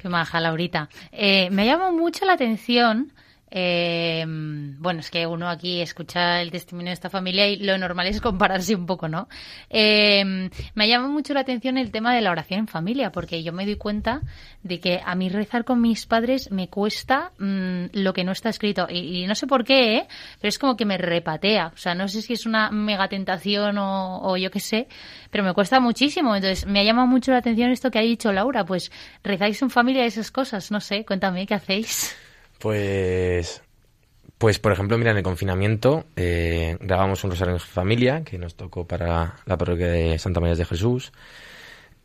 Qué 0.04 0.10
maja, 0.10 0.38
Laurita. 0.38 0.90
Eh, 1.12 1.48
me 1.50 1.64
llama 1.64 1.90
mucho 1.90 2.26
la 2.26 2.34
atención 2.34 3.10
eh, 3.56 4.24
bueno, 4.26 4.98
es 4.98 5.12
que 5.12 5.28
uno 5.28 5.48
aquí 5.48 5.80
escucha 5.80 6.42
el 6.42 6.50
testimonio 6.50 6.90
de 6.90 6.94
esta 6.94 7.08
familia 7.08 7.46
y 7.46 7.58
lo 7.58 7.78
normal 7.78 8.08
es 8.08 8.20
compararse 8.20 8.74
un 8.74 8.84
poco, 8.84 9.06
¿no? 9.06 9.28
Eh, 9.70 10.50
me 10.74 10.88
llama 10.88 11.06
mucho 11.06 11.34
la 11.34 11.40
atención 11.40 11.78
el 11.78 11.92
tema 11.92 12.12
de 12.12 12.20
la 12.20 12.32
oración 12.32 12.58
en 12.58 12.66
familia, 12.66 13.12
porque 13.12 13.44
yo 13.44 13.52
me 13.52 13.64
doy 13.64 13.76
cuenta 13.76 14.22
de 14.64 14.80
que 14.80 15.00
a 15.04 15.14
mí 15.14 15.28
rezar 15.28 15.64
con 15.64 15.80
mis 15.80 16.04
padres 16.04 16.50
me 16.50 16.68
cuesta 16.68 17.30
mm, 17.38 17.84
lo 17.92 18.12
que 18.12 18.24
no 18.24 18.32
está 18.32 18.48
escrito. 18.48 18.88
Y, 18.90 19.24
no 19.28 19.36
sé 19.36 19.46
por 19.46 19.62
qué, 19.62 19.98
¿eh? 19.98 20.08
pero 20.40 20.48
es 20.48 20.58
como 20.58 20.76
que 20.76 20.84
me 20.84 20.98
repatea. 20.98 21.68
O 21.68 21.76
sea, 21.76 21.94
no 21.94 22.08
sé 22.08 22.22
si 22.22 22.32
es 22.32 22.46
una 22.46 22.72
mega 22.72 23.06
tentación 23.06 23.78
o, 23.78 24.20
o 24.20 24.36
yo 24.36 24.50
qué 24.50 24.58
sé, 24.58 24.88
pero 25.30 25.44
me 25.44 25.54
cuesta 25.54 25.78
muchísimo. 25.78 26.34
Entonces, 26.34 26.66
me 26.66 26.80
ha 26.80 26.82
llamado 26.82 27.06
mucho 27.06 27.30
la 27.30 27.38
atención 27.38 27.70
esto 27.70 27.92
que 27.92 28.00
ha 28.00 28.02
dicho 28.02 28.32
Laura. 28.32 28.64
Pues 28.64 28.90
rezáis 29.22 29.62
en 29.62 29.70
familia 29.70 30.04
esas 30.04 30.32
cosas, 30.32 30.72
no 30.72 30.80
sé, 30.80 31.04
cuéntame, 31.04 31.46
¿qué 31.46 31.54
hacéis? 31.54 32.16
Pues, 32.58 33.62
pues 34.38 34.58
por 34.58 34.72
ejemplo, 34.72 34.98
mira, 34.98 35.10
en 35.10 35.18
el 35.18 35.22
confinamiento 35.22 36.04
eh, 36.16 36.76
grabamos 36.80 37.22
un 37.24 37.30
rosario 37.30 37.54
en 37.54 37.60
familia 37.60 38.24
que 38.24 38.38
nos 38.38 38.54
tocó 38.54 38.86
para 38.86 39.36
la 39.46 39.56
parroquia 39.56 39.88
de 39.88 40.18
Santa 40.18 40.40
María 40.40 40.56
de 40.56 40.64
Jesús. 40.64 41.12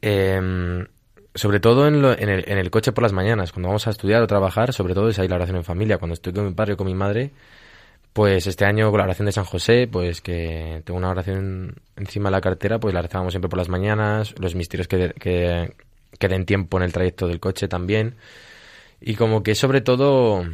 Em, 0.02 0.86
sobre 1.36 1.60
todo 1.60 1.88
en, 1.88 2.04
el, 2.04 2.44
en, 2.48 2.58
el, 2.58 2.72
coche 2.72 2.92
por 2.92 3.04
las 3.04 3.14
mañanas, 3.14 3.52
cuando 3.52 3.70
vamos 3.70 3.88
a 3.88 3.92
estudiar 3.92 4.22
o 4.22 4.28
trabajar, 4.28 4.74
sobre 4.74 4.94
todo 4.94 5.10
es 5.10 5.20
ahí 5.20 5.28
la 5.28 5.36
oración 5.36 5.58
en 5.58 5.64
familia. 5.64 5.98
Cuando 5.98 6.14
estoy 6.14 6.34
con 6.34 6.46
mi 6.46 6.54
padre 6.54 6.74
o 6.74 6.78
con 6.78 6.88
mi 6.88 6.96
madre, 6.96 7.32
pues 8.14 8.48
este 8.48 8.66
año 8.66 8.90
con 8.90 8.98
la 9.00 9.06
oración 9.06 9.28
de 9.28 9.32
San 9.32 9.46
José, 9.46 9.88
pues 9.88 10.22
que 10.22 10.82
tengo 10.86 10.98
una 10.98 11.10
oración 11.10 11.76
encima 11.96 12.30
de 12.30 12.32
la 12.32 12.42
cartera, 12.42 12.80
pues 12.80 12.94
la 12.94 13.02
rezábamos 13.02 13.34
siempre 13.34 13.50
por 13.50 13.60
las 13.60 13.70
mañanas, 13.70 14.36
los 14.40 14.56
misterios 14.56 14.88
que, 14.88 15.14
que, 15.20 15.74
que 16.18 16.28
den 16.28 16.46
tiempo 16.46 16.78
en 16.78 16.84
el 16.84 16.94
trayecto 16.94 17.28
del 17.28 17.40
coche 17.40 17.68
también. 17.68 18.16
Y 19.02 19.16
como 19.16 19.44
que 19.44 19.56
sobre 19.56 19.82
todo... 19.82 20.46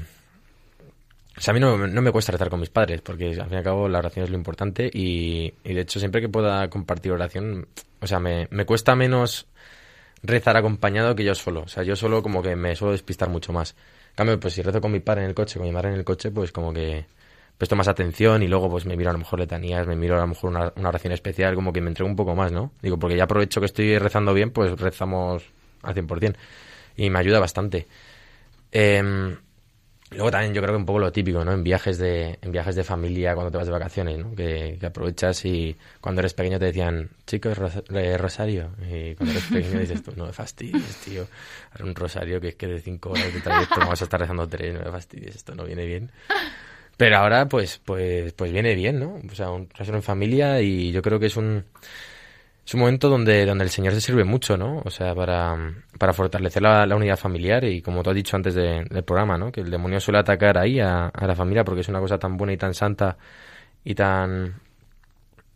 O 1.37 1.41
sea, 1.41 1.51
a 1.51 1.53
mí 1.53 1.59
no, 1.59 1.77
me 1.77 2.11
cuesta 2.11 2.31
rezar 2.31 2.49
con 2.49 2.61
mis 2.61 2.69
padres, 2.69 3.01
porque 3.01 3.27
al 3.27 3.45
fin 3.45 3.53
y 3.53 3.57
al 3.57 3.63
cabo 3.63 3.89
la 3.89 3.99
oración 3.99 4.23
es 4.23 4.29
lo 4.31 4.37
importante 4.37 4.89
y, 4.93 5.51
de 5.65 5.81
hecho 5.81 5.99
siempre 5.99 6.21
que 6.21 6.29
pueda 6.29 6.69
compartir 6.69 7.11
oración, 7.11 7.67
o 7.99 8.07
sea, 8.07 8.19
me, 8.19 8.47
me 8.51 8.65
cuesta 8.65 8.95
menos 8.95 9.45
rezar 10.23 10.57
acompañado 10.57 11.15
que 11.15 11.23
yo 11.23 11.35
solo. 11.35 11.63
O 11.63 11.67
sea, 11.67 11.83
yo 11.83 11.95
solo 11.95 12.23
como 12.23 12.41
que 12.41 12.55
me 12.55 12.75
suelo 12.75 12.93
despistar 12.93 13.29
mucho 13.29 13.53
más. 13.53 13.75
cambio, 14.15 14.39
pues 14.39 14.53
si 14.53 14.61
rezo 14.61 14.81
con 14.81 14.91
mi 14.91 14.99
padre 14.99 15.23
en 15.23 15.29
el 15.29 15.35
coche, 15.35 15.59
con 15.59 15.67
mi 15.67 15.73
madre 15.73 15.89
en 15.89 15.95
el 15.95 16.05
coche, 16.05 16.31
pues 16.31 16.51
como 16.51 16.73
que 16.73 17.05
presto 17.57 17.75
más 17.75 17.87
atención 17.87 18.43
y 18.43 18.47
luego 18.47 18.69
pues 18.69 18.85
me 18.85 18.97
miro 18.97 19.09
a 19.09 19.13
lo 19.13 19.19
mejor 19.19 19.39
letanías, 19.39 19.87
me 19.87 19.95
miro 19.95 20.17
a 20.17 20.21
lo 20.21 20.27
mejor 20.27 20.49
una, 20.49 20.73
una 20.75 20.89
oración 20.89 21.13
especial, 21.13 21.55
como 21.55 21.71
que 21.71 21.81
me 21.81 21.87
entrego 21.87 22.09
un 22.09 22.15
poco 22.15 22.35
más, 22.35 22.51
¿no? 22.51 22.71
Digo, 22.81 22.97
porque 22.99 23.15
ya 23.15 23.23
aprovecho 23.23 23.59
que 23.61 23.67
estoy 23.67 23.97
rezando 23.97 24.33
bien, 24.33 24.51
pues 24.51 24.77
rezamos 24.79 25.43
al 25.83 25.95
100%. 25.95 26.35
Y 26.97 27.09
me 27.09 27.19
ayuda 27.19 27.39
bastante. 27.39 27.87
Eh, 28.77 29.37
Luego 30.11 30.31
también 30.31 30.53
yo 30.53 30.61
creo 30.61 30.73
que 30.73 30.77
un 30.77 30.85
poco 30.85 30.99
lo 30.99 31.11
típico, 31.11 31.43
¿no? 31.43 31.51
En 31.51 31.63
viajes 31.63 31.97
de, 31.97 32.37
en 32.41 32.51
viajes 32.51 32.75
de 32.75 32.83
familia, 32.83 33.33
cuando 33.33 33.51
te 33.51 33.57
vas 33.57 33.65
de 33.65 33.73
vacaciones, 33.73 34.17
¿no? 34.19 34.35
Que, 34.35 34.77
aprovechas 34.85 35.43
y 35.45 35.75
cuando 35.99 36.21
eres 36.21 36.33
pequeño 36.33 36.59
te 36.59 36.65
decían, 36.65 37.09
chicos, 37.25 37.57
rosario. 37.57 38.71
Y 38.87 39.15
cuando 39.15 39.31
eres 39.31 39.45
pequeño 39.51 39.79
dices 39.79 40.03
tú, 40.03 40.13
no 40.15 40.27
me 40.27 40.33
fastidies, 40.33 40.97
tío. 41.03 41.27
Un 41.79 41.95
rosario 41.95 42.39
que 42.39 42.49
es 42.49 42.55
que 42.55 42.67
de 42.67 42.79
cinco 42.79 43.11
horas 43.11 43.33
de 43.33 43.41
trayecto 43.41 43.79
vamos 43.79 43.99
a 43.99 44.03
estar 44.05 44.19
rezando 44.19 44.47
tres, 44.47 44.75
no 44.75 44.85
me 44.85 44.91
fastidies, 44.91 45.35
esto 45.35 45.55
no 45.55 45.65
viene 45.65 45.85
bien. 45.85 46.11
Pero 46.95 47.17
ahora, 47.17 47.49
pues, 47.49 47.81
pues, 47.83 48.31
pues 48.33 48.53
viene 48.53 48.75
bien, 48.75 48.99
¿no? 48.99 49.19
O 49.29 49.35
sea, 49.35 49.49
un 49.49 49.67
en 49.77 50.03
familia 50.03 50.61
y 50.61 50.91
yo 50.91 51.01
creo 51.01 51.19
que 51.19 51.25
es 51.25 51.35
un 51.35 51.65
es 52.65 52.73
un 52.73 52.79
momento 52.79 53.09
donde, 53.09 53.45
donde 53.45 53.63
el 53.63 53.69
Señor 53.69 53.93
se 53.93 54.01
sirve 54.01 54.23
mucho, 54.23 54.57
¿no? 54.57 54.81
O 54.83 54.89
sea, 54.89 55.13
para, 55.13 55.55
para 55.99 56.13
fortalecer 56.13 56.63
la, 56.63 56.95
unidad 56.95 57.17
familiar 57.17 57.63
y 57.63 57.81
como 57.81 58.01
tú 58.01 58.09
has 58.09 58.15
dicho 58.15 58.35
antes 58.35 58.55
del 58.55 59.03
programa, 59.03 59.37
¿no? 59.37 59.51
Que 59.51 59.61
el 59.61 59.69
demonio 59.69 59.99
suele 59.99 60.19
atacar 60.19 60.57
ahí 60.57 60.79
a, 60.79 61.11
la 61.15 61.35
familia 61.35 61.63
porque 61.63 61.81
es 61.81 61.89
una 61.89 61.99
cosa 61.99 62.17
tan 62.17 62.37
buena 62.37 62.53
y 62.53 62.57
tan 62.57 62.73
santa 62.73 63.17
y 63.83 63.93
tan 63.93 64.55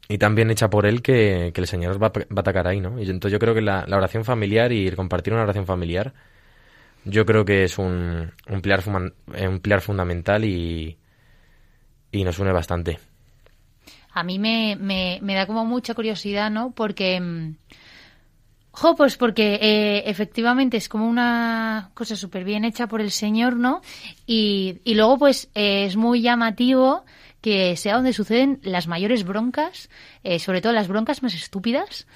y 0.08 0.18
tan 0.18 0.36
bien 0.36 0.52
hecha 0.52 0.70
por 0.70 0.86
él 0.86 1.02
que, 1.02 1.52
el 1.56 1.68
Señor 1.68 2.02
va, 2.02 2.10
va, 2.10 2.24
a 2.38 2.42
atacar 2.42 2.68
ahí, 2.68 2.80
¿no? 2.80 3.00
Y 3.00 3.10
entonces 3.10 3.32
yo 3.32 3.40
creo 3.40 3.56
que 3.56 3.62
la, 3.62 3.86
oración 3.92 4.24
familiar 4.24 4.72
y 4.72 4.88
el 4.88 4.96
compartir 4.96 5.34
una 5.34 5.44
oración 5.44 5.66
familiar 5.66 6.14
yo 7.06 7.26
creo 7.26 7.46
que 7.46 7.64
es 7.64 7.80
un, 7.80 8.32
un, 8.50 8.62
pilar, 8.62 8.84
un 8.88 9.60
pilar 9.62 9.82
fundamental 9.82 10.46
y, 10.46 10.98
y 12.12 12.24
nos 12.24 12.38
une 12.40 12.52
bastante 12.52 13.00
a 14.12 14.24
mí 14.24 14.40
me, 14.40 14.76
me, 14.80 15.20
me 15.22 15.36
da 15.36 15.46
como 15.46 15.66
mucha 15.66 15.94
curiosidad, 15.94 16.50
¿no? 16.52 16.72
Porque... 16.72 17.20
Mm, 17.20 17.56
jo, 18.72 18.96
pues 18.96 19.18
porque 19.18 19.60
eh, 19.62 20.04
efectivamente 20.06 20.78
es 20.78 20.88
como 20.88 21.08
una 21.08 21.92
cosa 21.94 22.16
súper 22.16 22.44
bien 22.44 22.64
hecha 22.66 22.88
por 22.88 23.02
el 23.02 23.12
Señor, 23.12 23.56
¿no? 23.58 23.82
Y, 24.26 24.80
y 24.84 24.96
luego, 24.96 25.18
pues, 25.18 25.50
eh, 25.56 25.86
es 25.86 25.96
muy 25.96 26.22
llamativo 26.22 27.04
que 27.42 27.76
sea 27.78 27.96
donde 27.96 28.14
suceden 28.14 28.60
las 28.64 28.88
mayores 28.88 29.24
broncas, 29.24 29.90
eh, 30.24 30.40
sobre 30.40 30.62
todo 30.62 30.74
las 30.74 30.88
broncas 30.88 31.24
más 31.24 31.34
estúpidas. 31.34 32.08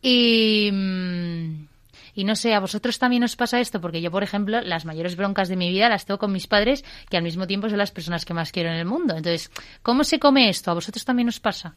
Y... 0.00 0.70
Mm, 0.72 1.71
y 2.14 2.24
no 2.24 2.36
sé, 2.36 2.54
¿a 2.54 2.60
vosotros 2.60 2.98
también 2.98 3.24
os 3.24 3.36
pasa 3.36 3.60
esto? 3.60 3.80
Porque 3.80 4.02
yo, 4.02 4.10
por 4.10 4.22
ejemplo, 4.22 4.60
las 4.60 4.84
mayores 4.84 5.16
broncas 5.16 5.48
de 5.48 5.56
mi 5.56 5.70
vida 5.70 5.88
las 5.88 6.04
tengo 6.04 6.18
con 6.18 6.32
mis 6.32 6.46
padres, 6.46 6.84
que 7.08 7.16
al 7.16 7.22
mismo 7.22 7.46
tiempo 7.46 7.68
son 7.68 7.78
las 7.78 7.90
personas 7.90 8.24
que 8.24 8.34
más 8.34 8.52
quiero 8.52 8.68
en 8.70 8.76
el 8.76 8.84
mundo. 8.84 9.16
Entonces, 9.16 9.50
¿cómo 9.82 10.04
se 10.04 10.18
come 10.18 10.48
esto? 10.48 10.70
¿A 10.70 10.74
vosotros 10.74 11.04
también 11.04 11.28
os 11.28 11.40
pasa? 11.40 11.74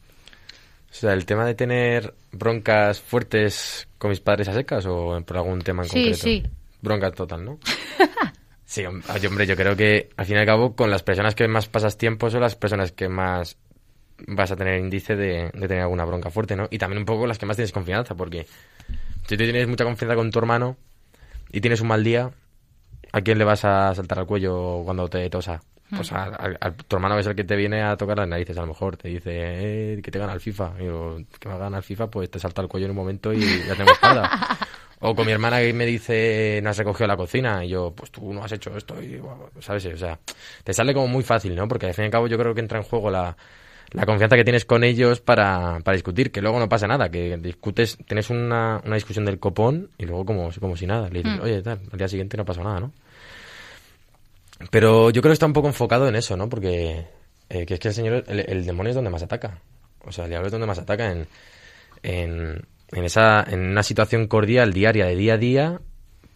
O 0.90 0.94
sea, 0.94 1.12
el 1.12 1.26
tema 1.26 1.44
de 1.46 1.54
tener 1.54 2.14
broncas 2.32 3.00
fuertes 3.00 3.88
con 3.98 4.10
mis 4.10 4.20
padres 4.20 4.48
a 4.48 4.54
secas 4.54 4.86
o 4.86 5.20
por 5.26 5.36
algún 5.36 5.60
tema 5.60 5.82
en 5.82 5.88
concreto. 5.88 6.16
Sí, 6.16 6.42
sí. 6.42 6.50
Bronca 6.80 7.10
total, 7.10 7.44
¿no? 7.44 7.58
sí, 8.64 8.84
hombre, 8.84 9.46
yo 9.46 9.56
creo 9.56 9.74
que 9.74 10.10
al 10.16 10.26
fin 10.26 10.36
y 10.36 10.40
al 10.40 10.46
cabo 10.46 10.76
con 10.76 10.90
las 10.90 11.02
personas 11.02 11.34
que 11.34 11.48
más 11.48 11.66
pasas 11.68 11.96
tiempo 11.98 12.30
son 12.30 12.42
las 12.42 12.56
personas 12.56 12.92
que 12.92 13.08
más 13.08 13.56
vas 14.26 14.50
a 14.50 14.56
tener 14.56 14.80
índice 14.80 15.16
de, 15.16 15.50
de 15.52 15.68
tener 15.68 15.82
alguna 15.82 16.04
bronca 16.04 16.30
fuerte, 16.30 16.56
¿no? 16.56 16.68
Y 16.70 16.78
también 16.78 17.00
un 17.00 17.06
poco 17.06 17.26
las 17.26 17.38
que 17.38 17.46
más 17.46 17.56
tienes 17.56 17.72
confianza, 17.72 18.14
porque 18.14 18.46
si 19.26 19.36
tú 19.36 19.44
tienes 19.44 19.66
mucha 19.68 19.84
confianza 19.84 20.14
con 20.14 20.30
tu 20.30 20.38
hermano 20.38 20.76
y 21.50 21.60
tienes 21.60 21.80
un 21.80 21.88
mal 21.88 22.04
día, 22.04 22.30
¿a 23.12 23.20
quién 23.20 23.38
le 23.38 23.44
vas 23.44 23.64
a 23.64 23.94
saltar 23.94 24.20
al 24.20 24.26
cuello 24.26 24.82
cuando 24.84 25.08
te 25.08 25.28
tosa? 25.30 25.62
Pues 25.88 26.10
a, 26.12 26.34
tu 26.88 26.96
hermano 26.96 27.18
es 27.18 27.26
el 27.26 27.36
que 27.36 27.44
te 27.44 27.54
viene 27.54 27.82
a 27.82 27.96
tocar 27.96 28.18
las 28.18 28.28
narices, 28.28 28.56
a 28.58 28.62
lo 28.62 28.68
mejor. 28.68 28.96
Te 28.96 29.08
dice 29.08 29.30
eh, 29.94 30.00
que 30.02 30.10
te 30.10 30.18
gana 30.18 30.32
el 30.32 30.40
FIFA. 30.40 30.72
Y 30.80 30.86
yo, 30.86 31.18
que 31.38 31.48
me 31.48 31.56
gana 31.58 31.76
el 31.76 31.82
FIFA, 31.82 32.10
pues 32.10 32.30
te 32.30 32.40
salta 32.40 32.60
al 32.60 32.68
cuello 32.68 32.86
en 32.86 32.90
un 32.90 32.96
momento 32.96 33.32
y 33.32 33.40
ya 33.40 33.76
tengo 33.76 33.92
espada. 33.92 34.58
o 35.00 35.14
con 35.14 35.26
mi 35.26 35.32
hermana 35.32 35.60
que 35.60 35.72
me 35.72 35.86
dice, 35.86 36.60
no 36.62 36.70
has 36.70 36.78
recogido 36.78 37.06
la 37.06 37.16
cocina. 37.16 37.64
Y 37.64 37.68
yo, 37.68 37.92
pues 37.94 38.10
tú 38.10 38.32
no 38.32 38.42
has 38.42 38.50
hecho 38.50 38.76
esto. 38.76 39.00
Y, 39.00 39.20
¿sabes? 39.60 39.86
O 39.86 39.96
sea, 39.96 40.18
te 40.64 40.74
sale 40.74 40.92
como 40.92 41.06
muy 41.06 41.22
fácil, 41.22 41.54
¿no? 41.54 41.68
Porque 41.68 41.86
al 41.86 41.94
fin 41.94 42.04
y 42.04 42.06
al 42.06 42.12
cabo 42.12 42.26
yo 42.26 42.36
creo 42.36 42.52
que 42.52 42.60
entra 42.60 42.78
en 42.78 42.84
juego 42.84 43.08
la, 43.08 43.36
la 43.92 44.06
confianza 44.06 44.36
que 44.36 44.44
tienes 44.44 44.64
con 44.64 44.84
ellos 44.84 45.20
para, 45.20 45.80
para 45.84 45.94
discutir, 45.94 46.30
que 46.30 46.42
luego 46.42 46.58
no 46.58 46.68
pasa 46.68 46.86
nada, 46.86 47.08
que 47.10 47.36
discutes, 47.38 47.98
tienes 48.06 48.30
una, 48.30 48.80
una 48.84 48.94
discusión 48.94 49.24
del 49.24 49.38
copón 49.38 49.90
y 49.98 50.06
luego 50.06 50.24
como, 50.24 50.50
como 50.60 50.76
si 50.76 50.86
nada, 50.86 51.08
le 51.08 51.22
dices, 51.22 51.38
hmm. 51.38 51.42
oye, 51.42 51.62
tal, 51.62 51.80
al 51.90 51.98
día 51.98 52.08
siguiente 52.08 52.36
no 52.36 52.44
pasa 52.44 52.62
nada, 52.62 52.80
¿no? 52.80 52.92
Pero 54.70 55.10
yo 55.10 55.20
creo 55.20 55.30
que 55.30 55.34
está 55.34 55.46
un 55.46 55.52
poco 55.52 55.68
enfocado 55.68 56.08
en 56.08 56.16
eso, 56.16 56.36
¿no? 56.36 56.48
Porque 56.48 57.06
eh, 57.48 57.64
que 57.66 57.74
es 57.74 57.80
que 57.80 57.88
el 57.88 57.94
señor, 57.94 58.24
el, 58.26 58.66
demonio 58.66 58.90
es 58.90 58.96
donde 58.96 59.10
más 59.10 59.22
ataca. 59.22 59.60
O 60.04 60.12
sea, 60.12 60.24
el 60.24 60.30
diablo 60.30 60.46
es 60.46 60.52
donde 60.52 60.66
más 60.66 60.78
ataca 60.78 61.12
en, 61.12 61.26
en, 62.02 62.66
en, 62.90 63.04
esa, 63.04 63.44
en 63.48 63.60
una 63.60 63.82
situación 63.82 64.26
cordial 64.26 64.72
diaria, 64.72 65.06
de 65.06 65.16
día 65.16 65.34
a 65.34 65.38
día, 65.38 65.80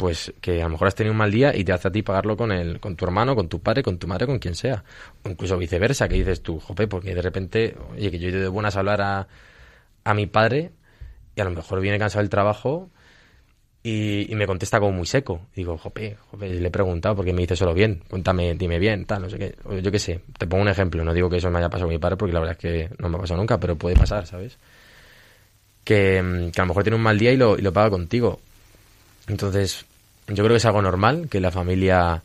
pues 0.00 0.32
que 0.40 0.62
a 0.62 0.64
lo 0.64 0.70
mejor 0.70 0.88
has 0.88 0.94
tenido 0.94 1.12
un 1.12 1.18
mal 1.18 1.30
día 1.30 1.54
y 1.54 1.62
te 1.62 1.74
hace 1.74 1.88
a 1.88 1.92
ti 1.92 2.00
pagarlo 2.00 2.34
con 2.34 2.52
el, 2.52 2.80
con 2.80 2.96
tu 2.96 3.04
hermano, 3.04 3.36
con 3.36 3.50
tu 3.50 3.60
padre, 3.60 3.82
con 3.82 3.98
tu 3.98 4.08
madre, 4.08 4.26
con 4.26 4.38
quien 4.38 4.54
sea. 4.54 4.82
O 5.22 5.28
incluso 5.28 5.58
viceversa, 5.58 6.08
que 6.08 6.14
dices 6.14 6.42
tú, 6.42 6.58
jope, 6.58 6.88
porque 6.88 7.14
de 7.14 7.20
repente, 7.20 7.76
oye, 7.92 8.10
que 8.10 8.18
yo 8.18 8.28
he 8.28 8.30
ido 8.30 8.40
de 8.40 8.48
buenas 8.48 8.76
a 8.76 8.78
hablar 8.78 9.02
a, 9.02 9.28
a 10.04 10.14
mi 10.14 10.24
padre 10.24 10.70
y 11.36 11.40
a 11.42 11.44
lo 11.44 11.50
mejor 11.50 11.82
viene 11.82 11.98
cansado 11.98 12.22
del 12.22 12.30
trabajo 12.30 12.88
y, 13.82 14.26
me 14.36 14.46
contesta 14.46 14.80
como 14.80 14.92
muy 14.92 15.06
seco. 15.06 15.42
digo, 15.54 15.76
jope, 15.76 16.16
jope, 16.30 16.48
le 16.48 16.66
he 16.66 16.70
preguntado 16.70 17.16
porque 17.16 17.34
me 17.34 17.42
dice 17.42 17.54
solo 17.54 17.74
bien, 17.74 18.02
cuéntame, 18.08 18.54
dime 18.54 18.78
bien, 18.78 19.04
tal, 19.04 19.20
no 19.20 19.28
sé 19.28 19.36
qué. 19.36 19.54
yo 19.82 19.92
qué 19.92 19.98
sé, 19.98 20.22
te 20.38 20.46
pongo 20.46 20.62
un 20.62 20.70
ejemplo, 20.70 21.04
no 21.04 21.12
digo 21.12 21.28
que 21.28 21.36
eso 21.36 21.50
me 21.50 21.58
haya 21.58 21.68
pasado 21.68 21.88
con 21.88 21.94
mi 21.94 21.98
padre 21.98 22.16
porque 22.16 22.32
la 22.32 22.40
verdad 22.40 22.56
es 22.58 22.62
que 22.62 22.88
no 22.98 23.10
me 23.10 23.18
ha 23.18 23.20
pasado 23.20 23.38
nunca, 23.38 23.60
pero 23.60 23.76
puede 23.76 23.96
pasar, 23.96 24.26
¿sabes? 24.26 24.56
Que, 25.84 26.50
que 26.54 26.60
a 26.62 26.64
lo 26.64 26.68
mejor 26.68 26.84
tiene 26.84 26.96
un 26.96 27.02
mal 27.02 27.18
día 27.18 27.32
y 27.32 27.36
lo, 27.36 27.58
y 27.58 27.60
lo 27.60 27.70
paga 27.70 27.90
contigo. 27.90 28.40
Entonces, 29.28 29.86
yo 30.30 30.44
creo 30.44 30.50
que 30.50 30.56
es 30.56 30.64
algo 30.64 30.82
normal 30.82 31.28
que 31.30 31.40
la 31.40 31.50
familia 31.50 32.22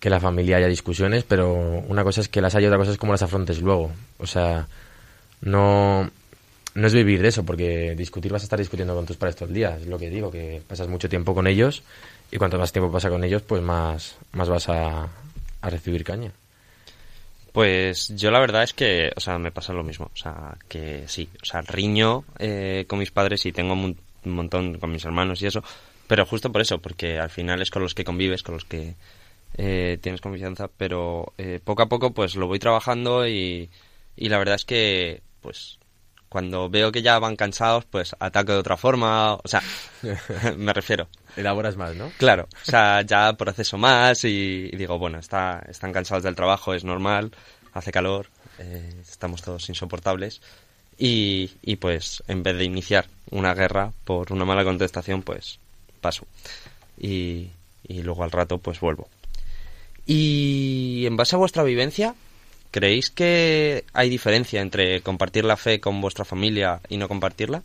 que 0.00 0.10
la 0.10 0.20
familia 0.20 0.58
haya 0.58 0.68
discusiones, 0.68 1.24
pero 1.24 1.52
una 1.52 2.04
cosa 2.04 2.20
es 2.20 2.28
que 2.28 2.40
las 2.40 2.54
haya, 2.54 2.68
otra 2.68 2.78
cosa 2.78 2.92
es 2.92 2.98
cómo 2.98 3.12
las 3.12 3.22
afrontes 3.22 3.60
luego. 3.60 3.90
O 4.18 4.26
sea, 4.26 4.68
no, 5.40 6.08
no 6.74 6.86
es 6.86 6.94
vivir 6.94 7.20
de 7.20 7.28
eso, 7.28 7.44
porque 7.44 7.94
discutir 7.96 8.32
vas 8.32 8.42
a 8.42 8.44
estar 8.44 8.58
discutiendo 8.58 8.94
con 8.94 9.06
tus 9.06 9.16
padres 9.16 9.36
todo 9.36 9.48
el 9.48 9.54
día. 9.54 9.76
Es 9.76 9.86
lo 9.86 9.98
que 9.98 10.08
digo, 10.08 10.30
que 10.30 10.62
pasas 10.66 10.86
mucho 10.88 11.08
tiempo 11.08 11.34
con 11.34 11.46
ellos 11.46 11.82
y 12.30 12.36
cuanto 12.36 12.58
más 12.58 12.72
tiempo 12.72 12.92
pasa 12.92 13.10
con 13.10 13.24
ellos, 13.24 13.42
pues 13.42 13.60
más, 13.60 14.16
más 14.32 14.48
vas 14.48 14.68
a, 14.68 15.08
a 15.60 15.70
recibir 15.70 16.04
caña. 16.04 16.30
Pues 17.52 18.12
yo 18.14 18.30
la 18.30 18.38
verdad 18.38 18.62
es 18.62 18.74
que, 18.74 19.10
o 19.16 19.20
sea, 19.20 19.38
me 19.38 19.50
pasa 19.50 19.72
lo 19.72 19.82
mismo. 19.82 20.10
O 20.14 20.16
sea, 20.16 20.56
que 20.68 21.04
sí, 21.08 21.28
o 21.42 21.44
sea, 21.44 21.62
riño 21.62 22.24
eh, 22.38 22.84
con 22.86 23.00
mis 23.00 23.10
padres 23.10 23.44
y 23.46 23.52
tengo 23.52 23.72
un 23.72 23.96
montón 24.24 24.78
con 24.78 24.92
mis 24.92 25.04
hermanos 25.04 25.42
y 25.42 25.46
eso, 25.46 25.64
pero 26.08 26.26
justo 26.26 26.50
por 26.50 26.62
eso, 26.62 26.78
porque 26.78 27.20
al 27.20 27.30
final 27.30 27.62
es 27.62 27.70
con 27.70 27.82
los 27.82 27.94
que 27.94 28.02
convives, 28.02 28.42
con 28.42 28.54
los 28.54 28.64
que 28.64 28.96
eh, 29.56 29.98
tienes 30.00 30.20
confianza, 30.20 30.68
pero 30.76 31.32
eh, 31.38 31.60
poco 31.62 31.82
a 31.82 31.88
poco 31.88 32.12
pues 32.12 32.34
lo 32.34 32.48
voy 32.48 32.58
trabajando 32.58 33.28
y, 33.28 33.70
y 34.16 34.28
la 34.28 34.38
verdad 34.38 34.56
es 34.56 34.64
que 34.64 35.22
pues 35.40 35.78
cuando 36.28 36.68
veo 36.68 36.92
que 36.92 37.02
ya 37.02 37.18
van 37.18 37.36
cansados, 37.36 37.84
pues 37.86 38.14
ataco 38.18 38.52
de 38.52 38.58
otra 38.58 38.76
forma, 38.76 39.34
o 39.34 39.42
sea, 39.46 39.62
me 40.56 40.72
refiero. 40.72 41.08
Elaboras 41.36 41.76
más, 41.76 41.94
¿no? 41.94 42.10
Claro, 42.18 42.48
o 42.52 42.64
sea, 42.64 43.02
ya 43.02 43.32
proceso 43.34 43.78
más 43.78 44.24
y, 44.24 44.70
digo, 44.70 44.98
bueno, 44.98 45.18
está, 45.18 45.64
están 45.68 45.92
cansados 45.92 46.24
del 46.24 46.34
trabajo, 46.34 46.74
es 46.74 46.84
normal, 46.84 47.32
hace 47.72 47.92
calor, 47.92 48.26
eh, 48.58 48.92
estamos 49.00 49.42
todos 49.42 49.68
insoportables 49.68 50.40
y, 50.98 51.50
y 51.62 51.76
pues 51.76 52.22
en 52.28 52.42
vez 52.42 52.56
de 52.56 52.64
iniciar 52.64 53.06
una 53.30 53.54
guerra 53.54 53.92
por 54.04 54.32
una 54.32 54.44
mala 54.44 54.64
contestación, 54.64 55.22
pues 55.22 55.60
paso. 55.98 56.26
Y, 56.98 57.50
y 57.86 58.02
luego 58.02 58.24
al 58.24 58.30
rato 58.30 58.58
pues 58.58 58.80
vuelvo. 58.80 59.08
Y 60.06 61.04
en 61.06 61.16
base 61.16 61.36
a 61.36 61.38
vuestra 61.38 61.62
vivencia, 61.62 62.14
¿creéis 62.70 63.10
que 63.10 63.84
hay 63.92 64.08
diferencia 64.08 64.60
entre 64.60 65.02
compartir 65.02 65.44
la 65.44 65.56
fe 65.56 65.80
con 65.80 66.00
vuestra 66.00 66.24
familia 66.24 66.80
y 66.88 66.96
no 66.96 67.08
compartirla? 67.08 67.62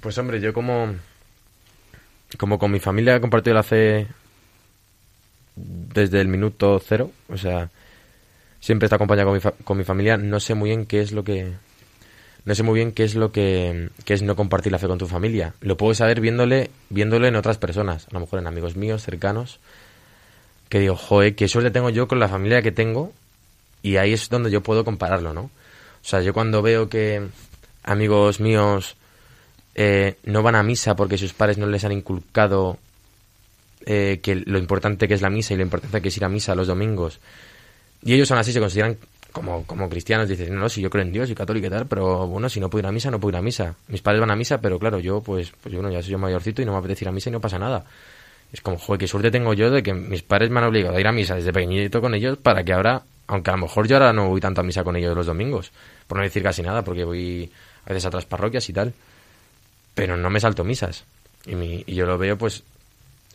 Pues 0.00 0.18
hombre, 0.18 0.40
yo 0.40 0.52
como 0.52 0.94
como 2.38 2.58
con 2.58 2.70
mi 2.70 2.80
familia 2.80 3.16
he 3.16 3.20
compartido 3.20 3.54
la 3.54 3.62
fe 3.62 4.06
desde 5.56 6.20
el 6.20 6.28
minuto 6.28 6.80
cero, 6.84 7.10
o 7.28 7.36
sea, 7.36 7.70
siempre 8.60 8.86
está 8.86 8.96
acompañado 8.96 9.28
con 9.30 9.36
mi, 9.36 9.64
con 9.64 9.78
mi 9.78 9.84
familia, 9.84 10.16
no 10.16 10.40
sé 10.40 10.54
muy 10.54 10.70
bien 10.70 10.86
qué 10.86 11.00
es 11.00 11.12
lo 11.12 11.24
que 11.24 11.52
no 12.44 12.54
sé 12.54 12.62
muy 12.62 12.74
bien 12.74 12.92
qué 12.92 13.04
es 13.04 13.14
lo 13.14 13.32
que, 13.32 13.90
es 14.06 14.22
no 14.22 14.36
compartir 14.36 14.72
la 14.72 14.78
fe 14.78 14.86
con 14.86 14.98
tu 14.98 15.06
familia. 15.06 15.54
Lo 15.60 15.76
puedo 15.76 15.94
saber 15.94 16.20
viéndole, 16.20 16.70
viéndole 16.88 17.28
en 17.28 17.36
otras 17.36 17.58
personas, 17.58 18.06
a 18.10 18.14
lo 18.14 18.20
mejor 18.20 18.38
en 18.38 18.46
amigos 18.46 18.76
míos, 18.76 19.02
cercanos, 19.02 19.60
que 20.68 20.78
digo, 20.78 20.96
joder, 20.96 21.34
qué 21.34 21.48
suerte 21.48 21.70
tengo 21.70 21.90
yo 21.90 22.08
con 22.08 22.18
la 22.18 22.28
familia 22.28 22.62
que 22.62 22.72
tengo 22.72 23.12
y 23.82 23.96
ahí 23.96 24.12
es 24.12 24.28
donde 24.28 24.50
yo 24.50 24.62
puedo 24.62 24.84
compararlo, 24.84 25.34
¿no? 25.34 25.42
O 25.42 26.08
sea, 26.08 26.22
yo 26.22 26.32
cuando 26.32 26.62
veo 26.62 26.88
que 26.88 27.28
amigos 27.82 28.40
míos 28.40 28.96
eh, 29.74 30.16
no 30.24 30.42
van 30.42 30.54
a 30.54 30.62
misa 30.62 30.96
porque 30.96 31.18
sus 31.18 31.32
padres 31.34 31.58
no 31.58 31.66
les 31.66 31.84
han 31.84 31.92
inculcado 31.92 32.78
eh, 33.86 34.20
que 34.22 34.34
lo 34.34 34.58
importante 34.58 35.08
que 35.08 35.14
es 35.14 35.22
la 35.22 35.30
misa 35.30 35.54
y 35.54 35.56
lo 35.56 35.62
importante 35.62 36.00
que 36.00 36.08
es 36.08 36.16
ir 36.16 36.24
a 36.24 36.28
misa 36.28 36.54
los 36.54 36.66
domingos. 36.66 37.20
Y 38.02 38.14
ellos 38.14 38.30
aún 38.30 38.40
así 38.40 38.52
se 38.52 38.60
consideran 38.60 38.96
como, 39.32 39.64
como 39.66 39.88
cristianos, 39.88 40.28
dicen, 40.28 40.54
no, 40.54 40.68
si 40.68 40.80
yo 40.80 40.90
creo 40.90 41.04
en 41.04 41.12
Dios 41.12 41.30
y 41.30 41.34
católico 41.34 41.66
y 41.66 41.70
tal, 41.70 41.86
pero 41.86 42.26
bueno, 42.26 42.48
si 42.48 42.60
no 42.60 42.68
puedo 42.68 42.80
ir 42.80 42.86
a 42.86 42.92
misa, 42.92 43.10
no 43.10 43.20
puedo 43.20 43.30
ir 43.30 43.38
a 43.38 43.42
misa. 43.42 43.74
Mis 43.88 44.02
padres 44.02 44.20
van 44.20 44.30
a 44.30 44.36
misa, 44.36 44.60
pero 44.60 44.78
claro, 44.78 44.98
yo 44.98 45.20
pues, 45.20 45.52
pues 45.62 45.74
bueno, 45.74 45.90
ya 45.90 46.02
soy 46.02 46.12
yo 46.12 46.18
mayorcito 46.18 46.62
y 46.62 46.64
no 46.64 46.72
me 46.72 46.78
apetece 46.78 47.04
ir 47.04 47.08
a 47.08 47.12
misa 47.12 47.30
y 47.30 47.32
no 47.32 47.40
pasa 47.40 47.58
nada. 47.58 47.84
Es 48.52 48.60
como, 48.60 48.78
joder, 48.78 48.98
qué 48.98 49.06
suerte 49.06 49.30
tengo 49.30 49.54
yo 49.54 49.70
de 49.70 49.82
que 49.82 49.94
mis 49.94 50.22
padres 50.22 50.50
me 50.50 50.58
han 50.58 50.66
obligado 50.66 50.96
a 50.96 51.00
ir 51.00 51.06
a 51.06 51.12
misa 51.12 51.36
desde 51.36 51.52
pequeñito 51.52 52.00
con 52.00 52.14
ellos 52.14 52.38
para 52.38 52.64
que 52.64 52.72
ahora, 52.72 53.02
aunque 53.28 53.50
a 53.50 53.54
lo 53.54 53.62
mejor 53.62 53.86
yo 53.86 53.96
ahora 53.96 54.12
no 54.12 54.28
voy 54.28 54.40
tanto 54.40 54.60
a 54.60 54.64
misa 54.64 54.82
con 54.82 54.96
ellos 54.96 55.16
los 55.16 55.26
domingos, 55.26 55.70
por 56.06 56.18
no 56.18 56.24
decir 56.24 56.42
casi 56.42 56.62
nada, 56.62 56.82
porque 56.82 57.04
voy 57.04 57.50
a 57.86 57.90
veces 57.90 58.04
a 58.06 58.08
otras 58.08 58.26
parroquias 58.26 58.68
y 58.68 58.72
tal, 58.72 58.92
pero 59.94 60.16
no 60.16 60.30
me 60.30 60.40
salto 60.40 60.64
misas. 60.64 61.04
Y, 61.46 61.54
mi, 61.54 61.84
y 61.86 61.94
yo 61.94 62.06
lo 62.06 62.18
veo 62.18 62.36
pues 62.36 62.64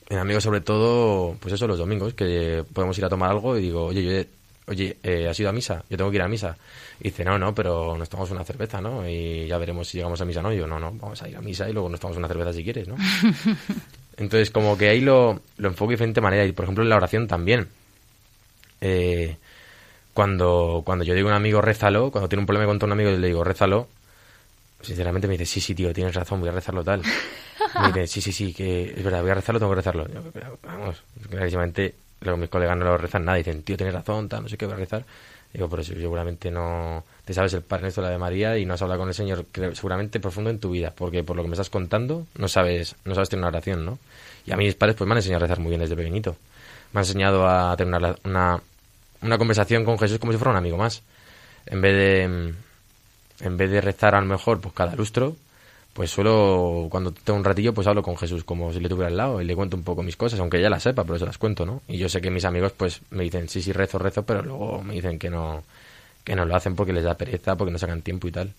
en 0.09 0.19
amigos 0.19 0.43
sobre 0.43 0.61
todo, 0.61 1.35
pues 1.39 1.53
eso, 1.53 1.67
los 1.67 1.79
domingos, 1.79 2.13
que 2.13 2.63
podemos 2.73 2.97
ir 2.97 3.05
a 3.05 3.09
tomar 3.09 3.31
algo 3.31 3.57
y 3.57 3.61
digo, 3.61 3.85
oye, 3.85 4.03
yo 4.03 4.29
oye, 4.67 4.97
eh, 5.03 5.27
¿has 5.29 5.39
ido 5.39 5.49
a 5.49 5.53
misa? 5.53 5.83
Yo 5.89 5.97
tengo 5.97 6.09
que 6.09 6.17
ir 6.17 6.21
a 6.21 6.27
misa. 6.27 6.57
Y 6.99 7.05
dice, 7.05 7.23
no, 7.23 7.37
no, 7.37 7.53
pero 7.53 7.97
nos 7.97 8.09
tomamos 8.09 8.31
una 8.31 8.43
cerveza, 8.43 8.81
¿no? 8.81 9.07
Y 9.07 9.47
ya 9.47 9.57
veremos 9.57 9.87
si 9.87 9.97
llegamos 9.97 10.19
a 10.21 10.25
misa 10.25 10.39
o 10.39 10.43
no. 10.43 10.53
Y 10.53 10.57
yo, 10.57 10.67
no, 10.67 10.79
no, 10.79 10.91
vamos 10.93 11.21
a 11.21 11.29
ir 11.29 11.37
a 11.37 11.41
misa 11.41 11.69
y 11.69 11.73
luego 11.73 11.89
nos 11.89 11.99
tomamos 11.99 12.17
una 12.17 12.27
cerveza 12.27 12.53
si 12.53 12.63
quieres, 12.63 12.87
¿no? 12.87 12.95
Entonces, 14.17 14.49
como 14.49 14.77
que 14.77 14.89
ahí 14.89 15.01
lo, 15.01 15.41
lo 15.57 15.67
enfoco 15.67 15.89
de 15.89 15.95
diferente 15.95 16.21
manera. 16.21 16.45
Y, 16.45 16.51
por 16.51 16.63
ejemplo, 16.65 16.83
en 16.83 16.89
la 16.89 16.95
oración 16.95 17.27
también. 17.27 17.67
Eh, 18.81 19.37
cuando, 20.13 20.81
cuando 20.85 21.03
yo 21.03 21.13
digo 21.13 21.27
a 21.27 21.31
un 21.31 21.37
amigo, 21.37 21.61
rézalo, 21.61 22.11
cuando 22.11 22.29
tiene 22.29 22.41
un 22.41 22.45
problema 22.45 22.65
con 22.65 22.81
un 22.81 22.91
amigo 22.93 23.09
y 23.09 23.17
le 23.17 23.27
digo, 23.27 23.43
rézalo, 23.43 23.89
sinceramente 24.81 25.27
me 25.27 25.33
dice, 25.33 25.45
sí, 25.45 25.59
sí, 25.59 25.75
tío, 25.75 25.93
tienes 25.93 26.15
razón, 26.15 26.39
voy 26.39 26.49
a 26.49 26.53
rezarlo 26.53 26.83
tal. 26.83 27.01
me 27.81 27.87
dice, 27.87 28.07
sí, 28.07 28.21
sí, 28.21 28.31
sí, 28.31 28.53
que 28.53 28.93
es 28.95 29.03
verdad, 29.03 29.21
voy 29.21 29.31
a 29.31 29.35
rezarlo, 29.35 29.59
tengo 29.59 29.71
que 29.73 29.77
rezarlo. 29.77 30.07
vamos, 30.63 31.03
clarísimamente 31.29 31.95
Luego 32.21 32.37
mis 32.37 32.49
colegas 32.49 32.77
no 32.77 32.85
lo 32.85 32.97
rezan 32.97 33.25
nada, 33.25 33.37
dicen, 33.37 33.63
tío, 33.63 33.77
tienes 33.77 33.93
razón, 33.93 34.29
tal, 34.29 34.43
no 34.43 34.49
sé 34.49 34.57
qué 34.57 34.65
voy 34.65 34.73
a 34.75 34.77
rezar. 34.77 35.05
Digo, 35.53 35.69
por 35.69 35.79
eso 35.79 35.93
seguramente 35.93 36.51
no 36.51 37.05
te 37.23 37.33
sabes 37.33 37.53
el 37.53 37.61
Padre 37.61 37.83
Nuestro 37.83 38.03
la 38.03 38.09
de 38.09 38.17
María 38.17 38.57
y 38.57 38.65
no 38.65 38.73
has 38.73 38.81
hablado 38.81 38.99
con 38.99 39.07
el 39.07 39.13
Señor 39.13 39.45
seguramente 39.73 40.19
profundo 40.19 40.49
en 40.49 40.59
tu 40.59 40.71
vida, 40.71 40.91
porque 40.93 41.23
por 41.23 41.37
lo 41.37 41.43
que 41.43 41.47
me 41.47 41.53
estás 41.53 41.69
contando 41.69 42.27
no 42.37 42.49
sabes 42.49 42.95
no 43.05 43.15
sabes 43.15 43.29
tener 43.29 43.39
una 43.39 43.47
oración, 43.47 43.85
¿no? 43.85 43.97
Y 44.45 44.51
a 44.51 44.57
mí 44.57 44.65
mis 44.65 44.75
padres 44.75 44.97
pues 44.97 45.07
me 45.07 45.13
han 45.13 45.19
enseñado 45.19 45.45
a 45.45 45.47
rezar 45.47 45.59
muy 45.59 45.69
bien 45.69 45.79
desde 45.79 45.95
pequeñito. 45.95 46.35
Me 46.91 46.99
han 46.99 47.05
enseñado 47.05 47.47
a 47.47 47.75
tener 47.77 47.95
una, 47.95 48.15
una, 48.25 48.61
una 49.21 49.37
conversación 49.37 49.85
con 49.85 49.97
Jesús 49.97 50.19
como 50.19 50.33
si 50.33 50.37
fuera 50.37 50.51
un 50.51 50.57
amigo 50.57 50.77
más. 50.77 51.03
En 51.67 51.79
vez 51.79 51.93
de 51.93 52.53
en 53.39 53.57
vez 53.57 53.71
de 53.71 53.79
rezar 53.79 54.13
a 54.15 54.19
lo 54.19 54.27
mejor 54.27 54.59
pues 54.59 54.73
cada 54.73 54.95
lustro, 54.95 55.37
pues 55.95 56.11
suelo, 56.11 56.87
cuando 56.91 57.13
tengo 57.13 57.39
un 57.39 57.45
ratillo, 57.45 57.73
pues 57.73 57.87
hablo 57.87 58.03
con 58.03 58.17
Jesús 58.17 58.43
como 58.43 58.73
si 58.73 58.81
le 58.81 58.89
tuviera 58.89 59.07
al 59.07 59.15
lado 59.15 59.41
y 59.41 59.45
le 59.45 59.55
cuento 59.55 59.77
un 59.77 59.83
poco 59.83 60.03
mis 60.03 60.17
cosas, 60.17 60.37
aunque 60.41 60.61
ya 60.61 60.69
las 60.69 60.83
sepa, 60.83 61.05
pero 61.05 61.17
se 61.17 61.25
las 61.25 61.37
cuento, 61.37 61.65
¿no? 61.65 61.83
Y 61.87 61.97
yo 61.97 62.09
sé 62.09 62.19
que 62.19 62.29
mis 62.29 62.43
amigos, 62.43 62.73
pues, 62.75 62.99
me 63.11 63.23
dicen, 63.23 63.47
sí, 63.47 63.61
sí, 63.61 63.71
rezo, 63.71 63.97
rezo, 63.97 64.23
pero 64.23 64.41
luego 64.41 64.83
me 64.83 64.95
dicen 64.95 65.17
que 65.17 65.29
no, 65.29 65.63
que 66.25 66.35
no 66.35 66.43
lo 66.43 66.53
hacen 66.53 66.75
porque 66.75 66.91
les 66.91 67.05
da 67.05 67.13
pereza, 67.15 67.55
porque 67.55 67.71
no 67.71 67.77
sacan 67.77 68.01
tiempo 68.01 68.27
y 68.27 68.31
tal. 68.33 68.51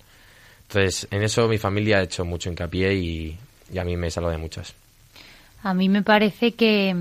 Entonces, 0.62 1.08
en 1.10 1.22
eso 1.22 1.46
mi 1.46 1.58
familia 1.58 1.98
ha 1.98 2.04
hecho 2.04 2.24
mucho 2.24 2.48
hincapié 2.48 2.94
y, 2.94 3.38
y 3.70 3.78
a 3.78 3.84
mí 3.84 3.98
me 3.98 4.10
salva 4.10 4.30
de 4.30 4.38
muchas. 4.38 4.72
A 5.62 5.74
mí 5.74 5.90
me 5.90 6.02
parece 6.02 6.52
que, 6.52 6.96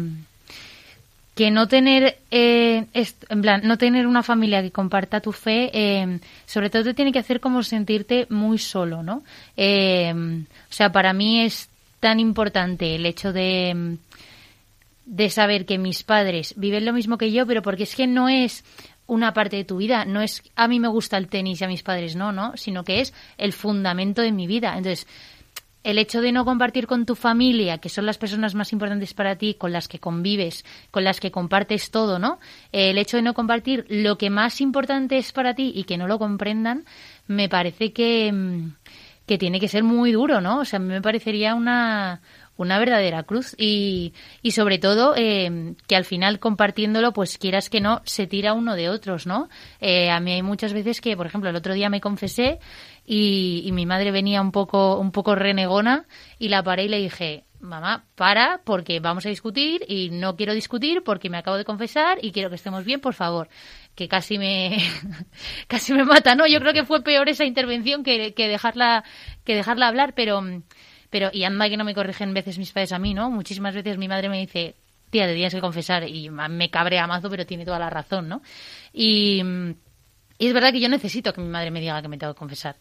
que 1.35 1.51
no 1.51 1.67
tener 1.67 2.17
eh, 2.31 2.85
en 2.93 3.41
plan 3.41 3.61
no 3.65 3.77
tener 3.77 4.07
una 4.07 4.23
familia 4.23 4.61
que 4.61 4.71
comparta 4.71 5.19
tu 5.19 5.33
fe 5.33 5.69
eh, 5.73 6.19
sobre 6.45 6.69
todo 6.69 6.85
te 6.85 6.93
tiene 6.93 7.11
que 7.11 7.19
hacer 7.19 7.41
como 7.41 7.61
sentirte 7.61 8.25
muy 8.29 8.57
solo 8.57 9.03
no 9.03 9.21
eh, 9.57 10.13
o 10.15 10.73
sea 10.73 10.91
para 10.91 11.13
mí 11.13 11.41
es 11.41 11.69
tan 11.99 12.19
importante 12.19 12.95
el 12.95 13.05
hecho 13.05 13.33
de 13.33 13.97
de 15.05 15.29
saber 15.29 15.65
que 15.65 15.77
mis 15.77 16.03
padres 16.03 16.53
viven 16.57 16.85
lo 16.85 16.93
mismo 16.93 17.17
que 17.17 17.31
yo 17.31 17.45
pero 17.45 17.61
porque 17.61 17.83
es 17.83 17.95
que 17.95 18.07
no 18.07 18.29
es 18.29 18.63
una 19.05 19.33
parte 19.33 19.57
de 19.57 19.65
tu 19.65 19.77
vida 19.77 20.05
no 20.05 20.21
es 20.21 20.41
a 20.55 20.69
mí 20.69 20.79
me 20.79 20.87
gusta 20.87 21.17
el 21.17 21.27
tenis 21.27 21.59
y 21.59 21.65
a 21.65 21.67
mis 21.67 21.83
padres 21.83 22.15
no 22.15 22.31
no 22.31 22.55
sino 22.55 22.85
que 22.85 23.01
es 23.01 23.13
el 23.37 23.51
fundamento 23.53 24.21
de 24.21 24.31
mi 24.31 24.47
vida. 24.47 24.75
Entonces 24.77 25.05
el 25.85 25.99
hecho 25.99 26.19
de 26.19 26.31
no 26.31 26.45
compartir 26.45 26.87
con 26.87 27.05
tu 27.05 27.13
familia, 27.13 27.77
que 27.77 27.89
son 27.89 28.07
las 28.07 28.17
personas 28.17 28.55
más 28.55 28.73
importantes 28.73 29.13
para 29.13 29.35
ti, 29.35 29.53
con 29.53 29.71
las 29.71 29.87
que 29.87 29.99
convives, 29.99 30.65
con 30.89 31.03
las 31.03 31.19
que 31.19 31.29
compartes 31.29 31.91
todo, 31.91 32.17
¿no? 32.17 32.39
El 32.71 32.97
hecho 32.97 33.17
de 33.17 33.23
no 33.23 33.35
compartir 33.35 33.85
lo 33.87 34.17
que 34.17 34.31
más 34.31 34.61
importante 34.61 35.19
es 35.19 35.31
para 35.31 35.53
ti 35.53 35.71
y 35.75 35.83
que 35.83 35.97
no 35.97 36.07
lo 36.07 36.17
comprendan, 36.17 36.85
me 37.27 37.49
parece 37.49 37.93
que, 37.93 38.31
mm, 38.33 38.73
que 39.27 39.37
tiene 39.37 39.59
que 39.59 39.67
ser 39.67 39.83
muy 39.83 40.11
duro, 40.11 40.41
¿no? 40.41 40.61
O 40.61 40.65
sea, 40.65 40.77
a 40.77 40.79
mí 40.79 40.87
me 40.87 41.03
parecería 41.03 41.53
una, 41.53 42.19
una 42.57 42.79
verdadera 42.79 43.23
cruz 43.23 43.55
y, 43.57 44.13
y 44.41 44.51
sobre 44.51 44.79
todo 44.79 45.13
eh, 45.15 45.75
que 45.87 45.95
al 45.95 46.05
final 46.05 46.39
compartiéndolo 46.39 47.13
pues 47.13 47.37
quieras 47.37 47.69
que 47.69 47.81
no 47.81 48.01
se 48.05 48.27
tira 48.27 48.53
uno 48.53 48.75
de 48.75 48.89
otros 48.89 49.27
no 49.27 49.49
eh, 49.81 50.09
a 50.09 50.19
mí 50.19 50.33
hay 50.33 50.41
muchas 50.41 50.73
veces 50.73 51.01
que 51.01 51.17
por 51.17 51.25
ejemplo 51.25 51.49
el 51.49 51.55
otro 51.55 51.73
día 51.73 51.89
me 51.89 52.01
confesé 52.01 52.59
y, 53.05 53.69
mi 53.71 53.85
madre 53.85 54.11
venía 54.11 54.41
un 54.41 54.51
poco, 54.51 54.97
un 54.97 55.11
poco 55.11 55.35
renegona 55.35 56.05
y 56.39 56.49
la 56.49 56.63
paré 56.63 56.85
y 56.85 56.89
le 56.89 56.97
dije, 56.97 57.45
mamá, 57.59 58.05
para 58.15 58.61
porque 58.63 58.99
vamos 58.99 59.25
a 59.25 59.29
discutir 59.29 59.85
y 59.87 60.09
no 60.09 60.35
quiero 60.35 60.53
discutir 60.53 61.03
porque 61.03 61.29
me 61.29 61.37
acabo 61.37 61.57
de 61.57 61.65
confesar 61.65 62.17
y 62.21 62.31
quiero 62.31 62.49
que 62.49 62.55
estemos 62.55 62.83
bien, 62.83 63.01
por 63.01 63.13
favor. 63.13 63.47
Que 63.93 64.07
casi 64.07 64.37
me, 64.37 64.77
casi 65.67 65.93
me 65.93 66.03
mata, 66.03 66.35
¿no? 66.35 66.47
Yo 66.47 66.59
creo 66.59 66.73
que 66.73 66.83
fue 66.83 67.03
peor 67.03 67.29
esa 67.29 67.45
intervención 67.45 68.03
que, 68.03 68.33
que 68.33 68.47
dejarla, 68.47 69.03
que 69.43 69.55
dejarla 69.55 69.87
hablar, 69.87 70.13
pero, 70.15 70.41
pero, 71.15 71.29
y 71.31 71.45
anda 71.45 71.69
que 71.69 71.77
no 71.77 71.85
me 71.85 71.95
corrigen 71.95 72.33
veces 72.33 72.57
mis 72.57 72.73
padres 72.73 72.91
a 72.91 72.99
mí, 72.99 73.13
¿no? 73.13 73.31
Muchísimas 73.31 73.73
veces 73.73 73.97
mi 73.97 74.09
madre 74.09 74.27
me 74.27 74.37
dice, 74.37 74.75
tía, 75.09 75.25
te 75.25 75.33
tienes 75.33 75.53
que 75.53 75.61
confesar 75.61 76.05
y 76.05 76.29
me 76.29 76.69
cabrea 76.69 77.07
mazo, 77.07 77.29
pero 77.29 77.45
tiene 77.45 77.63
toda 77.63 77.79
la 77.79 77.89
razón, 77.89 78.27
¿no? 78.27 78.41
Y, 78.91 79.41
es 80.37 80.53
verdad 80.53 80.73
que 80.73 80.81
yo 80.81 80.89
necesito 80.89 81.31
que 81.31 81.39
mi 81.39 81.47
madre 81.47 81.71
me 81.71 81.79
diga 81.79 82.01
que 82.01 82.09
me 82.09 82.17
tengo 82.17 82.33
que 82.33 82.37
confesar. 82.37 82.75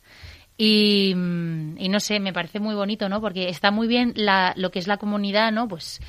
Y, 0.58 1.12
no 1.14 2.00
sé, 2.00 2.18
me 2.18 2.32
parece 2.32 2.58
muy 2.58 2.74
bonito, 2.74 3.08
¿no? 3.08 3.20
Porque 3.20 3.48
está 3.48 3.70
muy 3.70 3.86
bien 3.86 4.12
la, 4.16 4.52
lo 4.56 4.72
que 4.72 4.80
es 4.80 4.88
la 4.88 4.96
comunidad, 4.96 5.52
¿no? 5.52 5.68
Pues 5.68 6.00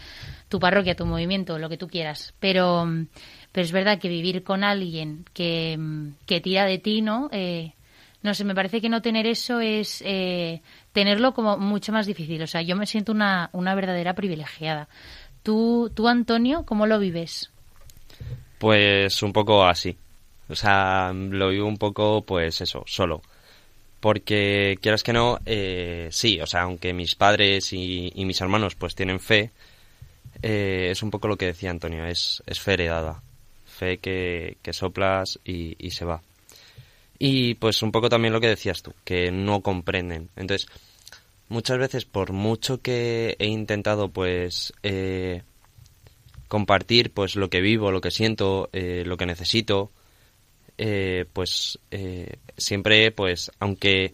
tu 0.50 0.60
parroquia, 0.60 0.96
tu 0.96 1.06
movimiento, 1.06 1.60
lo 1.60 1.70
que 1.70 1.78
tú 1.78 1.88
quieras. 1.88 2.34
Pero, 2.40 2.88
pero 3.52 3.64
es 3.64 3.72
verdad 3.72 4.00
que 4.00 4.10
vivir 4.10 4.44
con 4.44 4.64
alguien 4.64 5.26
que, 5.32 5.78
que 6.26 6.42
tira 6.42 6.66
de 6.66 6.80
ti, 6.80 7.04
¿no? 7.04 7.30
Eh, 7.32 7.74
no 8.26 8.34
sé, 8.34 8.44
me 8.44 8.56
parece 8.56 8.82
que 8.82 8.90
no 8.90 9.02
tener 9.02 9.28
eso 9.28 9.60
es 9.60 10.02
eh, 10.04 10.62
tenerlo 10.92 11.34
como 11.34 11.58
mucho 11.58 11.92
más 11.92 12.08
difícil. 12.08 12.42
O 12.42 12.48
sea, 12.48 12.64
yo 12.64 12.76
me 12.76 12.88
siento 12.88 13.12
una, 13.12 13.50
una 13.54 13.76
verdadera 13.76 14.16
privilegiada. 14.16 14.90
¿Tú, 15.44 15.92
tú, 15.94 16.08
Antonio, 16.08 16.64
cómo 16.66 16.88
lo 16.88 16.98
vives? 16.98 17.52
Pues 18.58 19.22
un 19.22 19.32
poco 19.32 19.64
así. 19.64 19.96
O 20.50 20.56
sea, 20.56 21.14
lo 21.14 21.50
vivo 21.50 21.68
un 21.68 21.78
poco, 21.78 22.24
pues 22.24 22.62
eso, 22.62 22.84
solo. 22.88 23.22
Porque, 24.00 24.78
quieras 24.82 25.04
que 25.04 25.14
no, 25.14 25.40
eh, 25.46 26.10
sí, 26.12 26.42
o 26.42 26.48
sea, 26.48 26.64
aunque 26.64 26.94
mis 26.94 27.16
padres 27.16 27.74
y, 27.74 28.12
mis 28.16 28.42
hermanos 28.42 28.74
pues 28.76 28.96
tienen 28.96 29.20
fe, 29.20 29.52
eh, 30.42 30.90
es 30.92 31.04
un 31.04 31.12
poco 31.12 31.28
lo 31.28 31.38
que 31.38 31.46
decía 31.46 31.70
Antonio, 31.70 32.06
es, 32.06 32.42
es 32.48 32.60
fe 32.60 32.74
heredada. 32.74 33.22
Fe 33.66 34.00
que, 34.00 34.58
que 34.64 34.74
soplas 34.74 35.40
y, 35.46 35.76
y, 35.78 35.92
se 35.92 36.06
va. 36.06 36.22
Y 37.18 37.56
pues 37.56 37.82
un 37.82 37.92
poco 37.92 38.10
también 38.10 38.34
lo 38.34 38.42
que 38.42 38.48
decías 38.48 38.82
tú, 38.82 38.94
que 39.04 39.32
no 39.32 39.62
comprenden. 39.62 40.30
Entonces, 40.36 40.68
muchas 41.50 41.78
veces 41.78 42.06
por 42.06 42.34
mucho 42.34 42.82
que 42.82 43.36
he 43.40 43.48
intentado 43.48 44.10
pues 44.10 44.74
eh, 44.84 45.44
compartir 46.48 47.12
pues 47.14 47.36
lo 47.36 47.50
que 47.50 47.62
vivo, 47.62 47.92
lo 47.92 48.02
que 48.02 48.12
siento, 48.12 48.70
eh, 48.74 49.04
lo 49.06 49.18
que 49.18 49.26
necesito, 49.26 49.92
eh, 50.78 51.26
pues 51.32 51.80
eh, 51.92 52.38
siempre, 52.58 53.12
pues, 53.12 53.52
aunque 53.60 54.14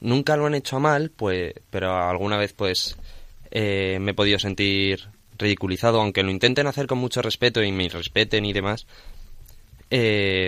nunca 0.00 0.36
lo 0.36 0.46
han 0.46 0.54
hecho 0.54 0.76
a 0.76 0.80
mal, 0.80 1.10
pues, 1.10 1.54
pero 1.70 1.94
alguna 1.96 2.36
vez, 2.36 2.52
pues, 2.52 2.96
eh, 3.50 3.98
me 4.00 4.12
he 4.12 4.14
podido 4.14 4.38
sentir 4.38 5.08
ridiculizado, 5.38 6.00
aunque 6.00 6.22
lo 6.22 6.30
intenten 6.30 6.66
hacer 6.66 6.86
con 6.86 6.98
mucho 6.98 7.22
respeto 7.22 7.62
y 7.62 7.72
me 7.72 7.88
respeten 7.88 8.44
y 8.44 8.52
demás, 8.52 8.86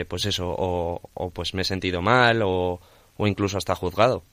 pues 0.09 0.26
eso, 0.26 0.55
o, 0.57 1.30
pues 1.34 1.55
me 1.55 1.62
he 1.62 1.64
sentido 1.64 2.01
mal 2.01 2.43
o, 2.43 2.80
o 3.16 3.26
incluso 3.26 3.59
hasta 3.59 3.74
juzgado. 3.74 4.24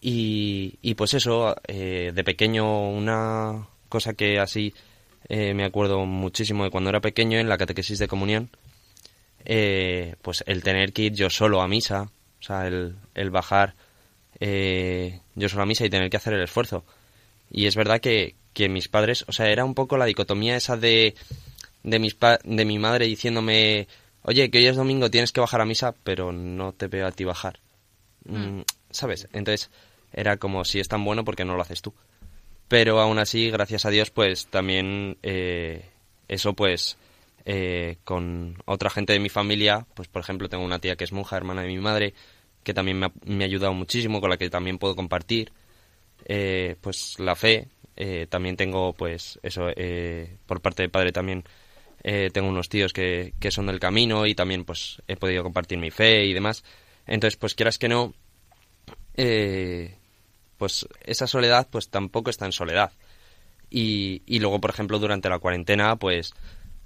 Y, 0.00 0.78
y 0.82 0.94
pues 0.94 1.14
eso, 1.14 1.54
de 1.66 2.22
pequeño 2.24 2.88
una 2.88 3.68
cosa 3.88 4.14
que 4.14 4.38
así 4.38 4.74
me 5.28 5.64
acuerdo 5.64 6.06
muchísimo 6.06 6.64
de 6.64 6.70
cuando 6.70 6.90
era 6.90 7.00
pequeño 7.00 7.38
en 7.38 7.48
la 7.48 7.58
catequesis 7.58 7.98
de 7.98 8.08
comunión, 8.08 8.50
eh, 9.44 10.14
pues 10.22 10.44
el 10.46 10.62
tener 10.62 10.92
que 10.92 11.02
ir 11.02 11.14
yo 11.14 11.30
solo 11.30 11.60
a 11.62 11.68
misa, 11.68 12.10
o 12.40 12.42
sea, 12.42 12.66
el, 12.66 12.96
el 13.14 13.30
bajar 13.30 13.74
eh, 14.38 15.20
yo 15.34 15.48
solo 15.48 15.62
a 15.62 15.66
misa 15.66 15.84
y 15.84 15.90
tener 15.90 16.10
que 16.10 16.16
hacer 16.16 16.34
el 16.34 16.42
esfuerzo. 16.42 16.84
Y 17.50 17.66
es 17.66 17.76
verdad 17.76 18.00
que, 18.00 18.36
que 18.52 18.68
mis 18.68 18.88
padres, 18.88 19.24
o 19.28 19.32
sea, 19.32 19.50
era 19.50 19.64
un 19.64 19.74
poco 19.74 19.96
la 19.96 20.06
dicotomía 20.06 20.56
esa 20.56 20.76
de, 20.76 21.14
de, 21.82 21.98
mis 21.98 22.16
de 22.44 22.64
mi 22.64 22.78
madre 22.78 23.06
diciéndome, 23.06 23.88
oye, 24.22 24.50
que 24.50 24.58
hoy 24.58 24.66
es 24.66 24.76
domingo, 24.76 25.10
tienes 25.10 25.32
que 25.32 25.40
bajar 25.40 25.60
a 25.60 25.66
misa, 25.66 25.94
pero 26.04 26.32
no 26.32 26.72
te 26.72 26.88
veo 26.88 27.06
a 27.06 27.12
ti 27.12 27.24
bajar. 27.24 27.60
Mm. 28.24 28.36
Mm, 28.36 28.64
¿Sabes? 28.90 29.28
Entonces 29.32 29.70
era 30.12 30.36
como, 30.36 30.64
si 30.64 30.80
es 30.80 30.88
tan 30.88 31.04
bueno, 31.04 31.24
porque 31.24 31.44
no 31.44 31.56
lo 31.56 31.62
haces 31.62 31.82
tú? 31.82 31.94
pero 32.72 33.00
aún 33.00 33.18
así, 33.18 33.50
gracias 33.50 33.84
a 33.84 33.90
Dios, 33.90 34.10
pues 34.10 34.46
también 34.46 35.18
eh, 35.22 35.84
eso 36.26 36.54
pues 36.54 36.96
eh, 37.44 37.98
con 38.02 38.56
otra 38.64 38.88
gente 38.88 39.12
de 39.12 39.20
mi 39.20 39.28
familia, 39.28 39.86
pues 39.92 40.08
por 40.08 40.22
ejemplo 40.22 40.48
tengo 40.48 40.64
una 40.64 40.78
tía 40.78 40.96
que 40.96 41.04
es 41.04 41.12
monja, 41.12 41.36
hermana 41.36 41.60
de 41.60 41.68
mi 41.68 41.76
madre, 41.76 42.14
que 42.64 42.72
también 42.72 42.98
me 42.98 43.06
ha, 43.06 43.12
me 43.26 43.44
ha 43.44 43.46
ayudado 43.46 43.74
muchísimo, 43.74 44.22
con 44.22 44.30
la 44.30 44.38
que 44.38 44.48
también 44.48 44.78
puedo 44.78 44.96
compartir, 44.96 45.52
eh, 46.24 46.76
pues 46.80 47.18
la 47.18 47.36
fe, 47.36 47.68
eh, 47.94 48.26
también 48.30 48.56
tengo 48.56 48.94
pues 48.94 49.38
eso, 49.42 49.68
eh, 49.76 50.38
por 50.46 50.62
parte 50.62 50.82
de 50.82 50.88
padre 50.88 51.12
también 51.12 51.44
eh, 52.02 52.30
tengo 52.32 52.48
unos 52.48 52.68
tíos 52.68 52.92
que, 52.92 53.34
que 53.40 53.50
son 53.50 53.66
del 53.66 53.80
camino 53.80 54.26
y 54.26 54.34
también 54.34 54.64
pues 54.64 55.02
he 55.08 55.16
podido 55.16 55.42
compartir 55.42 55.78
mi 55.78 55.90
fe 55.90 56.24
y 56.24 56.32
demás. 56.32 56.64
Entonces, 57.06 57.36
pues 57.36 57.54
quieras 57.54 57.78
que 57.78 57.88
no, 57.88 58.14
eh, 59.14 59.96
pues 60.58 60.86
esa 61.04 61.26
soledad 61.26 61.68
pues 61.70 61.88
tampoco 61.88 62.30
está 62.30 62.46
en 62.46 62.52
soledad. 62.52 62.92
Y, 63.70 64.22
y 64.26 64.38
luego, 64.40 64.60
por 64.60 64.70
ejemplo, 64.70 64.98
durante 64.98 65.28
la 65.28 65.38
cuarentena, 65.38 65.96
pues 65.96 66.34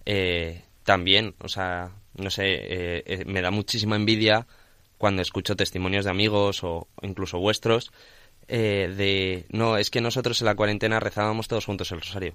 eh, 0.05 0.63
también, 0.85 1.35
o 1.41 1.49
sea, 1.49 1.91
no 2.15 2.31
sé, 2.31 2.45
eh, 2.47 3.03
eh, 3.07 3.25
me 3.27 3.43
da 3.43 3.51
muchísima 3.51 3.97
envidia 3.97 4.47
cuando 4.99 5.21
escucho 5.21 5.57
testimonios 5.57 6.05
de 6.05 6.11
amigos 6.11 6.63
o 6.65 6.89
incluso 7.03 7.39
vuestros 7.39 7.91
eh, 8.49 8.93
de, 8.97 9.47
no, 9.51 9.77
es 9.77 9.91
que 9.91 10.01
nosotros 10.01 10.41
en 10.41 10.47
la 10.47 10.55
cuarentena 10.55 11.01
rezábamos 11.01 11.49
todos 11.49 11.67
juntos 11.67 11.91
el 11.91 12.01
rosario. 12.01 12.35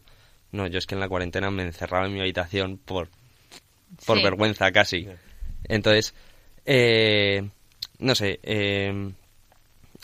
No, 0.51 0.67
yo 0.67 0.77
es 0.79 0.85
que 0.85 0.95
en 0.95 1.01
la 1.01 1.09
cuarentena 1.09 1.49
me 1.51 1.63
encerraba 1.63 2.05
en 2.07 2.13
mi 2.13 2.19
habitación 2.19 2.77
por, 2.77 3.09
por 4.05 4.17
Sí. 4.17 4.23
vergüenza 4.23 4.71
casi. 4.71 5.07
Entonces, 5.65 6.13
eh, 6.65 7.47
no 7.99 8.15
sé, 8.15 8.39
eh, 8.43 9.11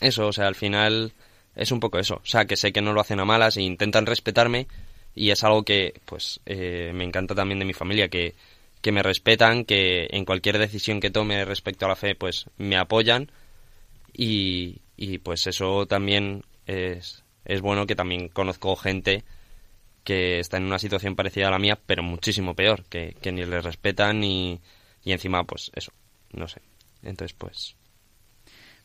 eso, 0.00 0.28
o 0.28 0.32
sea, 0.32 0.46
al 0.46 0.54
final 0.54 1.12
es 1.56 1.72
un 1.72 1.80
poco 1.80 1.98
eso. 1.98 2.16
O 2.16 2.26
sea, 2.26 2.44
que 2.46 2.56
sé 2.56 2.72
que 2.72 2.80
no 2.80 2.92
lo 2.92 3.00
hacen 3.00 3.20
a 3.20 3.24
malas 3.24 3.56
e 3.56 3.62
intentan 3.62 4.06
respetarme 4.06 4.66
y 5.14 5.30
es 5.30 5.42
algo 5.44 5.64
que, 5.64 5.94
pues, 6.04 6.40
eh, 6.46 6.92
me 6.94 7.04
encanta 7.04 7.34
también 7.34 7.58
de 7.58 7.64
mi 7.64 7.72
familia, 7.72 8.08
que, 8.08 8.34
que 8.80 8.92
me 8.92 9.02
respetan, 9.02 9.64
que 9.64 10.06
en 10.10 10.24
cualquier 10.24 10.58
decisión 10.58 11.00
que 11.00 11.10
tome 11.10 11.44
respecto 11.44 11.84
a 11.86 11.88
la 11.88 11.96
fe, 11.96 12.14
pues, 12.14 12.46
me 12.56 12.76
apoyan 12.76 13.30
y, 14.12 14.80
y 14.96 15.18
pues 15.18 15.46
eso 15.46 15.86
también 15.86 16.44
es, 16.66 17.24
es 17.44 17.60
bueno 17.60 17.86
que 17.86 17.96
también 17.96 18.28
conozco 18.28 18.76
gente 18.76 19.24
que 20.08 20.38
está 20.40 20.56
en 20.56 20.64
una 20.64 20.78
situación 20.78 21.14
parecida 21.14 21.48
a 21.48 21.50
la 21.50 21.58
mía, 21.58 21.78
pero 21.84 22.02
muchísimo 22.02 22.54
peor, 22.54 22.84
que, 22.88 23.14
que 23.20 23.30
ni 23.30 23.44
les 23.44 23.62
respetan 23.62 24.20
ni, 24.20 24.58
y 25.04 25.12
encima, 25.12 25.44
pues 25.44 25.70
eso, 25.74 25.92
no 26.32 26.48
sé. 26.48 26.62
Entonces, 27.02 27.36
pues, 27.38 27.76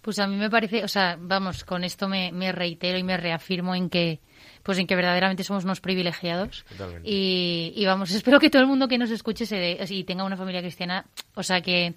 Pues 0.01 0.19
a 0.19 0.27
mí 0.27 0.35
me 0.35 0.49
parece, 0.49 0.83
o 0.83 0.87
sea, 0.89 1.15
vamos, 1.17 1.63
con 1.63 1.85
esto 1.85 2.09
me, 2.09 2.33
me 2.33 2.51
reitero 2.51 2.97
y 2.97 3.03
me 3.03 3.15
reafirmo 3.15 3.73
en 3.73 3.89
que, 3.89 4.19
pues 4.63 4.77
en 4.79 4.85
que 4.85 4.97
verdaderamente 4.97 5.45
somos 5.45 5.63
unos 5.63 5.79
privilegiados. 5.79 6.65
Totalmente. 6.67 7.09
Y, 7.09 7.71
y 7.73 7.85
vamos, 7.85 8.11
espero 8.19 8.37
que 8.39 8.49
todo 8.49 8.61
el 8.61 8.67
mundo 8.67 8.89
que 8.89 8.97
nos 8.97 9.09
escuche 9.11 9.45
se 9.45 9.55
dé- 9.55 9.85
y 9.89 10.03
tenga 10.03 10.25
una 10.25 10.35
familia 10.35 10.59
cristiana, 10.61 11.05
o 11.35 11.43
sea, 11.43 11.61
que, 11.61 11.93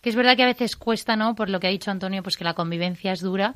que 0.00 0.10
es 0.10 0.16
verdad 0.16 0.36
que 0.36 0.42
a 0.42 0.46
veces 0.46 0.76
cuesta, 0.76 1.16
¿no? 1.16 1.34
Por 1.34 1.50
lo 1.50 1.58
que 1.58 1.66
ha 1.66 1.70
dicho 1.70 1.90
Antonio, 1.90 2.22
pues 2.22 2.36
que 2.36 2.44
la 2.44 2.54
convivencia 2.54 3.12
es 3.12 3.20
dura, 3.20 3.54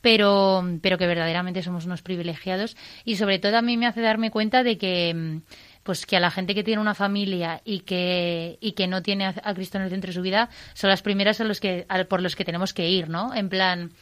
pero, 0.00 0.64
pero 0.80 0.98
que 0.98 1.06
verdaderamente 1.06 1.62
somos 1.62 1.86
unos 1.86 2.02
privilegiados. 2.02 2.76
Y 3.04 3.16
sobre 3.16 3.38
todo 3.38 3.56
a 3.56 3.62
mí 3.62 3.76
me 3.76 3.86
hace 3.86 4.00
darme 4.00 4.30
cuenta 4.30 4.62
de 4.62 4.78
que, 4.78 5.14
mm, 5.14 5.42
pues 5.82 6.06
que 6.06 6.16
a 6.16 6.20
la 6.20 6.30
gente 6.30 6.54
que 6.54 6.64
tiene 6.64 6.80
una 6.80 6.94
familia 6.94 7.60
y 7.64 7.80
que, 7.80 8.58
y 8.60 8.72
que 8.72 8.86
no 8.86 9.02
tiene 9.02 9.26
a, 9.26 9.54
Cristo 9.54 9.78
en 9.78 9.84
el 9.84 9.90
centro 9.90 10.08
de 10.08 10.14
su 10.14 10.22
vida, 10.22 10.48
son 10.74 10.90
las 10.90 11.02
primeras 11.02 11.40
a 11.40 11.44
los 11.44 11.60
que, 11.60 11.86
por 12.08 12.22
los 12.22 12.36
que 12.36 12.44
tenemos 12.44 12.72
que 12.72 12.88
ir, 12.88 13.08
¿no? 13.08 13.34
En 13.34 13.48
plan, 13.48 13.92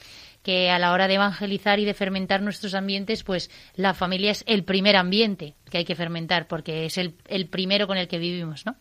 que 0.43 0.71
a 0.71 0.79
la 0.79 0.93
hora 0.93 1.09
de 1.09 1.15
evangelizar 1.15 1.79
y 1.81 1.85
de 1.85 1.95
fermentar 1.95 2.43
nuestros 2.43 2.75
ambientes, 2.75 3.25
pues 3.25 3.51
la 3.75 3.95
familia 3.95 4.31
es 4.31 4.45
el 4.47 4.65
primer 4.65 4.97
ambiente 4.97 5.55
que 5.71 5.79
hay 5.79 5.85
que 5.85 5.95
fermentar, 5.95 6.47
porque 6.47 6.87
es 6.87 6.99
el, 6.99 7.15
el 7.29 7.47
primero 7.47 7.87
con 7.87 7.99
el 7.99 8.09
que 8.09 8.19
vivimos, 8.19 8.65
¿no? 8.65 8.77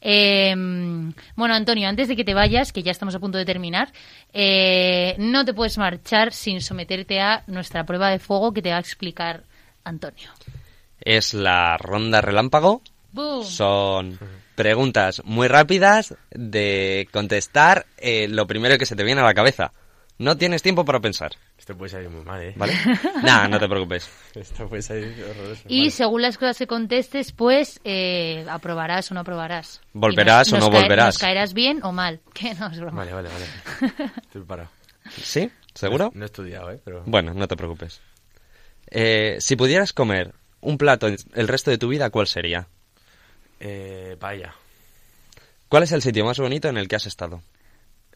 Eh, 0.00 0.54
bueno, 1.34 1.54
Antonio, 1.54 1.88
antes 1.88 2.08
de 2.08 2.16
que 2.16 2.24
te 2.24 2.34
vayas, 2.34 2.72
que 2.72 2.82
ya 2.82 2.92
estamos 2.92 3.14
a 3.14 3.20
punto 3.20 3.38
de 3.38 3.44
terminar, 3.44 3.92
eh, 4.32 5.14
no 5.18 5.44
te 5.44 5.54
puedes 5.54 5.78
marchar 5.78 6.32
sin 6.32 6.60
someterte 6.60 7.20
a 7.20 7.42
nuestra 7.46 7.84
prueba 7.84 8.10
de 8.10 8.18
fuego 8.18 8.52
que 8.52 8.62
te 8.62 8.70
va 8.70 8.76
a 8.76 8.80
explicar 8.80 9.44
Antonio. 9.84 10.30
es 11.00 11.34
la 11.34 11.76
ronda 11.76 12.20
relámpago. 12.20 12.82
¡Bum! 13.12 13.44
Son 13.44 14.18
preguntas 14.56 15.22
muy 15.24 15.48
rápidas 15.48 16.14
de 16.30 17.08
contestar 17.12 17.86
eh, 17.98 18.26
lo 18.28 18.46
primero 18.46 18.78
que 18.78 18.86
se 18.86 18.96
te 18.96 19.04
viene 19.04 19.20
a 19.20 19.24
la 19.24 19.34
cabeza. 19.34 19.72
No 20.18 20.36
tienes 20.36 20.62
tiempo 20.62 20.84
para 20.84 21.00
pensar, 21.00 21.32
Esto 21.66 21.76
puede 21.76 21.90
salir 21.90 22.08
muy 22.10 22.24
mal, 22.24 22.40
¿eh? 22.40 22.54
¿vale? 22.54 22.74
Nada, 23.24 23.48
no 23.48 23.58
te 23.58 23.68
preocupes. 23.68 24.08
Esto 24.36 24.68
puede 24.68 24.82
salir 24.82 25.20
horroroso. 25.28 25.62
Y 25.66 25.80
Vale. 25.80 25.90
según 25.90 26.22
las 26.22 26.38
cosas 26.38 26.58
que 26.58 26.68
contestes, 26.68 27.32
pues 27.32 27.80
eh, 27.82 28.46
aprobarás 28.48 29.10
o 29.10 29.14
no 29.14 29.22
aprobarás. 29.22 29.80
Volverás 29.92 30.52
o 30.52 30.58
no 30.58 30.70
volverás. 30.70 31.06
Nos 31.06 31.18
caerás 31.18 31.54
bien 31.54 31.80
o 31.82 31.90
mal. 31.90 32.20
Que 32.34 32.54
no 32.54 32.68
es 32.68 32.78
broma. 32.78 32.98
Vale, 32.98 33.12
vale, 33.12 33.28
vale. 33.28 33.44
Estoy 34.22 34.42
preparado. 34.42 34.68
¿Sí? 35.10 35.50
¿Seguro? 35.74 36.12
No 36.14 36.22
he 36.22 36.26
estudiado, 36.26 36.70
¿eh? 36.70 36.80
Pero... 36.84 37.02
Bueno, 37.04 37.34
no 37.34 37.48
te 37.48 37.56
preocupes. 37.56 38.00
Eh, 38.88 39.38
si 39.40 39.56
pudieras 39.56 39.92
comer 39.92 40.34
un 40.60 40.78
plato 40.78 41.08
el 41.08 41.48
resto 41.48 41.72
de 41.72 41.78
tu 41.78 41.88
vida, 41.88 42.10
¿cuál 42.10 42.28
sería? 42.28 42.68
Eh, 43.58 44.16
paella. 44.20 44.54
¿Cuál 45.68 45.82
es 45.82 45.90
el 45.90 46.00
sitio 46.00 46.24
más 46.24 46.38
bonito 46.38 46.68
en 46.68 46.76
el 46.76 46.86
que 46.86 46.94
has 46.94 47.06
estado? 47.06 47.42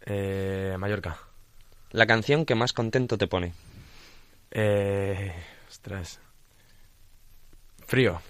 Eh, 0.06 0.76
Mallorca. 0.78 1.18
La 1.92 2.06
canción 2.06 2.44
que 2.44 2.54
más 2.54 2.72
contento 2.72 3.18
te 3.18 3.26
pone. 3.26 3.52
Eh, 4.50 5.32
ostras. 5.68 6.20
Frío. 7.86 8.20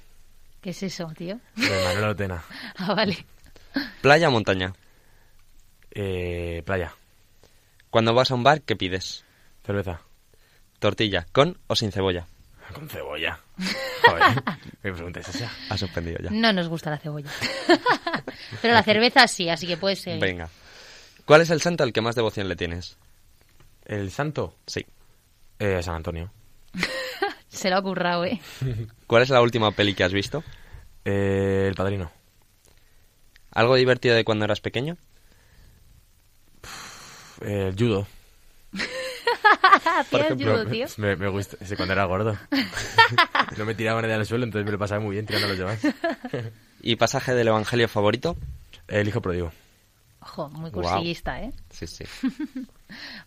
¿Qué 0.61 0.71
es 0.71 0.83
eso, 0.83 1.11
tío? 1.17 1.39
De 1.57 1.85
Manuel 1.85 2.11
Otena. 2.11 2.45
Ah, 2.77 2.95
vale. 2.95 3.25
Playa 4.01 4.29
o 4.29 4.31
montaña. 4.31 4.73
Eh, 5.91 6.63
playa. 6.65 6.95
Cuando 7.91 8.15
vas 8.15 8.31
a 8.31 8.35
un 8.35 8.43
bar, 8.43 8.63
¿qué 8.63 8.77
pides? 8.77 9.25
Cerveza. 9.65 10.01
Tortilla, 10.79 11.27
con 11.33 11.59
o 11.67 11.77
sin 11.77 11.93
cebolla. 11.93 12.27
Con 12.73 12.89
cebolla. 12.89 13.41
Joder. 14.03 14.43
¿Qué 14.81 14.93
pregunta 14.93 15.21
es 15.21 15.29
esa? 15.29 15.51
Ha 15.69 15.77
suspendido 15.77 16.19
ya. 16.23 16.31
No 16.31 16.53
nos 16.53 16.69
gusta 16.69 16.89
la 16.89 16.99
cebolla. 16.99 17.29
Pero 18.63 18.75
la 18.75 18.83
cerveza 18.85 19.27
sí, 19.27 19.49
así 19.49 19.67
que 19.67 19.77
puede 19.77 19.97
ser. 19.97 20.21
Venga. 20.21 20.49
¿Cuál 21.25 21.41
es 21.43 21.51
el 21.51 21.61
santo 21.61 21.83
al 21.83 21.93
que 21.93 22.01
más 22.01 22.15
devoción 22.15 22.49
le 22.49 22.55
tienes? 22.55 22.97
¿El 23.91 24.13
santo? 24.13 24.55
Sí. 24.69 24.87
Eh, 25.59 25.83
San 25.83 25.97
Antonio. 25.97 26.31
Se 27.49 27.69
lo 27.71 27.77
ha 27.77 27.83
currado, 27.83 28.25
¿eh? 28.25 28.41
¿Cuál 29.09 29.25
es 29.25 29.31
la 29.31 29.43
última 29.43 29.73
peli 29.73 29.95
que 29.95 30.05
has 30.05 30.13
visto? 30.13 30.45
Eh, 31.05 31.67
el 31.69 31.75
padrino. 31.75 32.09
¿Algo 33.51 33.75
divertido 33.75 34.15
de 34.15 34.25
cuando 34.25 34.45
eras 34.45 34.61
pequeño? 34.61 34.97
Eh, 37.41 37.71
el 37.71 37.75
judo. 37.75 38.07
Hacías 39.83 40.35
judo, 40.35 40.65
tío. 40.67 40.87
Me, 40.99 41.17
me 41.17 41.27
gusta. 41.27 41.57
Ese 41.61 41.75
cuando 41.75 41.95
era 41.95 42.05
gordo. 42.05 42.39
no 43.59 43.65
me 43.65 43.75
tiraba 43.75 44.01
nadie 44.03 44.15
al 44.15 44.25
suelo, 44.25 44.45
entonces 44.45 44.67
me 44.67 44.71
lo 44.71 44.79
pasaba 44.79 45.01
muy 45.01 45.15
bien 45.15 45.27
tirando 45.27 45.47
a 45.47 45.51
los 45.51 45.59
demás. 45.59 45.81
¿Y 46.81 46.95
pasaje 46.95 47.35
del 47.35 47.49
Evangelio 47.49 47.89
favorito? 47.89 48.37
El 48.87 49.09
hijo 49.09 49.21
pródigo. 49.21 49.51
Ojo, 50.21 50.49
muy 50.51 50.71
cursillista, 50.71 51.43
¿eh? 51.43 51.53
Sí, 51.71 51.89
sí. 51.89 52.05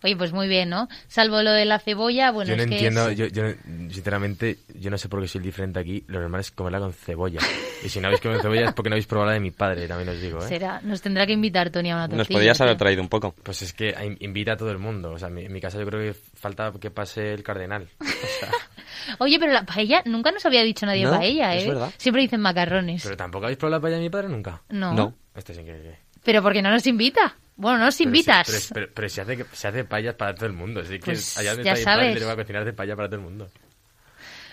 Oye, 0.02 0.16
pues 0.16 0.32
muy 0.32 0.48
bien, 0.48 0.68
¿no? 0.70 0.88
Salvo 1.08 1.42
lo 1.42 1.52
de 1.52 1.64
la 1.64 1.78
cebolla, 1.78 2.30
bueno, 2.30 2.50
yo 2.50 2.56
no 2.56 2.62
es 2.62 2.68
que 2.68 2.86
es- 2.86 3.16
yo, 3.16 3.26
yo 3.26 3.42
sinceramente, 3.90 4.58
yo 4.74 4.90
no 4.90 4.98
sé 4.98 5.08
por 5.08 5.20
qué 5.20 5.28
soy 5.28 5.38
el 5.40 5.44
diferente 5.44 5.78
aquí. 5.80 6.04
Lo 6.08 6.20
normal 6.20 6.40
es 6.40 6.50
comerla 6.50 6.78
con 6.80 6.92
cebolla. 6.92 7.40
Y 7.84 7.88
si 7.88 8.00
no 8.00 8.06
habéis 8.08 8.20
comido 8.20 8.40
cebolla 8.42 8.66
es 8.68 8.72
porque 8.74 8.90
no 8.90 8.94
habéis 8.94 9.06
probado 9.06 9.28
la 9.28 9.34
de 9.34 9.40
mi 9.40 9.50
padre, 9.50 9.86
también 9.88 10.08
os 10.08 10.20
digo, 10.20 10.38
¿eh? 10.38 10.48
será, 10.48 10.80
nos 10.82 11.00
tendrá 11.02 11.26
que 11.26 11.32
invitar 11.32 11.70
Tony 11.70 11.90
a 11.90 11.94
una 11.96 12.04
tortilla. 12.08 12.18
Nos 12.18 12.28
podías 12.28 12.60
haber 12.60 12.76
traído 12.76 13.02
un 13.02 13.08
poco. 13.08 13.34
Pues 13.42 13.62
es 13.62 13.72
que 13.72 13.94
in- 14.04 14.16
invita 14.20 14.52
a 14.52 14.56
todo 14.56 14.70
el 14.70 14.78
mundo. 14.78 15.12
O 15.12 15.18
sea, 15.18 15.28
en 15.28 15.34
mi, 15.34 15.44
en 15.44 15.52
mi 15.52 15.60
casa 15.60 15.78
yo 15.78 15.86
creo 15.86 16.00
que 16.00 16.14
falta 16.14 16.72
que 16.80 16.90
pase 16.90 17.32
el 17.32 17.42
cardenal. 17.42 17.88
O 18.00 18.04
sea, 18.04 18.50
Oye, 19.18 19.38
pero 19.38 19.52
la 19.52 19.64
paella, 19.64 20.02
nunca 20.06 20.30
nos 20.30 20.44
había 20.46 20.62
dicho 20.62 20.86
nadie 20.86 21.04
No, 21.04 21.10
paella, 21.10 21.54
¿eh? 21.54 21.58
es 21.58 21.66
verdad. 21.66 21.90
Siempre 21.98 22.22
dicen 22.22 22.40
macarrones. 22.40 23.02
¿Pero 23.02 23.16
tampoco 23.16 23.44
habéis 23.46 23.58
probado 23.58 23.78
la 23.78 23.82
paella 23.82 23.96
de 23.96 24.02
mi 24.02 24.10
padre 24.10 24.28
nunca? 24.28 24.62
No. 24.70 24.94
No. 24.94 25.14
Este 25.34 25.52
es 25.52 25.58
increíble. 25.58 25.98
Pero 26.24 26.42
porque 26.42 26.62
no 26.62 26.70
nos 26.70 26.86
invita. 26.86 27.36
Bueno, 27.56 27.78
no 27.78 27.84
nos 27.86 27.96
Pero 27.96 28.08
invitas. 28.08 28.46
si- 28.48 28.52
Pero, 28.52 28.86
pero- 28.86 28.92
pero 28.94 29.08
si 29.08 29.20
hace, 29.20 29.44
se 29.52 29.68
hace 29.68 29.84
paellas 29.84 30.14
para 30.16 30.34
todo 30.34 30.46
el 30.46 30.52
mundo. 30.52 30.80
Así 30.80 30.94
que 30.98 31.04
Pues 31.04 31.38
allá 31.38 31.50
donde 31.50 31.64
ya 31.64 31.72
está 31.72 31.94
sabes. 31.94 32.18
le 32.18 32.24
va 32.26 32.32
a 32.32 32.36
cocinar 32.36 32.64
de 32.64 32.72
paella 32.72 32.96
para 32.96 33.08
todo 33.08 33.16
el 33.20 33.22
mundo. 33.22 33.48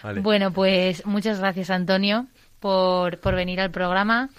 Vale. 0.03 0.21
Bueno, 0.21 0.51
pues 0.51 1.05
muchas 1.05 1.39
gracias, 1.39 1.69
Antonio, 1.69 2.25
por, 2.59 3.19
por 3.19 3.35
venir 3.35 3.59
al 3.61 3.71
programa, 3.71 4.29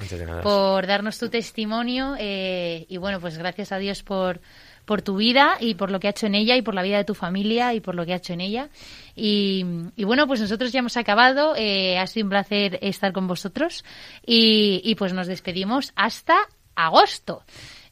por 0.42 0.86
darnos 0.86 1.18
tu 1.18 1.28
testimonio 1.28 2.14
eh, 2.18 2.84
y 2.88 2.96
bueno, 2.96 3.20
pues 3.20 3.38
gracias 3.38 3.70
a 3.72 3.78
Dios 3.78 4.02
por, 4.02 4.40
por 4.84 5.02
tu 5.02 5.16
vida 5.16 5.56
y 5.60 5.74
por 5.74 5.90
lo 5.92 6.00
que 6.00 6.08
ha 6.08 6.10
hecho 6.10 6.26
en 6.26 6.34
ella 6.34 6.56
y 6.56 6.62
por 6.62 6.74
la 6.74 6.82
vida 6.82 6.96
de 6.98 7.04
tu 7.04 7.14
familia 7.14 7.74
y 7.74 7.80
por 7.80 7.94
lo 7.94 8.04
que 8.04 8.12
ha 8.12 8.16
hecho 8.16 8.32
en 8.32 8.40
ella. 8.40 8.68
Y, 9.14 9.64
y 9.96 10.02
bueno, 10.04 10.26
pues 10.26 10.40
nosotros 10.40 10.72
ya 10.72 10.80
hemos 10.80 10.96
acabado. 10.96 11.54
eh, 11.56 11.96
ha 11.98 12.06
sido 12.08 12.26
un 12.26 12.30
placer 12.30 12.78
estar 12.82 13.12
con 13.12 13.28
vosotros 13.28 13.84
y, 14.26 14.80
y 14.84 14.94
pues 14.96 15.12
nos 15.12 15.28
despedimos 15.28 15.92
hasta 15.94 16.36
agosto. 16.74 17.42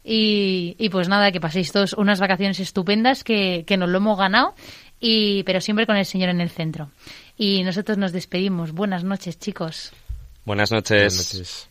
Y, 0.03 0.76
y, 0.78 0.89
pues 0.89 1.09
nada, 1.09 1.31
que 1.31 1.41
paséis 1.41 1.72
todos 1.72 1.93
unas 1.93 2.20
vacaciones 2.20 2.59
estupendas 2.61 3.22
que, 3.22 3.64
que, 3.66 3.76
nos 3.76 3.89
lo 3.89 3.99
hemos 3.99 4.18
ganado, 4.18 4.55
y, 4.99 5.43
pero 5.45 5.61
siempre 5.61 5.87
con 5.87 5.97
el 5.97 6.07
Señor 6.07 6.31
en 6.31 6.41
el 6.41 6.51
centro. 6.51 6.91
Y 7.37 7.62
nosotros 7.64 7.99
nos 7.99 8.12
despedimos. 8.12 8.72
Buenas 8.72 9.05
noches, 9.05 9.39
chicos. 9.39 9.93
Buenas 10.45 10.70
noches. 10.70 11.14
Buenas 11.14 11.35
noches. 11.35 11.70